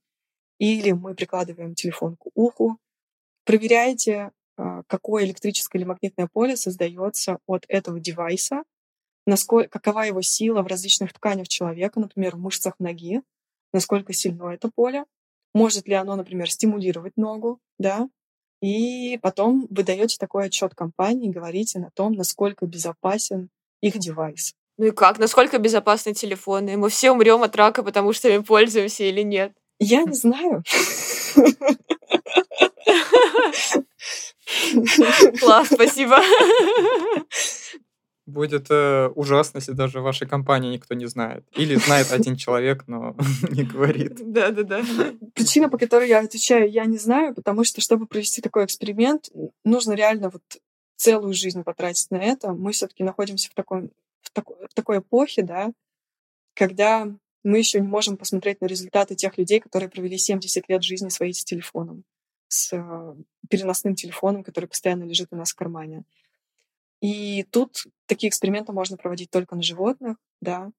или 0.57 0.91
мы 0.91 1.15
прикладываем 1.15 1.73
телефон 1.73 2.17
к 2.17 2.25
уху, 2.33 2.77
проверяете, 3.49 4.29
а, 4.57 4.83
какое 4.85 5.25
электрическое 5.25 5.81
или 5.81 5.87
магнитное 5.87 6.29
поле 6.31 6.55
создается 6.55 7.39
от 7.47 7.65
этого 7.67 7.99
девайса, 7.99 8.61
насколько, 9.25 9.79
какова 9.79 10.01
его 10.01 10.21
сила 10.21 10.61
в 10.61 10.67
различных 10.67 11.13
тканях 11.13 11.47
человека, 11.47 11.99
например, 11.99 12.35
в 12.35 12.39
мышцах 12.39 12.75
ноги, 12.77 13.23
насколько 13.73 14.13
сильно 14.13 14.53
это 14.53 14.69
поле, 14.69 15.03
может 15.55 15.87
ли 15.87 15.95
оно, 15.95 16.15
например, 16.15 16.51
стимулировать 16.51 17.17
ногу, 17.17 17.59
да, 17.79 18.07
и 18.61 19.17
потом 19.23 19.65
вы 19.71 19.81
даете 19.81 20.17
такой 20.19 20.45
отчет 20.45 20.75
компании, 20.75 21.31
говорите 21.31 21.79
на 21.79 21.89
том, 21.89 22.13
насколько 22.13 22.67
безопасен 22.67 23.49
их 23.81 23.97
девайс. 23.97 24.53
Ну 24.77 24.85
и 24.85 24.91
как? 24.91 25.17
Насколько 25.17 25.57
безопасны 25.57 26.13
телефоны? 26.13 26.77
Мы 26.77 26.89
все 26.89 27.09
умрем 27.09 27.41
от 27.41 27.55
рака, 27.55 27.81
потому 27.81 28.13
что 28.13 28.29
им 28.29 28.43
пользуемся 28.43 29.05
или 29.05 29.23
нет? 29.23 29.53
Я 29.79 30.03
не 30.03 30.13
знаю. 30.13 30.63
Класс, 35.39 35.69
спасибо. 35.71 36.19
Будет 38.25 38.67
э, 38.69 39.07
ужасно, 39.15 39.57
если 39.57 39.71
даже 39.71 40.01
в 40.01 40.03
вашей 40.03 40.27
компании 40.27 40.73
никто 40.73 40.93
не 40.93 41.07
знает. 41.07 41.45
Или 41.55 41.75
знает 41.75 42.11
один 42.11 42.35
человек, 42.35 42.83
но 42.87 43.15
не 43.49 43.63
говорит. 43.63 44.17
Да-да-да. 44.19 44.83
Причина, 45.33 45.69
по 45.69 45.79
которой 45.79 46.07
я 46.07 46.19
отвечаю, 46.19 46.69
я 46.69 46.85
не 46.85 46.97
знаю, 46.97 47.33
потому 47.33 47.63
что, 47.63 47.81
чтобы 47.81 48.05
провести 48.05 48.41
такой 48.41 48.65
эксперимент, 48.65 49.29
нужно 49.65 49.93
реально 49.93 50.29
вот 50.29 50.43
целую 50.95 51.33
жизнь 51.33 51.63
потратить 51.63 52.11
на 52.11 52.17
это. 52.17 52.53
Мы 52.53 52.71
все 52.71 52.87
таки 52.87 53.03
находимся 53.03 53.49
в, 53.49 53.55
такой, 53.55 53.89
в, 54.21 54.29
такой, 54.31 54.67
в 54.67 54.73
такой 54.75 54.99
эпохе, 54.99 55.41
да, 55.41 55.71
когда 56.53 57.07
мы 57.43 57.57
еще 57.57 57.79
не 57.79 57.87
можем 57.87 58.17
посмотреть 58.17 58.61
на 58.61 58.65
результаты 58.65 59.15
тех 59.15 59.37
людей, 59.37 59.59
которые 59.59 59.89
провели 59.89 60.17
70 60.17 60.67
лет 60.69 60.83
жизни 60.83 61.09
своей 61.09 61.33
с 61.33 61.43
телефоном, 61.43 62.03
с 62.49 62.73
э, 62.73 63.15
переносным 63.49 63.95
телефоном, 63.95 64.43
который 64.43 64.65
постоянно 64.65 65.05
лежит 65.05 65.29
у 65.31 65.37
нас 65.37 65.51
в 65.51 65.55
кармане. 65.55 66.03
И 66.99 67.43
тут 67.43 67.87
такие 68.07 68.29
эксперименты 68.29 68.73
можно 68.73 68.97
проводить 68.97 69.29
только 69.31 69.55
на 69.55 69.61
животных, 69.61 70.17
да. 70.41 70.71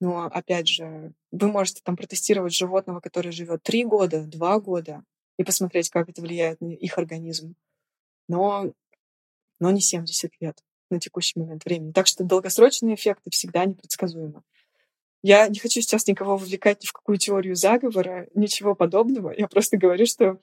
Но 0.00 0.24
опять 0.24 0.68
же, 0.68 1.12
вы 1.30 1.48
можете 1.48 1.80
там 1.84 1.96
протестировать 1.96 2.54
животного, 2.54 3.00
который 3.00 3.30
живет 3.30 3.62
три 3.62 3.84
года, 3.84 4.24
два 4.24 4.58
года, 4.58 5.04
и 5.38 5.44
посмотреть, 5.44 5.90
как 5.90 6.08
это 6.08 6.20
влияет 6.20 6.60
на 6.60 6.72
их 6.72 6.98
организм. 6.98 7.54
Но, 8.28 8.72
но 9.60 9.70
не 9.70 9.80
70 9.80 10.32
лет 10.40 10.62
на 10.90 10.98
текущий 10.98 11.38
момент 11.38 11.64
времени. 11.64 11.92
Так 11.92 12.06
что 12.06 12.24
долгосрочные 12.24 12.94
эффекты 12.94 13.30
всегда 13.30 13.64
непредсказуемы. 13.64 14.42
Я 15.22 15.48
не 15.48 15.58
хочу 15.58 15.80
сейчас 15.80 16.06
никого 16.06 16.36
вовлекать 16.36 16.82
ни 16.82 16.86
в 16.86 16.92
какую 16.92 17.18
теорию 17.18 17.56
заговора, 17.56 18.28
ничего 18.34 18.74
подобного. 18.74 19.32
Я 19.36 19.48
просто 19.48 19.76
говорю, 19.76 20.06
что 20.06 20.38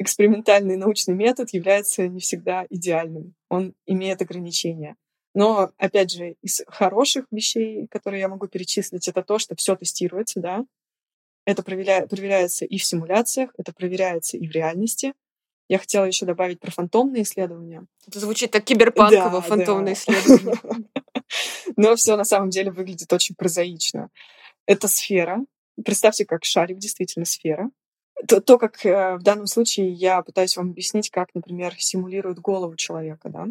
экспериментальный 0.00 0.76
научный 0.76 1.14
метод 1.14 1.50
является 1.50 2.08
не 2.08 2.20
всегда 2.20 2.66
идеальным. 2.70 3.34
Он 3.50 3.74
имеет 3.86 4.22
ограничения. 4.22 4.96
Но, 5.34 5.70
опять 5.76 6.10
же, 6.10 6.36
из 6.42 6.62
хороших 6.66 7.26
вещей, 7.30 7.86
которые 7.88 8.20
я 8.20 8.28
могу 8.28 8.48
перечислить, 8.48 9.06
это 9.06 9.22
то, 9.22 9.38
что 9.38 9.54
все 9.56 9.76
тестируется, 9.76 10.40
да. 10.40 10.64
Это 11.44 11.62
проверя... 11.62 12.06
проверяется 12.06 12.64
и 12.64 12.78
в 12.78 12.84
симуляциях, 12.84 13.50
это 13.58 13.72
проверяется 13.72 14.38
и 14.38 14.48
в 14.48 14.50
реальности. 14.50 15.12
Я 15.68 15.78
хотела 15.78 16.06
еще 16.06 16.26
добавить 16.26 16.60
про 16.60 16.70
фантомные 16.70 17.22
исследования. 17.22 17.86
Это 18.08 18.20
звучит 18.20 18.50
так 18.50 18.64
киберпанково, 18.64 19.30
да, 19.30 19.40
фантомные 19.42 19.94
да. 19.94 20.00
исследования. 20.00 20.88
Но 21.76 21.94
все 21.94 22.16
на 22.16 22.24
самом 22.24 22.48
деле 22.48 22.72
выглядит 22.72 23.12
очень 23.12 23.36
прозаично. 23.36 24.08
Это 24.66 24.88
сфера. 24.88 25.44
Представьте, 25.84 26.24
как 26.24 26.44
шарик 26.44 26.78
действительно 26.78 27.26
сфера 27.26 27.70
то, 28.30 28.40
то, 28.40 28.58
как 28.58 28.86
э, 28.86 29.16
в 29.16 29.22
данном 29.22 29.46
случае 29.46 29.90
я 29.90 30.22
пытаюсь 30.22 30.56
вам 30.56 30.70
объяснить, 30.70 31.10
как, 31.10 31.34
например, 31.34 31.74
симулирует 31.78 32.38
голову 32.38 32.76
человека, 32.76 33.28
да. 33.28 33.48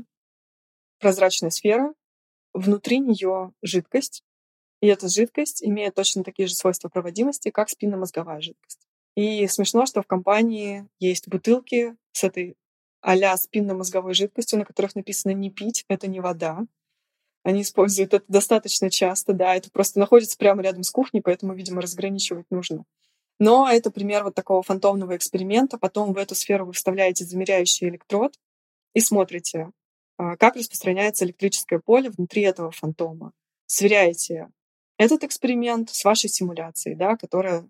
Прозрачная 1.00 1.50
сфера, 1.50 1.94
внутри 2.54 3.00
нее 3.00 3.52
жидкость, 3.62 4.24
и 4.82 4.88
эта 4.88 5.10
жидкость 5.10 5.62
имеет 5.66 5.96
точно 5.96 6.24
такие 6.24 6.48
же 6.48 6.56
свойства 6.56 6.88
проводимости, 6.88 7.50
как 7.50 7.68
спинномозговая 7.68 8.40
жидкость. 8.40 8.80
И 9.16 9.46
смешно, 9.48 9.86
что 9.86 10.02
в 10.02 10.08
компании 10.08 10.88
есть 10.98 11.28
бутылки 11.28 11.98
с 12.14 12.24
этой 12.24 12.56
а-ля 13.02 13.36
спинномозговой 13.36 14.14
жидкостью, 14.14 14.60
на 14.60 14.66
которых 14.66 14.96
написано 14.96 15.34
«не 15.34 15.52
пить», 15.52 15.84
это 15.90 16.08
не 16.08 16.22
вода. 16.22 16.62
Они 17.44 17.64
используют 17.64 18.14
это 18.14 18.26
достаточно 18.30 18.90
часто, 18.90 19.34
да, 19.34 19.56
это 19.56 19.70
просто 19.72 20.00
находится 20.00 20.38
прямо 20.38 20.62
рядом 20.62 20.84
с 20.84 20.92
кухней, 20.92 21.22
поэтому, 21.22 21.54
видимо, 21.54 21.82
разграничивать 21.82 22.46
нужно. 22.50 22.86
Но 23.40 23.70
это 23.70 23.90
пример 23.90 24.24
вот 24.24 24.36
такого 24.36 24.62
фантомного 24.62 25.16
эксперимента. 25.16 25.78
Потом 25.78 26.14
в 26.14 26.18
эту 26.18 26.36
сферу 26.36 26.66
вы 26.66 26.74
вставляете 26.74 27.26
замеряющий 27.26 27.88
электрод 27.88 28.34
и 28.94 29.00
смотрите, 29.00 29.72
а, 30.18 30.36
как 30.36 30.58
распространяется 30.58 31.26
электрическое 31.26 31.80
поле 31.80 32.10
внутри 32.10 32.42
этого 32.42 32.72
фантома. 32.72 33.32
Сверяете 33.66 34.50
этот 34.98 35.24
эксперимент 35.24 35.90
с 35.90 36.04
вашей 36.04 36.30
симуляцией, 36.30 36.96
да, 36.96 37.16
которая 37.16 37.68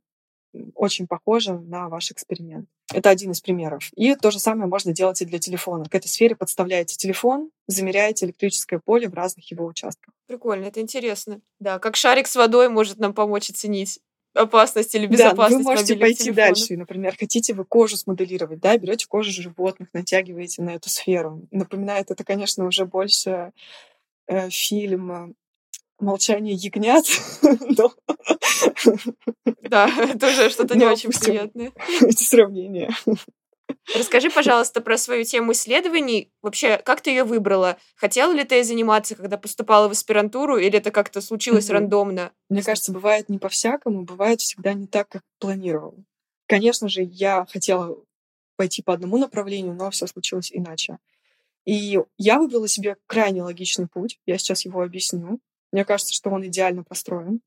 очень 0.74 1.08
похожа 1.08 1.54
на 1.54 1.90
ваш 1.90 2.12
эксперимент. 2.12 2.68
Это 2.92 3.12
один 3.12 3.32
из 3.32 3.42
примеров. 3.42 3.92
И 3.96 4.16
то 4.16 4.32
же 4.32 4.40
самое 4.40 4.68
можно 4.68 4.94
делать 4.94 5.22
и 5.22 5.26
для 5.26 5.38
телефона. 5.38 5.86
К 5.86 5.94
этой 5.94 6.08
сфере 6.08 6.36
подставляете 6.36 6.96
телефон, 6.96 7.52
замеряете 7.68 8.26
электрическое 8.26 8.82
поле 8.84 9.08
в 9.08 9.14
разных 9.14 9.52
его 9.52 9.66
участках. 9.66 10.12
Прикольно, 10.26 10.66
это 10.66 10.82
интересно. 10.82 11.42
Да, 11.60 11.78
как 11.78 11.96
шарик 11.96 12.26
с 12.26 12.36
водой 12.36 12.70
может 12.70 12.98
нам 12.98 13.14
помочь 13.14 13.52
оценить 13.52 14.00
опасность 14.34 14.96
или 14.96 15.08
безопасность. 15.08 15.64
Да, 15.64 15.70
вы 15.70 15.76
можете 15.76 15.96
пойти 15.96 16.24
телефонов. 16.26 16.36
дальше. 16.36 16.78
Например, 16.78 17.16
хотите 17.18 17.54
вы 17.54 17.66
кожу 17.66 17.98
смоделировать, 17.98 18.60
да, 18.60 18.78
берете 18.78 19.08
кожу 19.08 19.32
животных, 19.32 19.90
натягиваете 19.94 20.62
на 20.62 20.76
эту 20.76 20.90
сферу. 20.90 21.48
Напоминает 21.52 22.12
это, 22.12 22.24
конечно, 22.24 22.66
уже 22.66 22.86
больше 22.86 23.52
э, 24.28 24.50
фильм 24.50 25.36
«Молчание 26.00 26.54
ягнят». 26.54 27.06
Да, 29.70 29.90
это 30.14 30.28
уже 30.28 30.50
что-то 30.50 30.78
не 30.78 30.86
очень 30.86 31.12
приятное. 31.12 31.72
Эти 32.02 32.24
сравнения. 32.24 32.90
Расскажи, 33.96 34.30
пожалуйста, 34.30 34.82
про 34.82 34.98
свою 34.98 35.24
тему 35.24 35.54
исследований. 35.54 36.32
Вообще, 36.42 36.78
как 36.78 37.02
ты 37.02 37.10
ее 37.10 37.24
выбрала? 37.24 37.78
Хотела 37.96 38.32
ли 38.32 38.44
ты 38.44 38.64
заниматься, 38.64 39.16
когда 39.16 39.38
поступала 39.38 39.88
в 39.88 39.92
аспирантуру, 39.92 40.58
или 40.58 40.78
это 40.78 40.92
как-то 40.92 41.22
случилось 41.22 41.66
угу. 41.66 41.74
рандомно? 41.74 42.32
Мне 42.50 42.62
кажется, 42.64 42.92
бывает 42.92 43.30
не 43.30 43.40
по-всякому, 43.40 44.04
бывает 44.04 44.42
всегда 44.42 44.74
не 44.74 44.88
так, 44.88 45.10
как 45.10 45.24
планировал. 45.40 45.96
Конечно 46.48 46.88
же, 46.88 47.02
я 47.04 47.46
хотела 47.52 47.98
пойти 48.56 48.82
по 48.82 48.94
одному 48.94 49.18
направлению, 49.18 49.74
но 49.74 49.90
все 49.90 50.08
случилось 50.08 50.52
иначе. 50.52 50.98
И 51.66 52.00
я 52.18 52.40
выбрала 52.40 52.68
себе 52.68 52.98
крайне 53.06 53.44
логичный 53.44 53.88
путь. 53.88 54.20
Я 54.26 54.38
сейчас 54.38 54.66
его 54.66 54.82
объясню. 54.82 55.40
Мне 55.72 55.86
кажется, 55.86 56.14
что 56.14 56.30
он 56.30 56.46
идеально 56.46 56.84
построен. 56.84 57.42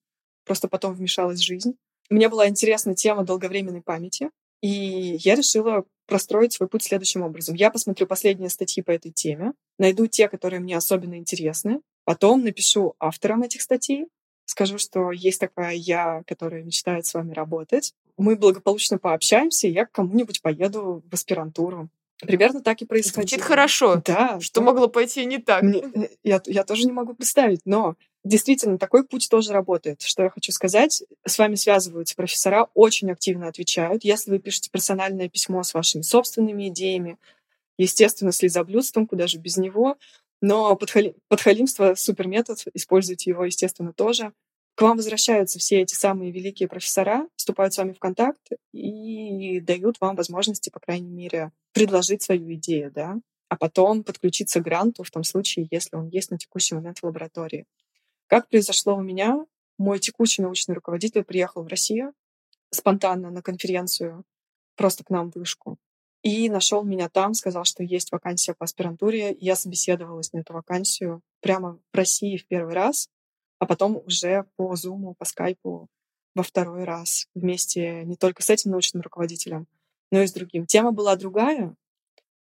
Просто 0.44 0.68
потом 0.68 0.94
вмешалась 0.94 1.40
жизнь. 1.40 1.74
Мне 2.10 2.28
была 2.28 2.48
интересна 2.48 2.94
тема 2.94 3.24
долговременной 3.24 3.82
памяти. 3.82 4.30
И 4.60 5.16
я 5.18 5.34
решила 5.34 5.84
простроить 6.12 6.52
свой 6.52 6.68
путь 6.68 6.82
следующим 6.82 7.22
образом. 7.22 7.54
Я 7.54 7.70
посмотрю 7.70 8.06
последние 8.06 8.50
статьи 8.50 8.82
по 8.82 8.90
этой 8.90 9.10
теме, 9.10 9.54
найду 9.78 10.06
те, 10.06 10.28
которые 10.28 10.60
мне 10.60 10.76
особенно 10.76 11.16
интересны, 11.16 11.80
потом 12.04 12.44
напишу 12.44 12.94
авторам 12.98 13.42
этих 13.44 13.62
статей, 13.62 14.08
скажу, 14.44 14.76
что 14.76 15.10
есть 15.10 15.40
такая 15.40 15.74
я, 15.74 16.22
которая 16.26 16.64
мечтает 16.64 17.06
с 17.06 17.14
вами 17.14 17.32
работать. 17.32 17.94
Мы 18.18 18.36
благополучно 18.36 18.98
пообщаемся, 18.98 19.68
и 19.68 19.70
я 19.70 19.86
к 19.86 19.92
кому-нибудь 19.92 20.42
поеду 20.42 21.02
в 21.10 21.14
аспирантуру. 21.14 21.88
Примерно 22.20 22.60
так 22.60 22.82
и 22.82 22.84
происходило. 22.84 23.26
Звучит 23.26 23.40
хорошо. 23.40 24.02
Да. 24.04 24.38
Что 24.40 24.60
да. 24.60 24.66
могло 24.66 24.88
пойти 24.88 25.24
не 25.24 25.38
так? 25.38 25.62
Мне, 25.62 25.80
э, 25.80 26.08
я, 26.22 26.42
я 26.44 26.64
тоже 26.64 26.84
не 26.84 26.92
могу 26.92 27.14
представить, 27.14 27.62
но 27.64 27.96
Действительно, 28.24 28.78
такой 28.78 29.04
путь 29.04 29.28
тоже 29.28 29.52
работает. 29.52 30.02
Что 30.02 30.22
я 30.22 30.30
хочу 30.30 30.52
сказать, 30.52 31.02
с 31.26 31.38
вами 31.38 31.56
связываются 31.56 32.14
профессора, 32.14 32.68
очень 32.74 33.10
активно 33.10 33.48
отвечают. 33.48 34.04
Если 34.04 34.30
вы 34.30 34.38
пишете 34.38 34.70
персональное 34.70 35.28
письмо 35.28 35.62
с 35.64 35.74
вашими 35.74 36.02
собственными 36.02 36.68
идеями, 36.68 37.18
естественно, 37.78 38.30
с 38.30 38.40
лизоблюдством, 38.42 39.08
куда 39.08 39.26
же 39.26 39.38
без 39.38 39.56
него, 39.56 39.96
но 40.40 40.76
подхали... 40.76 41.16
подхалимство— 41.28 41.94
суперметод, 41.96 42.64
используйте 42.74 43.30
его, 43.30 43.44
естественно, 43.44 43.92
тоже. 43.92 44.32
к 44.74 44.82
вам 44.82 44.96
возвращаются 44.96 45.58
все 45.58 45.80
эти 45.80 45.94
самые 45.94 46.30
великие 46.32 46.68
профессора, 46.68 47.28
вступают 47.36 47.74
с 47.74 47.78
вами 47.78 47.92
в 47.92 47.98
контакт 47.98 48.40
и 48.72 49.60
дают 49.60 50.00
вам 50.00 50.16
возможности, 50.16 50.70
по 50.70 50.80
крайней 50.80 51.10
мере, 51.10 51.52
предложить 51.72 52.22
свою 52.22 52.54
идею, 52.54 52.90
да, 52.92 53.16
а 53.48 53.56
потом 53.56 54.02
подключиться 54.04 54.60
к 54.60 54.64
гранту 54.64 55.02
в 55.02 55.10
том 55.10 55.24
случае, 55.24 55.68
если 55.70 55.96
он 55.96 56.08
есть 56.08 56.30
на 56.30 56.38
текущий 56.38 56.74
момент 56.74 56.98
в 57.00 57.04
лаборатории. 57.04 57.66
Как 58.32 58.48
произошло 58.48 58.96
у 58.96 59.02
меня? 59.02 59.44
Мой 59.76 59.98
текущий 59.98 60.40
научный 60.40 60.74
руководитель 60.74 61.22
приехал 61.22 61.64
в 61.64 61.66
Россию 61.66 62.14
спонтанно 62.70 63.30
на 63.30 63.42
конференцию, 63.42 64.24
просто 64.74 65.04
к 65.04 65.10
нам 65.10 65.30
в 65.30 65.34
вышку, 65.34 65.76
и 66.22 66.48
нашел 66.48 66.82
меня 66.82 67.10
там, 67.10 67.34
сказал, 67.34 67.64
что 67.64 67.82
есть 67.82 68.10
вакансия 68.10 68.54
по 68.54 68.64
аспирантуре. 68.64 69.36
Я 69.38 69.54
собеседовалась 69.54 70.32
на 70.32 70.38
эту 70.38 70.54
вакансию 70.54 71.20
прямо 71.42 71.78
в 71.92 71.94
России 71.94 72.38
в 72.38 72.46
первый 72.46 72.72
раз, 72.72 73.10
а 73.58 73.66
потом 73.66 74.02
уже 74.06 74.46
по 74.56 74.72
Zoom, 74.72 75.12
по 75.18 75.26
скайпу 75.26 75.88
во 76.34 76.42
второй 76.42 76.84
раз 76.84 77.26
вместе 77.34 78.02
не 78.04 78.16
только 78.16 78.42
с 78.42 78.48
этим 78.48 78.70
научным 78.70 79.02
руководителем, 79.02 79.66
но 80.10 80.22
и 80.22 80.26
с 80.26 80.32
другим. 80.32 80.64
Тема 80.64 80.92
была 80.92 81.16
другая, 81.16 81.76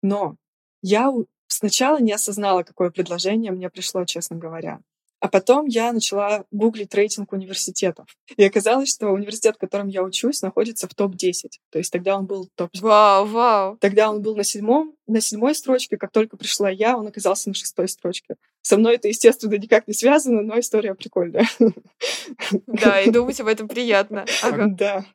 но 0.03 0.35
я 0.83 1.11
сначала 1.47 1.99
не 1.99 2.11
осознала, 2.11 2.61
какое 2.61 2.91
предложение 2.91 3.51
мне 3.51 3.71
пришло, 3.71 4.05
честно 4.05 4.35
говоря. 4.35 4.81
А 5.21 5.27
потом 5.27 5.65
я 5.65 5.91
начала 5.91 6.45
гуглить 6.49 6.93
рейтинг 6.95 7.33
университетов. 7.33 8.07
И 8.37 8.43
оказалось, 8.43 8.89
что 8.89 9.09
университет, 9.09 9.55
в 9.55 9.59
котором 9.59 9.89
я 9.89 10.01
учусь, 10.01 10.41
находится 10.41 10.87
в 10.87 10.95
топ-10. 10.95 11.49
То 11.71 11.77
есть 11.77 11.91
тогда 11.91 12.17
он 12.17 12.25
был 12.25 12.49
топ... 12.55 12.69
Вау, 12.79 13.25
вау. 13.25 13.77
Тогда 13.77 14.09
он 14.09 14.21
был 14.21 14.37
на 14.37 14.43
седьмом, 14.43 14.95
на 15.07 15.19
седьмой 15.19 15.55
строчке. 15.55 15.97
Как 15.97 16.11
только 16.11 16.37
пришла 16.37 16.69
я, 16.69 16.97
он 16.97 17.05
оказался 17.05 17.49
на 17.49 17.55
шестой 17.55 17.89
строчке. 17.89 18.35
Со 18.61 18.77
мной 18.77 18.95
это, 18.95 19.09
естественно, 19.09 19.55
никак 19.55 19.87
не 19.87 19.93
связано, 19.93 20.41
но 20.41 20.57
история 20.57 20.95
прикольная. 20.95 21.47
Да, 22.67 23.01
и 23.01 23.11
думать 23.11 23.39
об 23.41 23.47
этом 23.47 23.67
приятно. 23.67 24.25
Ага. 24.41 24.67
Да. 24.69 25.05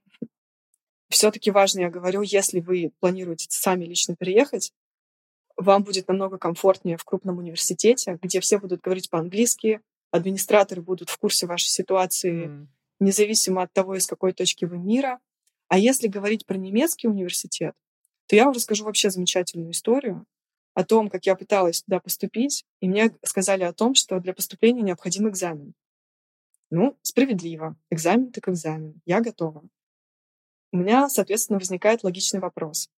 Все-таки 1.09 1.50
важно, 1.50 1.80
я 1.80 1.90
говорю, 1.90 2.22
если 2.22 2.61
вы 2.61 2.92
планируете 3.00 3.46
сами 3.48 3.84
лично 3.84 4.16
переехать, 4.16 4.72
вам 5.57 5.84
будет 5.84 6.09
намного 6.09 6.36
комфортнее 6.38 6.96
в 6.96 7.05
крупном 7.05 7.38
университете, 7.38 8.18
где 8.20 8.40
все 8.40 8.59
будут 8.59 8.80
говорить 8.80 9.09
по-английски, 9.09 9.80
администраторы 10.14 10.80
будут 10.80 11.10
в 11.10 11.18
курсе 11.18 11.46
вашей 11.46 11.68
ситуации, 11.68 12.46
mm. 12.46 12.66
независимо 13.00 13.62
от 13.62 13.72
того, 13.72 13.96
из 13.96 14.06
какой 14.06 14.32
точки 14.32 14.64
вы 14.64 14.78
мира. 14.78 15.18
А 15.66 15.76
если 15.76 16.06
говорить 16.06 16.46
про 16.46 16.56
немецкий 16.56 17.08
университет, 17.08 17.74
то 18.26 18.36
я 18.36 18.44
вам 18.44 18.54
расскажу 18.54 18.84
вообще 18.84 19.10
замечательную 19.10 19.72
историю 19.72 20.24
о 20.74 20.84
том, 20.84 21.10
как 21.10 21.26
я 21.26 21.34
пыталась 21.34 21.82
туда 21.82 21.98
поступить, 21.98 22.64
и 22.80 22.88
мне 22.88 23.16
сказали 23.24 23.64
о 23.64 23.72
том, 23.72 23.96
что 23.96 24.20
для 24.20 24.32
поступления 24.32 24.82
необходим 24.82 25.28
экзамен. 25.28 25.74
Ну, 26.70 26.96
справедливо. 27.02 27.76
Экзамен 27.90 28.30
так 28.30 28.48
экзамен. 28.48 29.00
Я 29.04 29.20
готова. 29.20 29.64
У 30.72 30.76
меня, 30.76 31.08
соответственно, 31.08 31.58
возникает 31.58 32.04
логичный 32.04 32.40
вопрос. 32.40 32.88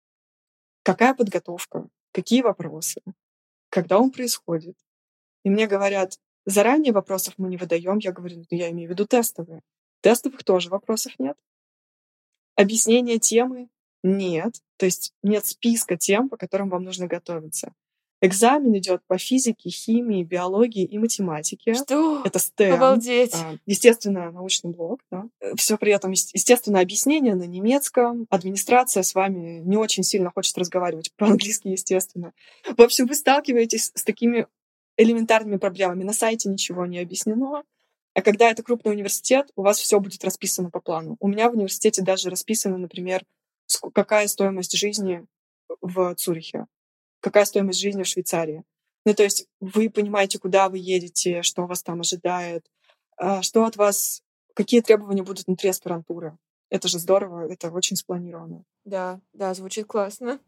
Какая 0.82 1.14
подготовка? 1.14 1.88
Какие 2.12 2.42
вопросы? 2.42 3.00
Когда 3.70 3.98
он 3.98 4.10
происходит? 4.10 4.76
И 5.44 5.50
мне 5.50 5.66
говорят, 5.66 6.18
Заранее 6.46 6.92
вопросов 6.92 7.34
мы 7.36 7.48
не 7.48 7.56
выдаем. 7.56 7.98
Я 7.98 8.12
говорю, 8.12 8.38
ну, 8.38 8.44
я 8.50 8.70
имею 8.70 8.88
в 8.88 8.92
виду 8.92 9.04
тестовые. 9.04 9.62
Тестовых 10.00 10.44
тоже 10.44 10.70
вопросов 10.70 11.12
нет. 11.18 11.36
Объяснение 12.54 13.18
темы 13.18 13.68
нет. 14.04 14.54
То 14.76 14.86
есть 14.86 15.12
нет 15.22 15.44
списка 15.44 15.96
тем, 15.96 16.28
по 16.28 16.36
которым 16.36 16.70
вам 16.70 16.84
нужно 16.84 17.08
готовиться. 17.08 17.74
Экзамен 18.22 18.74
идет 18.78 19.02
по 19.06 19.18
физике, 19.18 19.68
химии, 19.68 20.24
биологии 20.24 20.84
и 20.84 20.96
математике. 20.96 21.74
Что? 21.74 22.22
Это 22.24 22.38
STEM. 22.38 22.70
Обалдеть. 22.70 23.34
А, 23.34 23.56
естественно, 23.66 24.30
научный 24.30 24.70
блок. 24.70 25.00
Да. 25.10 25.28
Все 25.56 25.76
при 25.76 25.92
этом, 25.92 26.12
естественно, 26.12 26.80
объяснение 26.80 27.34
на 27.34 27.44
немецком. 27.44 28.26
Администрация 28.30 29.02
с 29.02 29.14
вами 29.14 29.60
не 29.60 29.76
очень 29.76 30.02
сильно 30.02 30.30
хочет 30.34 30.56
разговаривать 30.56 31.12
по-английски, 31.16 31.68
естественно. 31.68 32.32
В 32.64 32.80
общем, 32.80 33.06
вы 33.06 33.14
сталкиваетесь 33.14 33.92
с 33.94 34.02
такими 34.02 34.46
элементарными 34.96 35.56
проблемами. 35.56 36.04
На 36.04 36.12
сайте 36.12 36.48
ничего 36.48 36.86
не 36.86 36.98
объяснено. 36.98 37.62
А 38.14 38.22
когда 38.22 38.50
это 38.50 38.62
крупный 38.62 38.92
университет, 38.92 39.50
у 39.56 39.62
вас 39.62 39.78
все 39.78 40.00
будет 40.00 40.24
расписано 40.24 40.70
по 40.70 40.80
плану. 40.80 41.16
У 41.20 41.28
меня 41.28 41.50
в 41.50 41.54
университете 41.54 42.02
даже 42.02 42.30
расписано, 42.30 42.78
например, 42.78 43.22
какая 43.92 44.26
стоимость 44.26 44.76
жизни 44.76 45.26
в 45.80 46.14
Цюрихе, 46.14 46.66
какая 47.20 47.44
стоимость 47.44 47.80
жизни 47.80 48.02
в 48.02 48.06
Швейцарии. 48.06 48.64
Ну, 49.04 49.14
то 49.14 49.22
есть 49.22 49.46
вы 49.60 49.90
понимаете, 49.90 50.38
куда 50.38 50.68
вы 50.68 50.78
едете, 50.78 51.42
что 51.42 51.66
вас 51.66 51.82
там 51.82 52.00
ожидает, 52.00 52.66
а, 53.16 53.42
что 53.42 53.64
от 53.64 53.76
вас, 53.76 54.22
какие 54.54 54.80
требования 54.80 55.22
будут 55.22 55.46
внутри 55.46 55.70
аспирантуры. 55.70 56.36
Это 56.70 56.88
же 56.88 56.98
здорово, 56.98 57.50
это 57.50 57.70
очень 57.70 57.96
спланировано. 57.96 58.64
Да, 58.84 59.20
да, 59.32 59.54
звучит 59.54 59.86
классно. 59.86 60.40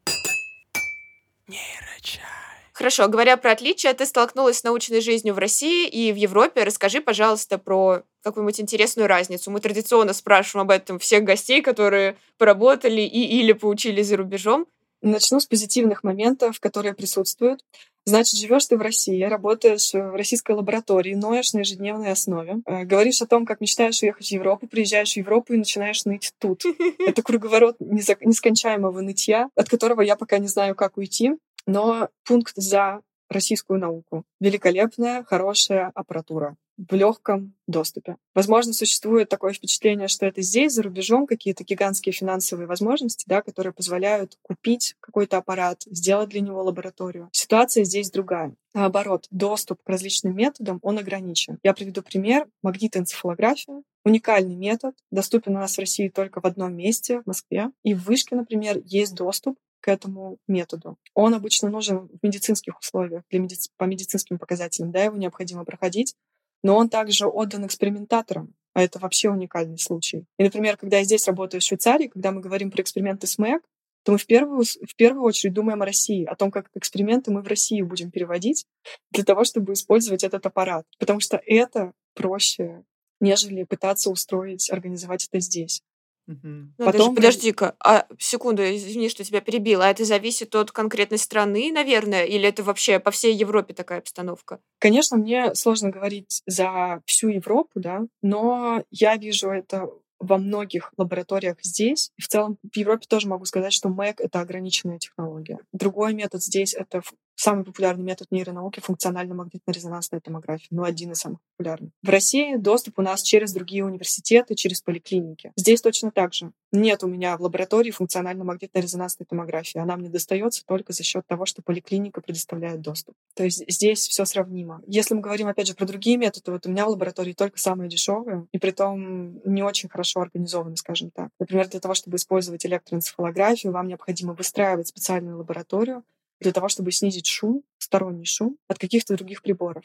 Нейрочай. 1.46 2.47
Хорошо, 2.78 3.08
говоря 3.08 3.36
про 3.36 3.50
отличия, 3.50 3.92
ты 3.92 4.06
столкнулась 4.06 4.58
с 4.58 4.62
научной 4.62 5.00
жизнью 5.00 5.34
в 5.34 5.38
России 5.38 5.88
и 5.88 6.12
в 6.12 6.14
Европе. 6.14 6.62
Расскажи, 6.62 7.00
пожалуйста, 7.00 7.58
про 7.58 8.04
какую-нибудь 8.22 8.60
интересную 8.60 9.08
разницу. 9.08 9.50
Мы 9.50 9.58
традиционно 9.58 10.12
спрашиваем 10.12 10.66
об 10.66 10.70
этом 10.70 11.00
всех 11.00 11.24
гостей, 11.24 11.60
которые 11.60 12.16
поработали 12.36 13.00
и 13.00 13.40
или 13.40 13.52
поучились 13.52 14.06
за 14.06 14.16
рубежом. 14.16 14.64
Начну 15.02 15.40
с 15.40 15.46
позитивных 15.46 16.04
моментов, 16.04 16.60
которые 16.60 16.94
присутствуют. 16.94 17.64
Значит, 18.04 18.38
живешь 18.38 18.66
ты 18.66 18.76
в 18.76 18.80
России, 18.80 19.24
работаешь 19.24 19.92
в 19.92 20.14
российской 20.14 20.52
лаборатории, 20.52 21.14
ноешь 21.14 21.52
на 21.54 21.58
ежедневной 21.58 22.12
основе, 22.12 22.62
э, 22.64 22.84
говоришь 22.84 23.20
о 23.20 23.26
том, 23.26 23.44
как 23.44 23.60
мечтаешь 23.60 24.02
уехать 24.02 24.28
в 24.28 24.30
Европу, 24.30 24.68
приезжаешь 24.68 25.14
в 25.14 25.16
Европу 25.16 25.52
и 25.52 25.56
начинаешь 25.56 26.04
ныть 26.04 26.32
тут. 26.38 26.62
Это 27.00 27.22
круговорот 27.22 27.76
нескончаемого 27.80 29.00
нытья, 29.00 29.50
от 29.56 29.68
которого 29.68 30.00
я 30.00 30.14
пока 30.14 30.38
не 30.38 30.46
знаю, 30.46 30.76
как 30.76 30.96
уйти. 30.96 31.32
Но 31.68 32.08
пункт 32.24 32.54
за 32.56 33.02
российскую 33.28 33.78
науку. 33.78 34.24
Великолепная, 34.40 35.22
хорошая 35.22 35.92
аппаратура 35.94 36.56
в 36.78 36.94
легком 36.94 37.54
доступе. 37.66 38.16
Возможно, 38.34 38.72
существует 38.72 39.28
такое 39.28 39.52
впечатление, 39.52 40.08
что 40.08 40.24
это 40.24 40.40
здесь, 40.40 40.72
за 40.72 40.82
рубежом, 40.82 41.26
какие-то 41.26 41.64
гигантские 41.64 42.14
финансовые 42.14 42.66
возможности, 42.66 43.24
да, 43.26 43.42
которые 43.42 43.74
позволяют 43.74 44.38
купить 44.40 44.94
какой-то 45.00 45.36
аппарат, 45.36 45.82
сделать 45.86 46.30
для 46.30 46.40
него 46.40 46.62
лабораторию. 46.62 47.28
Ситуация 47.32 47.84
здесь 47.84 48.10
другая. 48.10 48.54
Наоборот, 48.72 49.26
доступ 49.30 49.82
к 49.82 49.88
различным 49.90 50.34
методам, 50.36 50.78
он 50.82 50.98
ограничен. 50.98 51.58
Я 51.62 51.74
приведу 51.74 52.00
пример. 52.00 52.46
Магнитоэнцефалография. 52.62 53.82
Уникальный 54.04 54.56
метод, 54.56 54.94
доступен 55.10 55.56
у 55.56 55.58
нас 55.58 55.76
в 55.76 55.80
России 55.80 56.08
только 56.08 56.40
в 56.40 56.46
одном 56.46 56.74
месте, 56.74 57.20
в 57.20 57.26
Москве. 57.26 57.72
И 57.82 57.92
в 57.92 58.04
Вышке, 58.04 58.36
например, 58.36 58.80
есть 58.86 59.14
доступ 59.14 59.58
к 59.80 59.88
этому 59.88 60.38
методу. 60.46 60.96
Он 61.14 61.34
обычно 61.34 61.68
нужен 61.68 62.08
в 62.08 62.18
медицинских 62.22 62.78
условиях, 62.78 63.22
для 63.30 63.40
медици- 63.40 63.70
по 63.76 63.84
медицинским 63.84 64.38
показателям, 64.38 64.90
да, 64.90 65.04
его 65.04 65.16
необходимо 65.16 65.64
проходить, 65.64 66.14
но 66.62 66.76
он 66.76 66.88
также 66.88 67.26
отдан 67.26 67.66
экспериментаторам, 67.66 68.54
а 68.74 68.82
это 68.82 68.98
вообще 68.98 69.30
уникальный 69.30 69.78
случай. 69.78 70.24
И, 70.38 70.42
например, 70.42 70.76
когда 70.76 70.98
я 70.98 71.04
здесь 71.04 71.26
работаю 71.26 71.60
в 71.60 71.64
Швейцарии, 71.64 72.08
когда 72.08 72.32
мы 72.32 72.40
говорим 72.40 72.70
про 72.70 72.82
эксперименты 72.82 73.26
с 73.26 73.38
МЭК, 73.38 73.62
то 74.04 74.12
мы 74.12 74.18
в 74.18 74.26
первую, 74.26 74.64
в 74.64 74.96
первую 74.96 75.24
очередь 75.24 75.54
думаем 75.54 75.82
о 75.82 75.84
России, 75.84 76.24
о 76.24 76.34
том, 76.34 76.50
как 76.50 76.70
эксперименты 76.74 77.30
мы 77.30 77.42
в 77.42 77.46
Россию 77.46 77.86
будем 77.86 78.10
переводить 78.10 78.64
для 79.10 79.24
того, 79.24 79.44
чтобы 79.44 79.74
использовать 79.74 80.24
этот 80.24 80.46
аппарат. 80.46 80.86
Потому 80.98 81.20
что 81.20 81.40
это 81.44 81.92
проще, 82.14 82.84
нежели 83.20 83.64
пытаться 83.64 84.10
устроить, 84.10 84.70
организовать 84.70 85.28
это 85.30 85.40
здесь. 85.40 85.82
Ну, 86.28 86.84
Потом... 86.84 87.14
Подожди-ка, 87.14 87.74
а 87.82 88.06
секунду, 88.18 88.62
извини, 88.62 89.08
что 89.08 89.24
тебя 89.24 89.40
перебила. 89.40 89.86
А 89.86 89.90
это 89.90 90.04
зависит 90.04 90.54
от 90.54 90.70
конкретной 90.70 91.18
страны, 91.18 91.72
наверное, 91.72 92.24
или 92.24 92.48
это 92.48 92.62
вообще 92.62 92.98
по 92.98 93.10
всей 93.10 93.34
Европе 93.34 93.72
такая 93.72 94.00
обстановка? 94.00 94.60
Конечно, 94.78 95.16
мне 95.16 95.54
сложно 95.54 95.90
говорить 95.90 96.42
за 96.46 97.02
всю 97.06 97.28
Европу, 97.28 97.80
да, 97.80 98.02
но 98.22 98.84
я 98.90 99.16
вижу 99.16 99.48
это 99.48 99.88
во 100.20 100.38
многих 100.38 100.92
лабораториях 100.96 101.56
здесь. 101.62 102.10
И 102.16 102.22
в 102.22 102.28
целом 102.28 102.58
в 102.62 102.76
Европе 102.76 103.06
тоже 103.08 103.28
могу 103.28 103.44
сказать, 103.44 103.72
что 103.72 103.88
МЭК— 103.88 104.20
это 104.22 104.40
ограниченная 104.40 104.98
технология. 104.98 105.58
Другой 105.72 106.14
метод 106.14 106.42
здесь— 106.42 106.74
это 106.78 107.02
самый 107.38 107.64
популярный 107.64 108.04
метод 108.04 108.28
нейронауки— 108.30 108.80
функционально-магнитно-резонансная 108.84 110.20
томография. 110.20 110.66
Ну, 110.70 110.82
один 110.82 111.12
из 111.12 111.18
самых 111.18 111.38
популярных. 111.56 111.92
В 112.02 112.08
России 112.08 112.56
доступ 112.56 112.98
у 112.98 113.02
нас 113.02 113.22
через 113.22 113.52
другие 113.52 113.84
университеты, 113.84 114.54
через 114.54 114.82
поликлиники. 114.82 115.52
Здесь 115.56 115.80
точно 115.80 116.10
так 116.10 116.34
же. 116.34 116.52
Нет 116.72 117.04
у 117.04 117.06
меня 117.06 117.36
в 117.36 117.42
лаборатории 117.42 117.90
функционально-магнитно-резонансной 117.90 119.24
томографии. 119.26 119.78
Она 119.78 119.96
мне 119.96 120.08
достается 120.08 120.64
только 120.66 120.92
за 120.92 121.04
счет 121.04 121.26
того, 121.26 121.46
что 121.46 121.62
поликлиника 121.62 122.20
предоставляет 122.20 122.80
доступ. 122.80 123.14
То 123.34 123.44
есть 123.44 123.62
здесь 123.70 124.06
все 124.08 124.24
сравнимо. 124.24 124.82
Если 124.86 125.14
мы 125.14 125.20
говорим, 125.20 125.46
опять 125.46 125.68
же, 125.68 125.74
про 125.74 125.86
другие 125.86 126.16
методы, 126.16 126.50
вот 126.50 126.66
у 126.66 126.70
меня 126.70 126.86
в 126.86 126.90
лаборатории 126.90 127.32
только 127.32 127.58
самые 127.58 127.88
дешевые, 127.88 128.46
и 128.52 128.58
при 128.58 128.72
том 128.72 129.40
не 129.44 129.62
очень 129.62 129.88
хорошо 129.88 130.20
организованы, 130.20 130.76
скажем 130.76 131.10
так. 131.10 131.30
Например, 131.38 131.68
для 131.68 131.80
того, 131.80 131.94
чтобы 131.94 132.16
использовать 132.16 132.66
электроэнцефалографию, 132.66 133.72
вам 133.72 133.86
необходимо 133.86 134.34
выстраивать 134.34 134.88
специальную 134.88 135.38
лабораторию, 135.38 136.02
для 136.40 136.52
того, 136.52 136.68
чтобы 136.68 136.92
снизить 136.92 137.26
шум, 137.26 137.62
сторонний 137.78 138.26
шум 138.26 138.58
от 138.68 138.78
каких-то 138.78 139.16
других 139.16 139.42
приборов. 139.42 139.84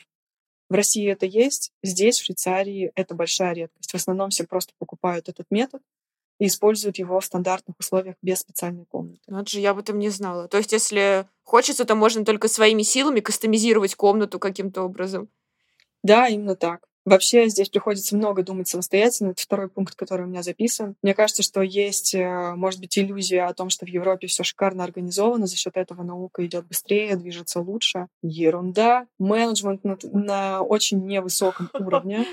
В 0.70 0.76
России 0.76 1.10
это 1.10 1.26
есть, 1.26 1.72
здесь, 1.84 2.20
в 2.20 2.26
Швейцарии, 2.26 2.92
это 2.96 3.16
большая 3.16 3.54
редкость. 3.54 3.92
В 3.92 3.96
основном 3.96 4.30
все 4.30 4.46
просто 4.46 4.74
покупают 4.80 5.30
этот 5.30 5.48
метод 5.52 5.82
и 6.40 6.48
используют 6.48 6.98
его 6.98 7.20
в 7.20 7.26
стандартных 7.26 7.78
условиях 7.80 8.16
без 8.22 8.40
специальной 8.40 8.86
комнаты. 8.86 9.22
Ну, 9.28 9.40
это 9.40 9.50
же 9.50 9.60
я 9.60 9.72
об 9.72 9.80
этом 9.80 10.00
не 10.00 10.10
знала. 10.10 10.48
То 10.48 10.58
есть, 10.58 10.72
если 10.72 11.28
хочется, 11.44 11.86
то 11.86 11.96
можно 11.96 12.26
только 12.26 12.48
своими 12.48 12.82
силами 12.82 13.20
кастомизировать 13.20 13.96
комнату 13.96 14.40
каким-то 14.40 14.84
образом. 14.84 15.30
Да, 16.02 16.28
именно 16.28 16.56
так. 16.56 16.88
Вообще 17.06 17.50
здесь 17.50 17.70
приходится 17.70 18.16
много 18.16 18.44
думать 18.44 18.70
самостоятельно. 18.70 19.32
Это 19.32 19.42
второй 19.42 19.68
пункт, 19.68 19.96
который 19.96 20.26
у 20.26 20.30
меня 20.30 20.42
записан. 20.42 20.96
Мне 21.02 21.14
кажется, 21.14 21.44
что 21.44 21.62
есть, 21.62 22.16
э, 22.16 22.54
может 22.56 22.80
быть, 22.80 22.98
иллюзия 22.98 23.44
о 23.44 23.54
том, 23.54 23.70
что 23.70 23.86
в 23.86 23.90
Европе 23.90 24.28
все 24.28 24.44
шикарно 24.44 24.86
организовано, 24.86 25.46
за 25.46 25.58
счет 25.58 25.76
этого 25.76 26.04
наука 26.04 26.46
идет 26.46 26.66
быстрее, 26.66 27.18
движется 27.18 27.60
лучше. 27.60 28.08
Ерунда. 28.22 29.08
Менеджмент 29.20 29.84
на, 29.84 29.98
на 30.14 30.62
очень 30.62 31.06
невысоком 31.06 31.70
уровне. 31.74 32.26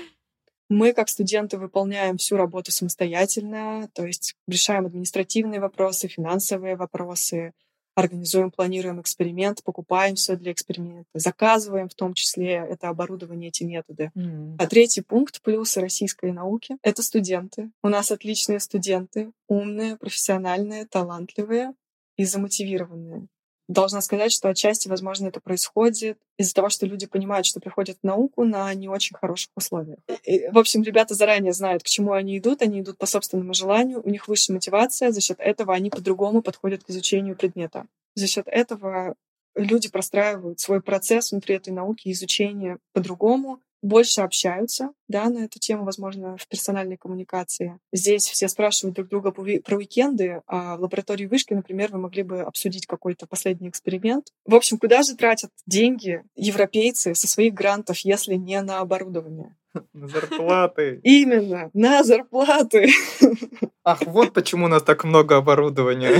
Мы, 0.69 0.93
как 0.93 1.09
студенты, 1.09 1.57
выполняем 1.57 2.15
всю 2.15 2.37
работу 2.37 2.71
самостоятельно, 2.71 3.89
то 3.93 4.05
есть 4.05 4.35
решаем 4.47 4.85
административные 4.85 5.59
вопросы, 5.59 6.07
финансовые 6.07 6.77
вопросы, 6.77 7.51
организуем, 7.95 8.51
планируем 8.51 9.01
эксперимент, 9.01 9.63
покупаем 9.63 10.15
все 10.15 10.35
для 10.35 10.51
эксперимента, 10.51 11.09
заказываем 11.13 11.89
в 11.89 11.95
том 11.95 12.13
числе 12.13 12.53
это 12.53 12.89
оборудование, 12.89 13.49
эти 13.49 13.63
методы. 13.63 14.11
Mm. 14.15 14.55
А 14.57 14.67
третий 14.67 15.01
пункт 15.01 15.41
плюсы 15.41 15.81
российской 15.81 16.31
науки— 16.31 16.77
это 16.83 17.03
студенты. 17.03 17.71
У 17.83 17.89
нас 17.89 18.11
отличные 18.11 18.59
студенты, 18.59 19.31
умные, 19.47 19.97
профессиональные, 19.97 20.85
талантливые 20.85 21.73
и 22.17 22.25
замотивированные. 22.25 23.27
Должна 23.71 24.01
сказать, 24.01 24.33
что 24.33 24.49
отчасти, 24.49 24.89
возможно, 24.89 25.27
это 25.27 25.39
происходит 25.39 26.17
из-за 26.37 26.53
того, 26.53 26.67
что 26.67 26.85
люди 26.85 27.07
понимают, 27.07 27.45
что 27.45 27.61
приходят 27.61 27.97
в 28.01 28.05
науку 28.05 28.43
на 28.43 28.73
не 28.73 28.89
очень 28.89 29.15
хороших 29.15 29.49
условиях. 29.55 29.99
И, 30.25 30.49
в 30.49 30.57
общем, 30.57 30.83
ребята 30.83 31.13
заранее 31.13 31.53
знают, 31.53 31.81
к 31.81 31.85
чему 31.85 32.11
они 32.11 32.37
идут, 32.37 32.61
они 32.61 32.81
идут 32.81 32.97
по 32.97 33.05
собственному 33.05 33.53
желанию, 33.53 34.01
у 34.03 34.09
них 34.09 34.27
высшая 34.27 34.51
мотивация, 34.51 35.11
за 35.11 35.21
счет 35.21 35.39
этого 35.39 35.73
они 35.73 35.89
по-другому 35.89 36.41
подходят 36.41 36.83
к 36.83 36.89
изучению 36.89 37.37
предмета. 37.37 37.85
За 38.13 38.27
счет 38.27 38.45
этого 38.47 39.15
люди 39.55 39.89
простраивают 39.89 40.59
свой 40.59 40.81
процесс 40.81 41.31
внутри 41.31 41.55
этой 41.55 41.71
науки, 41.71 42.11
изучения 42.11 42.77
по-другому, 42.91 43.61
больше 43.81 44.21
общаются, 44.21 44.91
да, 45.07 45.29
на 45.29 45.45
эту 45.45 45.59
тему, 45.59 45.85
возможно, 45.85 46.37
в 46.37 46.47
персональной 46.47 46.97
коммуникации. 46.97 47.79
Здесь 47.91 48.27
все 48.27 48.47
спрашивают 48.47 48.95
друг 48.95 49.09
друга 49.09 49.31
про 49.31 49.77
уикенды, 49.77 50.41
а 50.47 50.77
в 50.77 50.81
лаборатории 50.81 51.25
вышки, 51.25 51.53
например, 51.53 51.91
вы 51.91 51.99
могли 51.99 52.23
бы 52.23 52.41
обсудить 52.41 52.85
какой-то 52.85 53.27
последний 53.27 53.69
эксперимент. 53.69 54.27
В 54.45 54.55
общем, 54.55 54.77
куда 54.77 55.03
же 55.03 55.15
тратят 55.15 55.51
деньги 55.65 56.23
европейцы 56.35 57.15
со 57.15 57.27
своих 57.27 57.53
грантов, 57.53 57.99
если 57.99 58.35
не 58.35 58.61
на 58.61 58.79
оборудование? 58.79 59.55
На 59.93 60.07
зарплаты. 60.07 60.99
Именно, 61.03 61.69
на 61.73 62.03
зарплаты. 62.03 62.89
Ах, 63.83 64.01
вот 64.05 64.33
почему 64.33 64.65
у 64.65 64.67
нас 64.67 64.83
так 64.83 65.03
много 65.03 65.37
оборудования. 65.37 66.11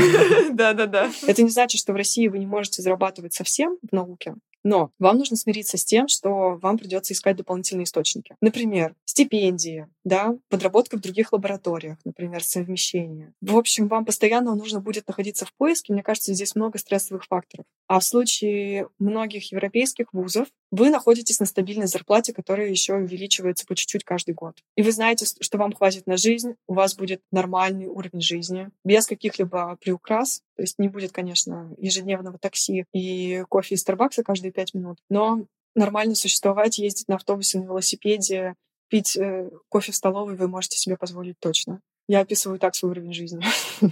Да-да-да. 0.54 1.12
Это 1.28 1.44
не 1.44 1.50
значит, 1.50 1.80
что 1.80 1.94
в 1.94 1.96
России 1.96 2.28
вы 2.28 2.40
не 2.40 2.46
можете 2.46 2.82
зарабатывать 2.82 3.34
совсем 3.34 3.78
в 3.82 3.94
науке. 3.94 4.36
Но 4.64 4.92
вам 5.00 5.18
нужно 5.18 5.38
смириться 5.38 5.78
с 5.78 5.86
тем, 5.86 6.08
что 6.08 6.58
вам 6.62 6.78
придется 6.78 7.14
искать 7.14 7.36
дополнительные 7.36 7.86
источники. 7.86 8.36
Например, 8.42 8.96
стипендии, 9.06 9.88
да, 10.04 10.36
подработка 10.50 10.98
в 10.98 11.02
других 11.02 11.34
лабораториях, 11.34 11.98
например, 12.06 12.44
совмещение. 12.44 13.34
В 13.42 13.58
общем, 13.58 13.88
вам 13.88 14.06
постоянно 14.06 14.56
нужно 14.56 14.80
будет 14.80 15.08
находиться 15.08 15.46
в 15.46 15.54
поиске. 15.54 15.94
Мне 15.94 16.04
кажется, 16.04 16.34
здесь 16.34 16.56
много 16.56 16.78
стрессовых 16.78 17.26
факторов. 17.26 17.66
А 17.88 18.00
в 18.00 18.04
случае 18.04 18.88
многих 19.00 19.52
европейских 19.52 20.14
вузов 20.14 20.48
вы 20.72 20.90
находитесь 20.90 21.40
на 21.40 21.46
стабильной 21.46 21.88
зарплате, 21.88 22.34
которая 22.34 22.70
еще 22.70 22.94
увеличивается 22.96 23.66
по 23.66 23.76
чуть-чуть 23.76 24.04
каждый 24.04 24.34
год. 24.34 24.56
И 24.78 24.82
вы 24.82 24.92
знаете, 24.92 25.26
что 25.40 25.58
вам 25.58 25.74
хватит 25.74 26.08
на 26.08 26.18
жизнь, 26.18 26.56
у 26.68 26.74
вас 26.74 26.96
будет 26.96 27.22
нормальный 27.32 27.88
уровень 27.88 28.22
жизни, 28.22 28.70
без 28.86 29.08
каких-либо 29.08 29.78
приукрас. 29.82 30.42
То 30.62 30.64
есть 30.64 30.78
не 30.78 30.90
будет, 30.90 31.12
конечно, 31.12 31.74
ежедневного 31.80 32.38
такси 32.38 32.86
и 32.94 33.44
кофе 33.50 33.74
из 33.74 33.82
Старбакса 33.82 34.22
каждые 34.22 34.52
пять 34.52 34.76
минут, 34.76 35.00
но 35.10 35.48
нормально 35.74 36.14
существовать, 36.14 36.78
ездить 36.78 37.08
на 37.08 37.16
автобусе, 37.16 37.58
на 37.58 37.64
велосипеде, 37.64 38.54
пить 38.88 39.18
э, 39.18 39.50
кофе 39.70 39.92
в 39.92 39.96
столовой 39.96 40.36
вы 40.36 40.48
можете 40.48 40.78
себе 40.78 40.98
позволить 40.98 41.40
точно. 41.40 41.82
Я 42.08 42.20
описываю 42.20 42.60
так 42.60 42.76
свой 42.76 42.92
уровень 42.92 43.14
жизни. 43.14 43.44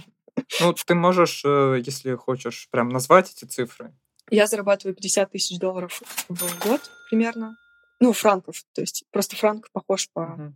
Ну, 0.60 0.72
ты 0.72 0.94
можешь, 0.94 1.42
э, 1.44 1.82
если 1.84 2.14
хочешь, 2.14 2.68
прям 2.70 2.88
назвать 2.90 3.32
эти 3.34 3.50
цифры. 3.50 3.92
Я 4.30 4.46
зарабатываю 4.46 4.94
50 4.94 5.32
тысяч 5.32 5.58
долларов 5.58 6.00
в 6.28 6.64
год 6.64 6.80
примерно. 7.10 7.56
Ну, 7.98 8.12
франков. 8.12 8.62
То 8.74 8.80
есть 8.80 9.04
просто 9.10 9.34
франк 9.34 9.68
похож 9.72 10.08
по 10.12 10.20
uh-huh 10.20 10.52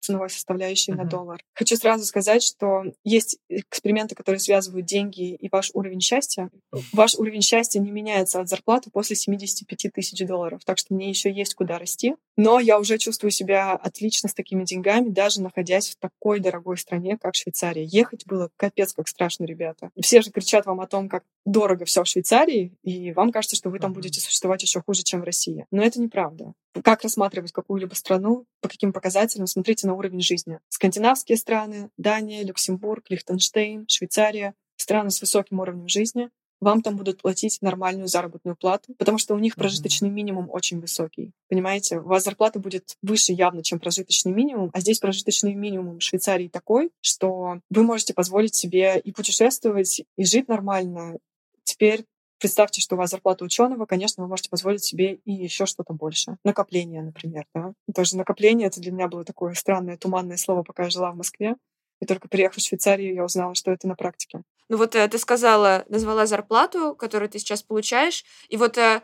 ценовой 0.00 0.30
составляющей 0.30 0.92
mm-hmm. 0.92 0.96
на 0.96 1.04
доллар. 1.04 1.44
Хочу 1.54 1.76
сразу 1.76 2.04
сказать, 2.04 2.42
что 2.42 2.84
есть 3.04 3.38
эксперименты, 3.48 4.14
которые 4.14 4.40
связывают 4.40 4.86
деньги 4.86 5.34
и 5.34 5.48
ваш 5.50 5.70
уровень 5.74 6.00
счастья. 6.00 6.50
Ваш 6.92 7.14
уровень 7.16 7.42
счастья 7.42 7.80
не 7.80 7.90
меняется 7.90 8.40
от 8.40 8.48
зарплаты 8.48 8.90
после 8.90 9.16
75 9.16 9.92
тысяч 9.92 10.26
долларов, 10.26 10.62
так 10.64 10.78
что 10.78 10.94
мне 10.94 11.08
еще 11.08 11.30
есть 11.30 11.54
куда 11.54 11.78
расти. 11.78 12.14
Но 12.36 12.60
я 12.60 12.78
уже 12.78 12.98
чувствую 12.98 13.30
себя 13.32 13.72
отлично 13.72 14.28
с 14.28 14.34
такими 14.34 14.64
деньгами, 14.64 15.08
даже 15.08 15.42
находясь 15.42 15.90
в 15.90 15.96
такой 15.96 16.40
дорогой 16.40 16.78
стране, 16.78 17.18
как 17.20 17.34
Швейцария. 17.34 17.84
Ехать 17.84 18.26
было 18.26 18.50
капец 18.56 18.92
как 18.92 19.08
страшно, 19.08 19.44
ребята. 19.44 19.90
Все 20.00 20.22
же 20.22 20.30
кричат 20.30 20.66
вам 20.66 20.80
о 20.80 20.86
том, 20.86 21.08
как 21.08 21.24
дорого 21.44 21.84
все 21.84 22.04
в 22.04 22.06
Швейцарии, 22.06 22.76
и 22.82 23.12
вам 23.12 23.32
кажется, 23.32 23.56
что 23.56 23.70
вы 23.70 23.80
там 23.80 23.92
будете 23.92 24.20
существовать 24.20 24.62
еще 24.62 24.80
хуже, 24.80 25.02
чем 25.02 25.20
в 25.20 25.24
России. 25.24 25.66
Но 25.70 25.82
это 25.82 26.00
неправда. 26.00 26.52
Как 26.84 27.02
рассматривать 27.02 27.50
какую-либо 27.50 27.94
страну, 27.94 28.44
по 28.60 28.68
каким 28.68 28.92
показателям, 28.92 29.46
смотрите 29.46 29.87
на 29.88 29.94
уровень 29.94 30.20
жизни. 30.20 30.60
Скандинавские 30.68 31.36
страны, 31.36 31.90
Дания, 31.96 32.44
Люксембург, 32.44 33.06
Лихтенштейн, 33.08 33.86
Швейцария, 33.88 34.54
страны 34.76 35.10
с 35.10 35.20
высоким 35.20 35.60
уровнем 35.60 35.88
жизни, 35.88 36.30
вам 36.60 36.82
там 36.82 36.96
будут 36.96 37.22
платить 37.22 37.58
нормальную 37.62 38.08
заработную 38.08 38.56
плату, 38.56 38.94
потому 38.98 39.18
что 39.18 39.34
у 39.34 39.38
них 39.38 39.54
прожиточный 39.54 40.10
минимум 40.10 40.48
очень 40.50 40.80
высокий. 40.80 41.32
Понимаете, 41.48 42.00
у 42.00 42.08
вас 42.08 42.24
зарплата 42.24 42.58
будет 42.58 42.96
выше 43.00 43.32
явно, 43.32 43.62
чем 43.62 43.78
прожиточный 43.78 44.32
минимум, 44.32 44.70
а 44.72 44.80
здесь 44.80 44.98
прожиточный 44.98 45.54
минимум 45.54 45.98
в 45.98 46.02
Швейцарии 46.02 46.48
такой, 46.48 46.90
что 47.00 47.60
вы 47.70 47.82
можете 47.84 48.12
позволить 48.12 48.56
себе 48.56 48.98
и 48.98 49.12
путешествовать, 49.12 50.02
и 50.16 50.24
жить 50.24 50.48
нормально. 50.48 51.18
Теперь 51.62 52.04
Представьте, 52.38 52.80
что 52.80 52.94
у 52.94 52.98
вас 52.98 53.10
зарплата 53.10 53.44
ученого, 53.44 53.84
конечно, 53.86 54.22
вы 54.22 54.28
можете 54.28 54.48
позволить 54.48 54.84
себе 54.84 55.14
и 55.24 55.32
еще 55.32 55.66
что-то 55.66 55.92
больше. 55.92 56.36
Накопление, 56.44 57.02
например. 57.02 57.46
Да? 57.54 57.72
Тоже 57.94 58.16
накопление— 58.16 58.66
это 58.68 58.80
для 58.80 58.92
меня 58.92 59.08
было 59.08 59.24
такое 59.24 59.54
странное, 59.54 59.96
туманное 59.96 60.36
слово, 60.36 60.62
пока 60.62 60.84
я 60.84 60.90
жила 60.90 61.10
в 61.10 61.16
Москве. 61.16 61.56
И 62.00 62.06
только 62.06 62.28
приехав 62.28 62.58
в 62.58 62.66
Швейцарию, 62.66 63.14
я 63.14 63.24
узнала, 63.24 63.54
что 63.56 63.72
это 63.72 63.88
на 63.88 63.96
практике. 63.96 64.42
Ну 64.68 64.76
вот 64.76 64.94
э, 64.94 65.08
ты 65.08 65.18
сказала, 65.18 65.84
назвала 65.88 66.26
зарплату, 66.26 66.94
которую 66.94 67.28
ты 67.28 67.40
сейчас 67.40 67.62
получаешь, 67.62 68.24
и 68.48 68.56
вот 68.56 68.78
э, 68.78 69.02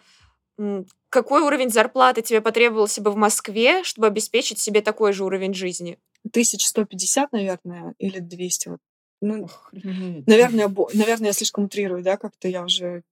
какой 1.08 1.42
уровень 1.42 1.70
зарплаты 1.70 2.22
тебе 2.22 2.40
потребовался 2.40 3.00
бы 3.02 3.10
в 3.10 3.16
Москве, 3.16 3.82
чтобы 3.82 4.06
обеспечить 4.06 4.60
себе 4.60 4.80
такой 4.80 5.12
же 5.12 5.24
уровень 5.24 5.54
жизни? 5.54 5.98
1150, 6.26 7.32
наверное, 7.32 7.94
или 7.98 8.20
200. 8.20 8.68
Вот. 8.68 8.78
Ну, 9.20 9.48
наверное, 10.26 10.68
наверное, 10.92 11.28
я 11.28 11.32
слишком 11.32 11.64
утрирую, 11.64 12.02
да, 12.02 12.16
как-то 12.16 12.46
я 12.46 12.62
уже 12.62 13.02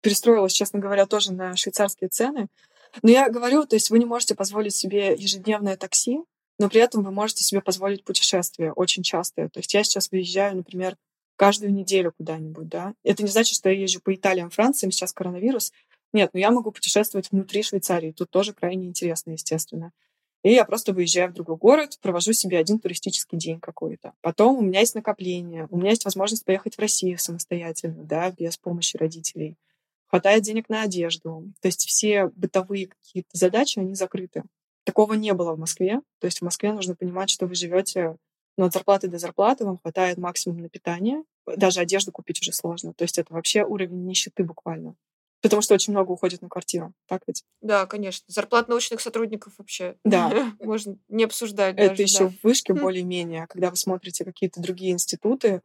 перестроилась, 0.00 0.52
честно 0.52 0.78
говоря, 0.78 1.06
тоже 1.06 1.32
на 1.32 1.56
швейцарские 1.56 2.08
цены. 2.08 2.48
Но 3.02 3.10
я 3.10 3.28
говорю, 3.28 3.64
то 3.66 3.76
есть 3.76 3.90
вы 3.90 3.98
не 3.98 4.06
можете 4.06 4.34
позволить 4.34 4.74
себе 4.74 5.14
ежедневное 5.14 5.76
такси, 5.76 6.20
но 6.58 6.68
при 6.68 6.80
этом 6.80 7.02
вы 7.02 7.10
можете 7.10 7.44
себе 7.44 7.60
позволить 7.60 8.04
путешествия 8.04 8.72
очень 8.72 9.02
частые. 9.02 9.48
То 9.48 9.60
есть 9.60 9.74
я 9.74 9.84
сейчас 9.84 10.10
выезжаю, 10.10 10.56
например, 10.56 10.96
каждую 11.36 11.72
неделю 11.72 12.12
куда-нибудь, 12.16 12.68
да. 12.68 12.94
Это 13.04 13.22
не 13.22 13.28
значит, 13.28 13.56
что 13.56 13.68
я 13.68 13.78
езжу 13.78 14.00
по 14.00 14.14
Италиям, 14.14 14.50
Франциям, 14.50 14.90
сейчас 14.90 15.12
коронавирус. 15.12 15.72
Нет, 16.12 16.30
но 16.32 16.40
я 16.40 16.50
могу 16.50 16.70
путешествовать 16.70 17.30
внутри 17.30 17.62
Швейцарии. 17.62 18.12
Тут 18.12 18.30
тоже 18.30 18.54
крайне 18.54 18.86
интересно, 18.86 19.32
естественно. 19.32 19.92
И 20.42 20.52
я 20.52 20.64
просто 20.64 20.92
выезжаю 20.92 21.30
в 21.30 21.34
другой 21.34 21.56
город, 21.56 21.98
провожу 22.00 22.32
себе 22.32 22.58
один 22.58 22.78
туристический 22.78 23.36
день 23.36 23.58
какой-то. 23.58 24.14
Потом 24.20 24.56
у 24.56 24.62
меня 24.62 24.80
есть 24.80 24.94
накопление, 24.94 25.66
у 25.70 25.76
меня 25.76 25.90
есть 25.90 26.04
возможность 26.04 26.44
поехать 26.44 26.76
в 26.76 26.78
Россию 26.78 27.18
самостоятельно, 27.18 28.04
да, 28.04 28.30
без 28.30 28.56
помощи 28.56 28.96
родителей 28.96 29.56
хватает 30.06 30.42
денег 30.42 30.68
на 30.68 30.82
одежду. 30.82 31.52
То 31.60 31.66
есть 31.66 31.86
все 31.86 32.26
бытовые 32.28 32.88
какие-то 32.88 33.30
задачи, 33.32 33.78
они 33.78 33.94
закрыты. 33.94 34.44
Такого 34.84 35.14
не 35.14 35.32
было 35.34 35.52
в 35.52 35.58
Москве. 35.58 36.00
То 36.20 36.26
есть 36.26 36.38
в 36.38 36.42
Москве 36.42 36.72
нужно 36.72 36.94
понимать, 36.94 37.30
что 37.30 37.46
вы 37.46 37.54
живете 37.54 38.16
ну, 38.56 38.66
от 38.66 38.72
зарплаты 38.72 39.08
до 39.08 39.18
зарплаты, 39.18 39.64
вам 39.64 39.78
хватает 39.78 40.16
максимум 40.18 40.58
на 40.58 40.68
питание. 40.68 41.22
Даже 41.46 41.80
одежду 41.80 42.12
купить 42.12 42.40
уже 42.40 42.52
сложно. 42.52 42.94
То 42.94 43.02
есть 43.02 43.18
это 43.18 43.32
вообще 43.32 43.64
уровень 43.64 44.06
нищеты 44.06 44.44
буквально. 44.44 44.96
Потому 45.42 45.62
что 45.62 45.74
очень 45.74 45.92
много 45.92 46.12
уходит 46.12 46.42
на 46.42 46.48
квартиру. 46.48 46.92
Так 47.06 47.22
ведь? 47.26 47.44
Да, 47.60 47.86
конечно. 47.86 48.24
Зарплат 48.26 48.68
научных 48.68 49.00
сотрудников 49.00 49.54
вообще 49.58 49.96
да. 50.04 50.52
можно 50.60 50.98
не 51.08 51.24
обсуждать. 51.24 51.76
Это 51.76 51.90
даже, 51.90 52.02
еще 52.02 52.24
да. 52.24 52.30
в 52.30 52.44
вышке 52.44 52.74
более-менее. 52.74 53.46
Когда 53.46 53.70
вы 53.70 53.76
смотрите 53.76 54.24
какие-то 54.24 54.60
другие 54.60 54.92
институты, 54.92 55.60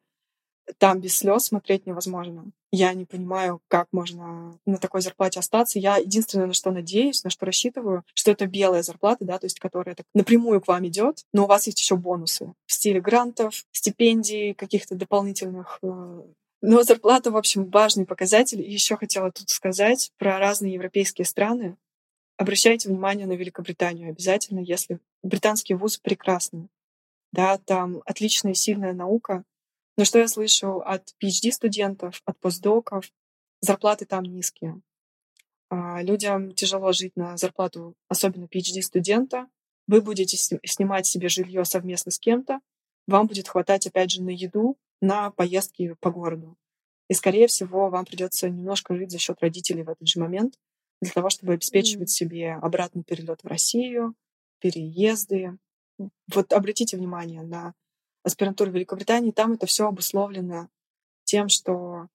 там 0.78 1.00
без 1.00 1.18
слез 1.18 1.46
смотреть 1.46 1.86
невозможно. 1.86 2.52
Я 2.72 2.94
не 2.94 3.06
понимаю, 3.06 3.62
как 3.68 3.88
можно 3.92 4.58
на 4.66 4.78
такой 4.78 5.02
зарплате 5.02 5.40
остаться. 5.40 5.78
Я 5.80 5.98
единственное, 5.98 6.48
на 6.48 6.54
что 6.54 6.72
надеюсь, 6.72 7.24
на 7.24 7.30
что 7.30 7.46
рассчитываю, 7.46 8.04
что 8.14 8.32
это 8.32 8.48
белая 8.48 8.82
зарплата, 8.82 9.26
да, 9.26 9.38
то 9.40 9.46
есть 9.46 9.60
которая 9.60 9.96
так 9.96 10.06
напрямую 10.14 10.62
к 10.62 10.68
вам 10.68 10.88
идет, 10.88 11.26
но 11.34 11.44
у 11.44 11.48
вас 11.48 11.68
есть 11.68 11.80
еще 11.80 11.98
бонусы 11.98 12.54
в 12.66 12.74
стиле 12.74 13.02
грантов, 13.02 13.66
стипендий, 13.72 14.54
каких-то 14.54 14.96
дополнительных 14.96 15.80
э, 15.84 16.22
но 16.62 16.84
зарплата, 16.84 17.32
в 17.32 17.38
общем, 17.38 17.70
важный 17.70 18.06
показатель. 18.06 18.62
И 18.62 18.72
еще 18.72 18.96
хотела 18.96 19.32
тут 19.32 19.50
сказать 19.50 20.12
про 20.18 20.38
разные 20.38 20.74
европейские 20.74 21.26
страны. 21.26 21.76
Обращайте 22.38 22.90
внимание 22.90 23.26
на 23.26 23.34
Великобританию 23.34 24.10
обязательно, 24.10 24.60
если 24.60 25.00
британские 25.24 25.78
вузы 25.78 26.00
прекрасны. 26.02 26.70
Да, 27.32 27.58
там 27.58 28.02
отличная, 28.06 28.54
сильная 28.54 28.94
наука. 28.94 29.44
Но 29.98 30.06
что 30.06 30.20
я 30.20 30.28
слышу 30.28 30.80
от 30.80 31.14
PhD-студентов, 31.22 32.22
от 32.26 32.40
постдоков, 32.40 33.12
зарплаты 33.60 34.06
там 34.06 34.24
низкие. 34.24 34.82
А, 35.70 36.02
людям 36.02 36.54
тяжело 36.54 36.92
жить 36.92 37.16
на 37.16 37.38
зарплату, 37.38 37.96
особенно 38.08 38.46
PhD-студента. 38.46 39.48
Вы 39.88 40.02
будете 40.02 40.38
снимать 40.38 41.06
себе 41.06 41.30
жилье 41.30 41.66
совместно 41.66 42.12
с 42.12 42.20
кем-то. 42.20 42.60
Вам 43.08 43.28
будет 43.28 43.48
хватать, 43.48 43.88
опять 43.88 44.12
же, 44.12 44.22
на 44.22 44.30
еду, 44.30 44.78
на 45.02 45.32
поездки 45.32 45.96
по 46.00 46.12
городу. 46.12 46.56
И, 47.10 47.14
скорее 47.14 47.48
всего, 47.48 47.90
вам 47.90 48.06
придется 48.06 48.50
немножко 48.50 48.96
жить 48.96 49.12
за 49.12 49.18
счет 49.18 49.42
родителей 49.42 49.84
в 49.84 49.90
этот 49.90 50.08
же 50.08 50.20
момент, 50.20 50.58
для 51.02 51.12
того, 51.12 51.30
чтобы 51.30 51.54
обеспечивать 51.54 52.10
mm. 52.10 52.14
себе 52.14 52.54
обратный 52.54 53.04
перелет 53.04 53.44
в 53.44 53.48
Россию, 53.48 54.16
переезды. 54.60 55.58
Вот 56.34 56.54
обратите 56.54 56.96
внимание 56.98 57.42
на 57.42 57.74
аспирантуру 58.24 58.72
Великобритании, 58.72 59.32
там 59.32 59.54
это 59.54 59.66
все 59.66 59.88
обусловлено 59.88 60.70
тем, 61.24 61.50
что 61.50 62.08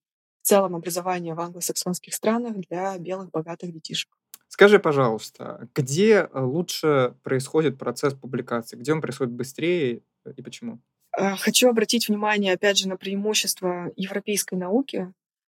в 0.42 0.46
целом 0.46 0.76
образование 0.76 1.34
в 1.34 1.40
англосаксонских 1.40 2.14
странах 2.14 2.56
для 2.68 2.96
белых 2.98 3.30
богатых 3.30 3.72
детишек. 3.72 4.10
Скажи, 4.48 4.78
пожалуйста, 4.78 5.68
где 5.74 6.28
лучше 6.32 7.14
происходит 7.22 7.78
процесс 7.78 8.14
публикации? 8.14 8.76
Где 8.76 8.92
он 8.92 9.00
происходит 9.00 9.32
быстрее 9.32 10.02
и 10.36 10.42
почему? 10.42 10.80
Э, 11.16 11.36
хочу 11.36 11.68
обратить 11.68 12.08
внимание, 12.08 12.52
опять 12.52 12.78
же, 12.78 12.88
на 12.88 12.96
преимущество 12.96 13.90
европейской 13.96 14.54
науки, 14.54 15.12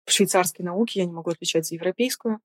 швейцарской 0.07 0.64
науки, 0.64 0.99
я 0.99 1.05
не 1.05 1.12
могу 1.12 1.30
отвечать 1.30 1.66
за 1.66 1.74
европейскую. 1.74 2.40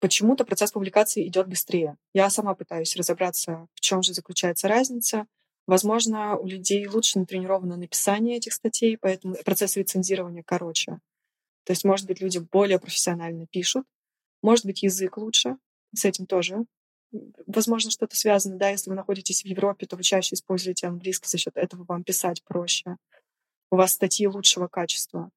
Почему-то 0.00 0.44
процесс 0.44 0.72
публикации 0.72 1.26
идет 1.26 1.48
быстрее. 1.48 1.96
Я 2.12 2.28
сама 2.30 2.54
пытаюсь 2.54 2.96
разобраться, 2.96 3.66
в 3.74 3.80
чем 3.80 4.02
же 4.02 4.12
заключается 4.12 4.68
разница. 4.68 5.26
Возможно, 5.66 6.36
у 6.36 6.46
людей 6.46 6.86
лучше 6.86 7.18
натренировано 7.18 7.76
написание 7.76 8.36
этих 8.36 8.52
статей, 8.52 8.98
поэтому 8.98 9.34
процесс 9.44 9.76
рецензирования 9.76 10.42
короче. 10.44 10.98
То 11.64 11.72
есть, 11.72 11.84
может 11.84 12.06
быть, 12.06 12.20
люди 12.20 12.38
более 12.38 12.78
профессионально 12.78 13.46
пишут, 13.46 13.86
может 14.42 14.66
быть, 14.66 14.82
язык 14.82 15.16
лучше, 15.16 15.56
с 15.94 16.04
этим 16.04 16.26
тоже 16.26 16.66
возможно, 17.46 17.90
что-то 17.90 18.16
связано, 18.16 18.56
да, 18.56 18.70
если 18.70 18.90
вы 18.90 18.96
находитесь 18.96 19.42
в 19.42 19.46
Европе, 19.46 19.86
то 19.86 19.96
вы 19.96 20.02
чаще 20.02 20.34
используете 20.34 20.86
английский, 20.86 21.28
за 21.28 21.38
счет 21.38 21.56
этого 21.56 21.84
вам 21.84 22.04
писать 22.04 22.42
проще. 22.44 22.96
У 23.70 23.76
вас 23.76 23.92
статьи 23.92 24.26
лучшего 24.26 24.68
качества. 24.68 25.30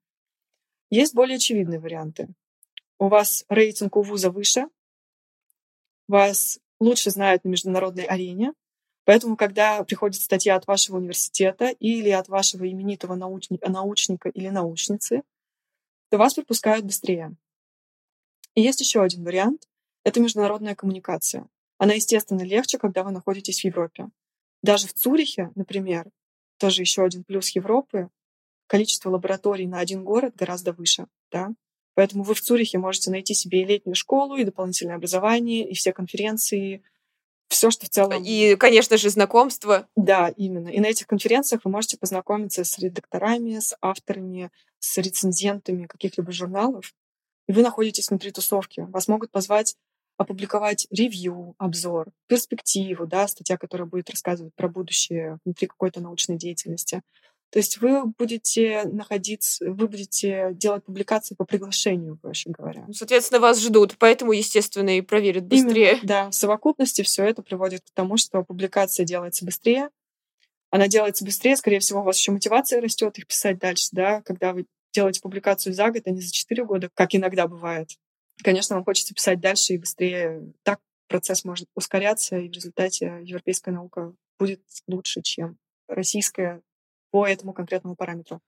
Есть 0.90 1.14
более 1.14 1.36
очевидные 1.36 1.80
варианты. 1.80 2.30
У 3.00 3.10
вас 3.10 3.46
рейтинг 3.50 3.96
у 3.96 4.02
вуза 4.02 4.32
выше, 4.32 4.68
вас 6.08 6.60
лучше 6.80 7.12
знают 7.12 7.44
на 7.44 7.50
международной 7.50 8.06
арене, 8.06 8.54
поэтому, 9.08 9.38
когда 9.38 9.82
приходит 9.86 10.22
статья 10.22 10.58
от 10.58 10.68
вашего 10.68 10.98
университета 10.98 11.70
или 11.70 12.10
от 12.10 12.28
вашего 12.28 12.70
именитого 12.70 13.16
научника, 13.16 13.72
научника 13.72 14.28
или 14.28 14.50
научницы, 14.50 15.24
то 16.10 16.18
вас 16.18 16.34
пропускают 16.34 16.86
быстрее. 16.86 17.34
И 18.54 18.62
есть 18.62 18.82
еще 18.82 19.02
один 19.02 19.24
вариант— 19.24 19.70
это 20.04 20.20
международная 20.20 20.76
коммуникация. 20.76 21.48
Она, 21.78 21.94
естественно, 21.94 22.42
легче, 22.42 22.78
когда 22.78 23.04
вы 23.04 23.12
находитесь 23.12 23.62
в 23.62 23.64
Европе. 23.64 24.10
Даже 24.62 24.88
в 24.88 24.94
Цюрихе, 24.94 25.52
например, 25.56 26.12
тоже 26.58 26.82
еще 26.82 27.06
один 27.06 27.24
плюс 27.24 27.52
Европы, 27.52 28.10
количество 28.68 29.10
лабораторий 29.10 29.68
на 29.68 29.80
один 29.80 30.04
город 30.04 30.36
гораздо 30.36 30.74
выше. 30.74 31.06
Да? 31.32 31.54
Поэтому 31.94 32.24
вы 32.24 32.34
в 32.34 32.42
Цюрихе 32.42 32.78
можете 32.78 33.10
найти 33.10 33.34
себе 33.34 33.62
и 33.62 33.66
летнюю 33.66 33.96
школу, 33.96 34.36
и 34.36 34.44
дополнительное 34.44 34.96
образование, 34.96 35.70
и 35.70 35.74
все 35.76 35.94
конференции, 35.94 36.84
все, 37.48 37.72
что 37.72 37.86
в 37.86 37.90
целом... 37.90 38.24
И, 38.24 38.56
конечно 38.56 38.98
же, 38.98 39.10
знакомство. 39.10 39.88
Да, 39.96 40.30
именно. 40.30 40.70
И 40.70 40.80
на 40.80 40.88
этих 40.88 41.08
конференциях 41.08 41.62
вы 41.64 41.72
можете 41.72 41.98
познакомиться 41.98 42.64
с 42.64 42.78
редакторами, 42.78 43.60
с 43.60 43.76
авторами, 43.82 44.52
с 44.80 44.98
рецензентами 44.98 45.86
каких-либо 45.86 46.32
журналов. 46.32 46.94
И 47.48 47.54
вы 47.54 47.62
находитесь 47.62 48.10
внутри 48.10 48.32
тусовки. 48.32 48.82
Вас 48.90 49.08
могут 49.08 49.32
позвать 49.32 49.76
опубликовать 50.18 50.88
ревью, 50.90 51.54
обзор, 51.58 52.12
перспективу, 52.28 53.06
да, 53.06 53.28
статья, 53.28 53.58
которая 53.58 53.88
будет 53.88 54.10
рассказывать 54.10 54.54
про 54.56 54.68
будущее 54.68 55.38
внутри 55.46 55.68
какой-то 55.68 56.02
научной 56.02 56.38
деятельности. 56.38 57.02
То 57.50 57.60
есть 57.60 57.80
вы 57.80 58.06
будете 58.06 58.84
находиться, 58.84 59.70
вы 59.70 59.88
будете 59.88 60.50
делать 60.54 60.84
публикации 60.84 61.34
по 61.36 61.46
приглашению, 61.46 62.18
проще 62.18 62.50
говоря. 62.50 62.84
Ну, 62.88 62.94
соответственно, 62.94 63.40
вас 63.40 63.62
ждут, 63.62 63.96
поэтому, 63.98 64.34
естественно, 64.34 64.98
и 64.98 65.02
проверят 65.02 65.46
быстрее. 65.46 65.94
Именно, 65.94 66.02
да, 66.08 66.30
в 66.30 66.34
совокупности 66.34 67.04
все 67.04 67.24
это 67.24 67.42
приводит 67.42 67.82
к 67.82 67.94
тому, 67.94 68.18
что 68.18 68.44
публикация 68.44 69.06
делается 69.06 69.46
быстрее. 69.46 69.90
Она 70.70 70.88
делается 70.88 71.24
быстрее, 71.24 71.56
скорее 71.56 71.80
всего, 71.80 72.02
у 72.02 72.04
вас 72.04 72.18
еще 72.18 72.32
мотивация 72.32 72.82
растет 72.82 73.18
их 73.18 73.28
писать 73.28 73.58
дальше, 73.60 73.88
да, 73.94 74.22
когда 74.22 74.52
вы 74.52 74.66
делаете 74.94 75.22
публикацию 75.22 75.74
за 75.74 75.90
год, 75.90 76.04
а 76.06 76.10
не 76.10 76.20
за 76.20 76.34
четыре 76.34 76.66
года, 76.66 76.90
как 76.94 77.16
иногда 77.16 77.48
бывает 77.48 77.92
конечно, 78.44 78.76
вам 78.76 78.86
хочется 78.86 79.14
писать 79.14 79.40
дальше 79.40 79.74
и 79.74 79.78
быстрее. 79.78 80.54
Так 80.64 80.80
процесс 81.08 81.46
может 81.46 81.68
ускоряться, 81.76 82.38
и 82.38 82.50
в 82.50 82.52
результате 82.52 83.20
европейская 83.24 83.72
наука 83.72 84.14
будет 84.40 84.62
лучше, 84.88 85.22
чем 85.22 85.58
российская 85.88 86.62
по 87.12 87.28
этому 87.28 87.54
конкретному 87.54 87.96
параметру. 87.96 88.42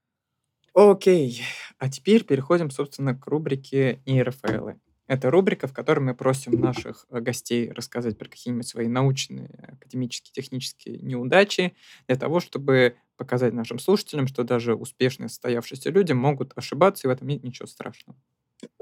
Окей, 0.73 1.41
а 1.77 1.89
теперь 1.89 2.23
переходим, 2.23 2.69
собственно, 2.69 3.15
к 3.15 3.25
рубрике 3.27 4.01
нейрофейлы. 4.05 4.79
Это 5.07 5.31
рубрика, 5.31 5.67
в 5.67 5.73
которой 5.73 6.01
мы 6.01 6.13
просим 6.13 6.51
наших 6.61 7.07
э, 7.09 7.19
гостей 7.19 7.71
рассказать 7.71 8.17
про 8.17 8.29
какие-нибудь 8.29 8.67
свои 8.67 8.87
научные, 8.87 9.49
академические, 9.73 10.31
технические 10.33 10.99
неудачи, 10.99 11.75
для 12.05 12.15
того, 12.15 12.39
чтобы 12.39 12.95
показать 13.17 13.53
нашим 13.53 13.79
слушателям, 13.79 14.27
что 14.27 14.43
даже 14.43 14.75
успешные 14.75 15.29
состоявшиеся 15.29 15.89
люди 15.89 16.11
могут 16.11 16.53
ошибаться, 16.55 17.07
и 17.07 17.09
в 17.09 17.11
этом 17.11 17.27
нет 17.27 17.43
ничего 17.43 17.65
страшного 17.65 18.15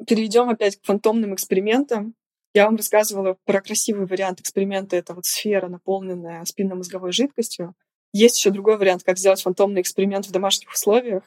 перейдем 0.05 0.49
опять 0.49 0.77
к 0.77 0.85
фантомным 0.85 1.33
экспериментам. 1.35 2.15
Я 2.53 2.65
вам 2.65 2.77
рассказывала 2.77 3.37
про 3.45 3.61
красивый 3.61 4.07
вариант 4.07 4.39
эксперимента. 4.39 4.95
Это 4.95 5.13
вот 5.13 5.25
сфера, 5.25 5.67
наполненная 5.67 6.43
спинномозговой 6.45 7.11
жидкостью. 7.11 7.75
Есть 8.17 8.37
еще 8.39 8.49
другой 8.49 8.77
вариант, 8.77 9.03
как 9.03 9.19
сделать 9.19 9.43
фантомный 9.43 9.81
эксперимент 9.81 10.25
в 10.25 10.31
домашних 10.31 10.71
условиях. 10.71 11.21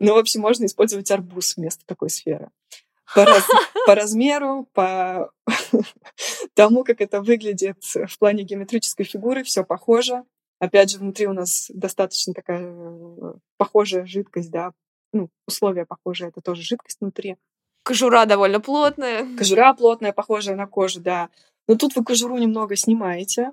Но, 0.00 0.14
в 0.14 0.18
общем, 0.18 0.40
можно 0.40 0.64
использовать 0.64 1.08
арбуз 1.12 1.56
вместо 1.56 1.86
такой 1.86 2.10
сферы. 2.10 2.50
По, 3.14 3.24
раз, 3.24 3.44
по 3.86 3.94
размеру, 3.94 4.68
по 4.72 5.30
тому, 6.54 6.82
как 6.82 7.00
это 7.00 7.22
выглядит 7.22 7.80
в 7.84 8.18
плане 8.18 8.42
геометрической 8.42 9.06
фигуры, 9.06 9.44
все 9.44 9.62
похоже. 9.62 10.24
Опять 10.58 10.90
же, 10.90 10.98
внутри 10.98 11.28
у 11.28 11.32
нас 11.32 11.70
достаточно 11.72 12.34
такая 12.34 12.72
э, 12.72 13.34
похожая 13.56 14.04
жидкость, 14.04 14.50
да, 14.50 14.72
ну, 15.12 15.28
условия 15.46 15.86
похожие, 15.86 16.30
это 16.30 16.40
тоже 16.40 16.62
жидкость 16.62 16.98
внутри. 17.00 17.36
Кожура 17.84 18.26
довольно 18.26 18.58
плотная. 18.58 19.28
Кожура 19.36 19.74
плотная, 19.74 20.12
похожая 20.12 20.56
на 20.56 20.66
кожу, 20.66 21.00
да. 21.00 21.28
Но 21.68 21.76
тут 21.76 21.94
вы 21.94 22.02
кожуру 22.02 22.36
немного 22.36 22.74
снимаете, 22.74 23.52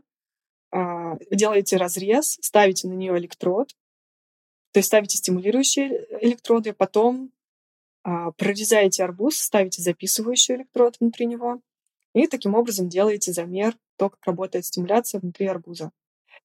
делаете 1.31 1.77
разрез, 1.77 2.37
ставите 2.41 2.87
на 2.87 2.93
нее 2.93 3.17
электрод, 3.17 3.69
то 4.71 4.79
есть 4.79 4.87
ставите 4.87 5.17
стимулирующие 5.17 6.07
электроды, 6.21 6.73
потом 6.73 7.31
а, 8.03 8.31
прорезаете 8.31 9.03
арбуз, 9.03 9.37
ставите 9.37 9.81
записывающий 9.81 10.55
электрод 10.55 10.97
внутри 10.99 11.25
него, 11.27 11.61
и 12.13 12.27
таким 12.27 12.55
образом 12.55 12.89
делаете 12.89 13.31
замер 13.31 13.77
то, 13.97 14.09
как 14.09 14.19
работает 14.25 14.65
стимуляция 14.65 15.21
внутри 15.21 15.47
арбуза. 15.47 15.91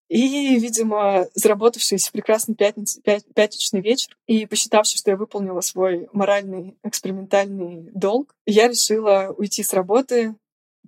И, 0.08 0.58
видимо, 0.58 1.26
заработавшись 1.34 2.08
в 2.08 2.12
прекрасный 2.12 2.54
пятниц, 2.54 2.98
пят, 3.04 3.24
пятничный 3.34 3.82
вечер 3.82 4.16
и 4.26 4.46
посчитавший, 4.46 4.98
что 4.98 5.10
я 5.10 5.16
выполнила 5.16 5.60
свой 5.60 6.08
моральный 6.12 6.78
экспериментальный 6.82 7.90
долг, 7.94 8.34
я 8.46 8.68
решила 8.68 9.34
уйти 9.36 9.62
с 9.62 9.74
работы, 9.74 10.34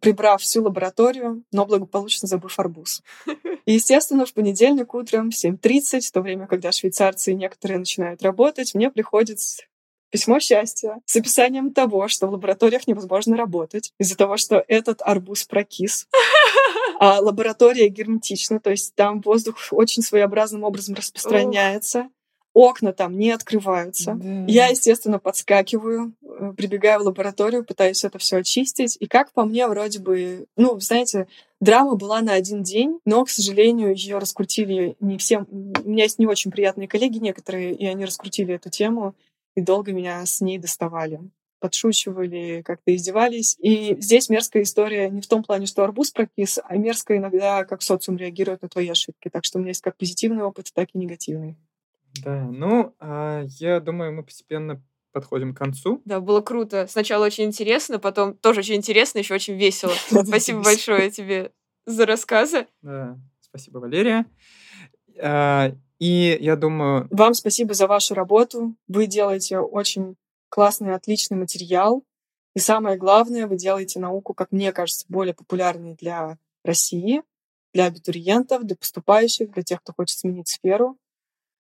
прибрав 0.00 0.42
всю 0.42 0.62
лабораторию, 0.62 1.44
но 1.52 1.66
благополучно 1.66 2.26
забыв 2.28 2.58
арбуз. 2.58 3.02
И, 3.66 3.74
естественно, 3.74 4.26
в 4.26 4.32
понедельник 4.32 4.94
утром 4.94 5.30
в 5.30 5.34
7.30, 5.34 6.00
в 6.00 6.12
то 6.12 6.20
время, 6.20 6.46
когда 6.46 6.72
швейцарцы 6.72 7.32
и 7.32 7.34
некоторые 7.34 7.78
начинают 7.78 8.22
работать, 8.22 8.74
мне 8.74 8.90
приходит 8.90 9.38
письмо 10.10 10.40
счастья 10.40 11.00
с 11.06 11.16
описанием 11.16 11.72
того, 11.72 12.08
что 12.08 12.26
в 12.26 12.32
лабораториях 12.32 12.86
невозможно 12.86 13.36
работать 13.36 13.92
из-за 13.98 14.16
того, 14.16 14.36
что 14.36 14.64
этот 14.66 15.02
арбуз 15.02 15.44
прокис. 15.44 16.08
А 16.98 17.18
лаборатория 17.20 17.88
герметична, 17.88 18.60
то 18.60 18.70
есть 18.70 18.94
там 18.94 19.22
воздух 19.22 19.56
очень 19.70 20.02
своеобразным 20.02 20.64
образом 20.64 20.94
распространяется. 20.94 22.10
Окна 22.54 22.92
там 22.92 23.16
не 23.16 23.30
открываются. 23.30 24.14
Да. 24.14 24.44
Я, 24.46 24.68
естественно, 24.68 25.18
подскакиваю, 25.18 26.14
э, 26.22 26.52
прибегаю 26.56 27.00
в 27.00 27.04
лабораторию, 27.04 27.64
пытаюсь 27.64 28.04
это 28.04 28.18
все 28.18 28.38
очистить. 28.38 28.96
И 29.00 29.06
как 29.06 29.32
по 29.32 29.44
мне, 29.44 29.66
вроде 29.66 30.00
бы, 30.00 30.46
ну, 30.56 30.78
знаете, 30.80 31.28
драма 31.60 31.94
была 31.94 32.20
на 32.20 32.32
один 32.34 32.62
день, 32.62 32.98
но, 33.04 33.24
к 33.24 33.30
сожалению, 33.30 33.94
ее 33.94 34.18
раскрутили 34.18 34.96
не 35.00 35.18
всем. 35.18 35.46
У 35.50 35.88
меня 35.88 36.04
есть 36.04 36.18
не 36.18 36.26
очень 36.26 36.50
приятные 36.50 36.88
коллеги 36.88 37.18
некоторые, 37.18 37.74
и 37.74 37.86
они 37.86 38.04
раскрутили 38.04 38.54
эту 38.54 38.70
тему 38.70 39.14
и 39.54 39.60
долго 39.60 39.92
меня 39.92 40.24
с 40.24 40.40
ней 40.40 40.58
доставали 40.58 41.20
подшучивали, 41.60 42.62
как-то 42.64 42.94
издевались. 42.94 43.56
И 43.60 43.94
здесь 44.00 44.28
мерзкая 44.30 44.62
история 44.64 45.08
не 45.10 45.20
в 45.20 45.26
том 45.26 45.44
плане, 45.44 45.66
что 45.66 45.84
арбуз 45.84 46.10
прокис, 46.10 46.58
а 46.64 46.76
мерзкая 46.76 47.18
иногда, 47.18 47.64
как 47.64 47.82
социум 47.82 48.16
реагирует 48.16 48.62
на 48.62 48.68
твои 48.68 48.88
ошибки. 48.88 49.28
Так 49.28 49.44
что 49.44 49.58
у 49.58 49.60
меня 49.60 49.70
есть 49.70 49.82
как 49.82 49.96
позитивный 49.96 50.42
опыт, 50.42 50.70
так 50.74 50.88
и 50.94 50.98
негативный. 50.98 51.56
Да, 52.24 52.44
ну, 52.44 52.94
а, 52.98 53.44
я 53.58 53.80
думаю, 53.80 54.12
мы 54.12 54.22
постепенно 54.24 54.82
подходим 55.12 55.54
к 55.54 55.58
концу. 55.58 56.02
Да, 56.04 56.20
было 56.20 56.40
круто. 56.40 56.86
Сначала 56.88 57.26
очень 57.26 57.44
интересно, 57.44 57.98
потом 57.98 58.34
тоже 58.34 58.60
очень 58.60 58.76
интересно, 58.76 59.18
еще 59.18 59.34
очень 59.34 59.54
весело. 59.54 59.92
Спасибо 60.08 60.62
большое 60.62 61.10
тебе 61.10 61.52
за 61.86 62.06
рассказы. 62.06 62.66
Да, 62.82 63.18
спасибо, 63.40 63.78
Валерия. 63.78 64.26
А, 65.20 65.72
И 65.98 66.38
я 66.40 66.56
думаю, 66.56 67.08
Вам 67.10 67.34
спасибо 67.34 67.74
за 67.74 67.86
вашу 67.86 68.14
работу. 68.14 68.74
Вы 68.88 69.06
делаете 69.06 69.58
очень 69.58 70.16
классный, 70.48 70.94
отличный 70.94 71.36
материал. 71.36 72.04
И 72.54 72.58
самое 72.58 72.96
главное, 72.96 73.46
вы 73.46 73.56
делаете 73.56 74.00
науку, 74.00 74.34
как 74.34 74.50
мне 74.50 74.72
кажется, 74.72 75.06
более 75.08 75.34
популярной 75.34 75.94
для 75.94 76.38
России, 76.64 77.22
для 77.72 77.84
абитуриентов, 77.84 78.64
для 78.64 78.76
поступающих, 78.76 79.50
для 79.52 79.62
тех, 79.62 79.80
кто 79.80 79.92
хочет 79.92 80.18
сменить 80.18 80.48
сферу. 80.48 80.96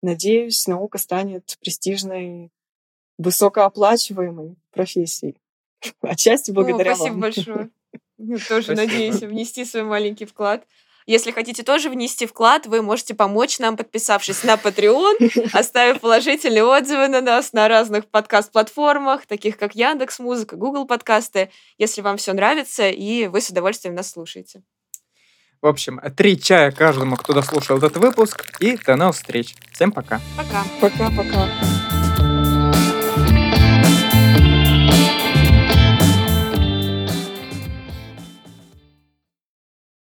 Надеюсь, 0.02 0.66
наука 0.66 0.98
станет 0.98 1.56
престижной, 1.60 2.50
высокооплачиваемой 3.18 4.56
профессией. 4.70 5.36
Отчасти 6.00 6.50
благодаря 6.50 6.92
О, 6.92 6.94
спасибо 6.94 7.12
вам. 7.12 7.20
большое. 7.20 7.70
Мы 8.18 8.38
тоже 8.38 8.74
Спасибо. 8.74 8.76
надеемся 8.76 9.26
внести 9.26 9.64
свой 9.64 9.82
маленький 9.82 10.26
вклад. 10.26 10.66
Если 11.06 11.30
хотите 11.30 11.62
тоже 11.62 11.88
внести 11.88 12.26
вклад, 12.26 12.66
вы 12.66 12.82
можете 12.82 13.14
помочь 13.14 13.58
нам, 13.58 13.76
подписавшись 13.76 14.44
на 14.44 14.54
Patreon, 14.54 15.48
оставив 15.52 16.00
положительные 16.00 16.64
отзывы 16.64 17.08
на 17.08 17.20
нас 17.20 17.52
на 17.52 17.66
разных 17.68 18.06
подкаст-платформах, 18.06 19.26
таких 19.26 19.56
как 19.56 19.74
Яндекс 19.74 20.18
Музыка, 20.18 20.56
Google 20.56 20.86
подкасты, 20.86 21.50
если 21.78 22.02
вам 22.02 22.18
все 22.18 22.32
нравится 22.32 22.88
и 22.88 23.26
вы 23.26 23.40
с 23.40 23.48
удовольствием 23.48 23.94
нас 23.94 24.10
слушаете. 24.10 24.62
В 25.62 25.66
общем, 25.66 26.00
три 26.16 26.40
чая 26.40 26.70
каждому, 26.70 27.16
кто 27.16 27.32
дослушал 27.32 27.78
этот 27.78 27.96
выпуск, 27.98 28.44
и 28.60 28.78
до 28.78 28.96
новых 28.96 29.16
встреч. 29.16 29.54
Всем 29.72 29.92
пока. 29.92 30.20
Пока. 30.36 30.64
Пока-пока. 30.80 31.48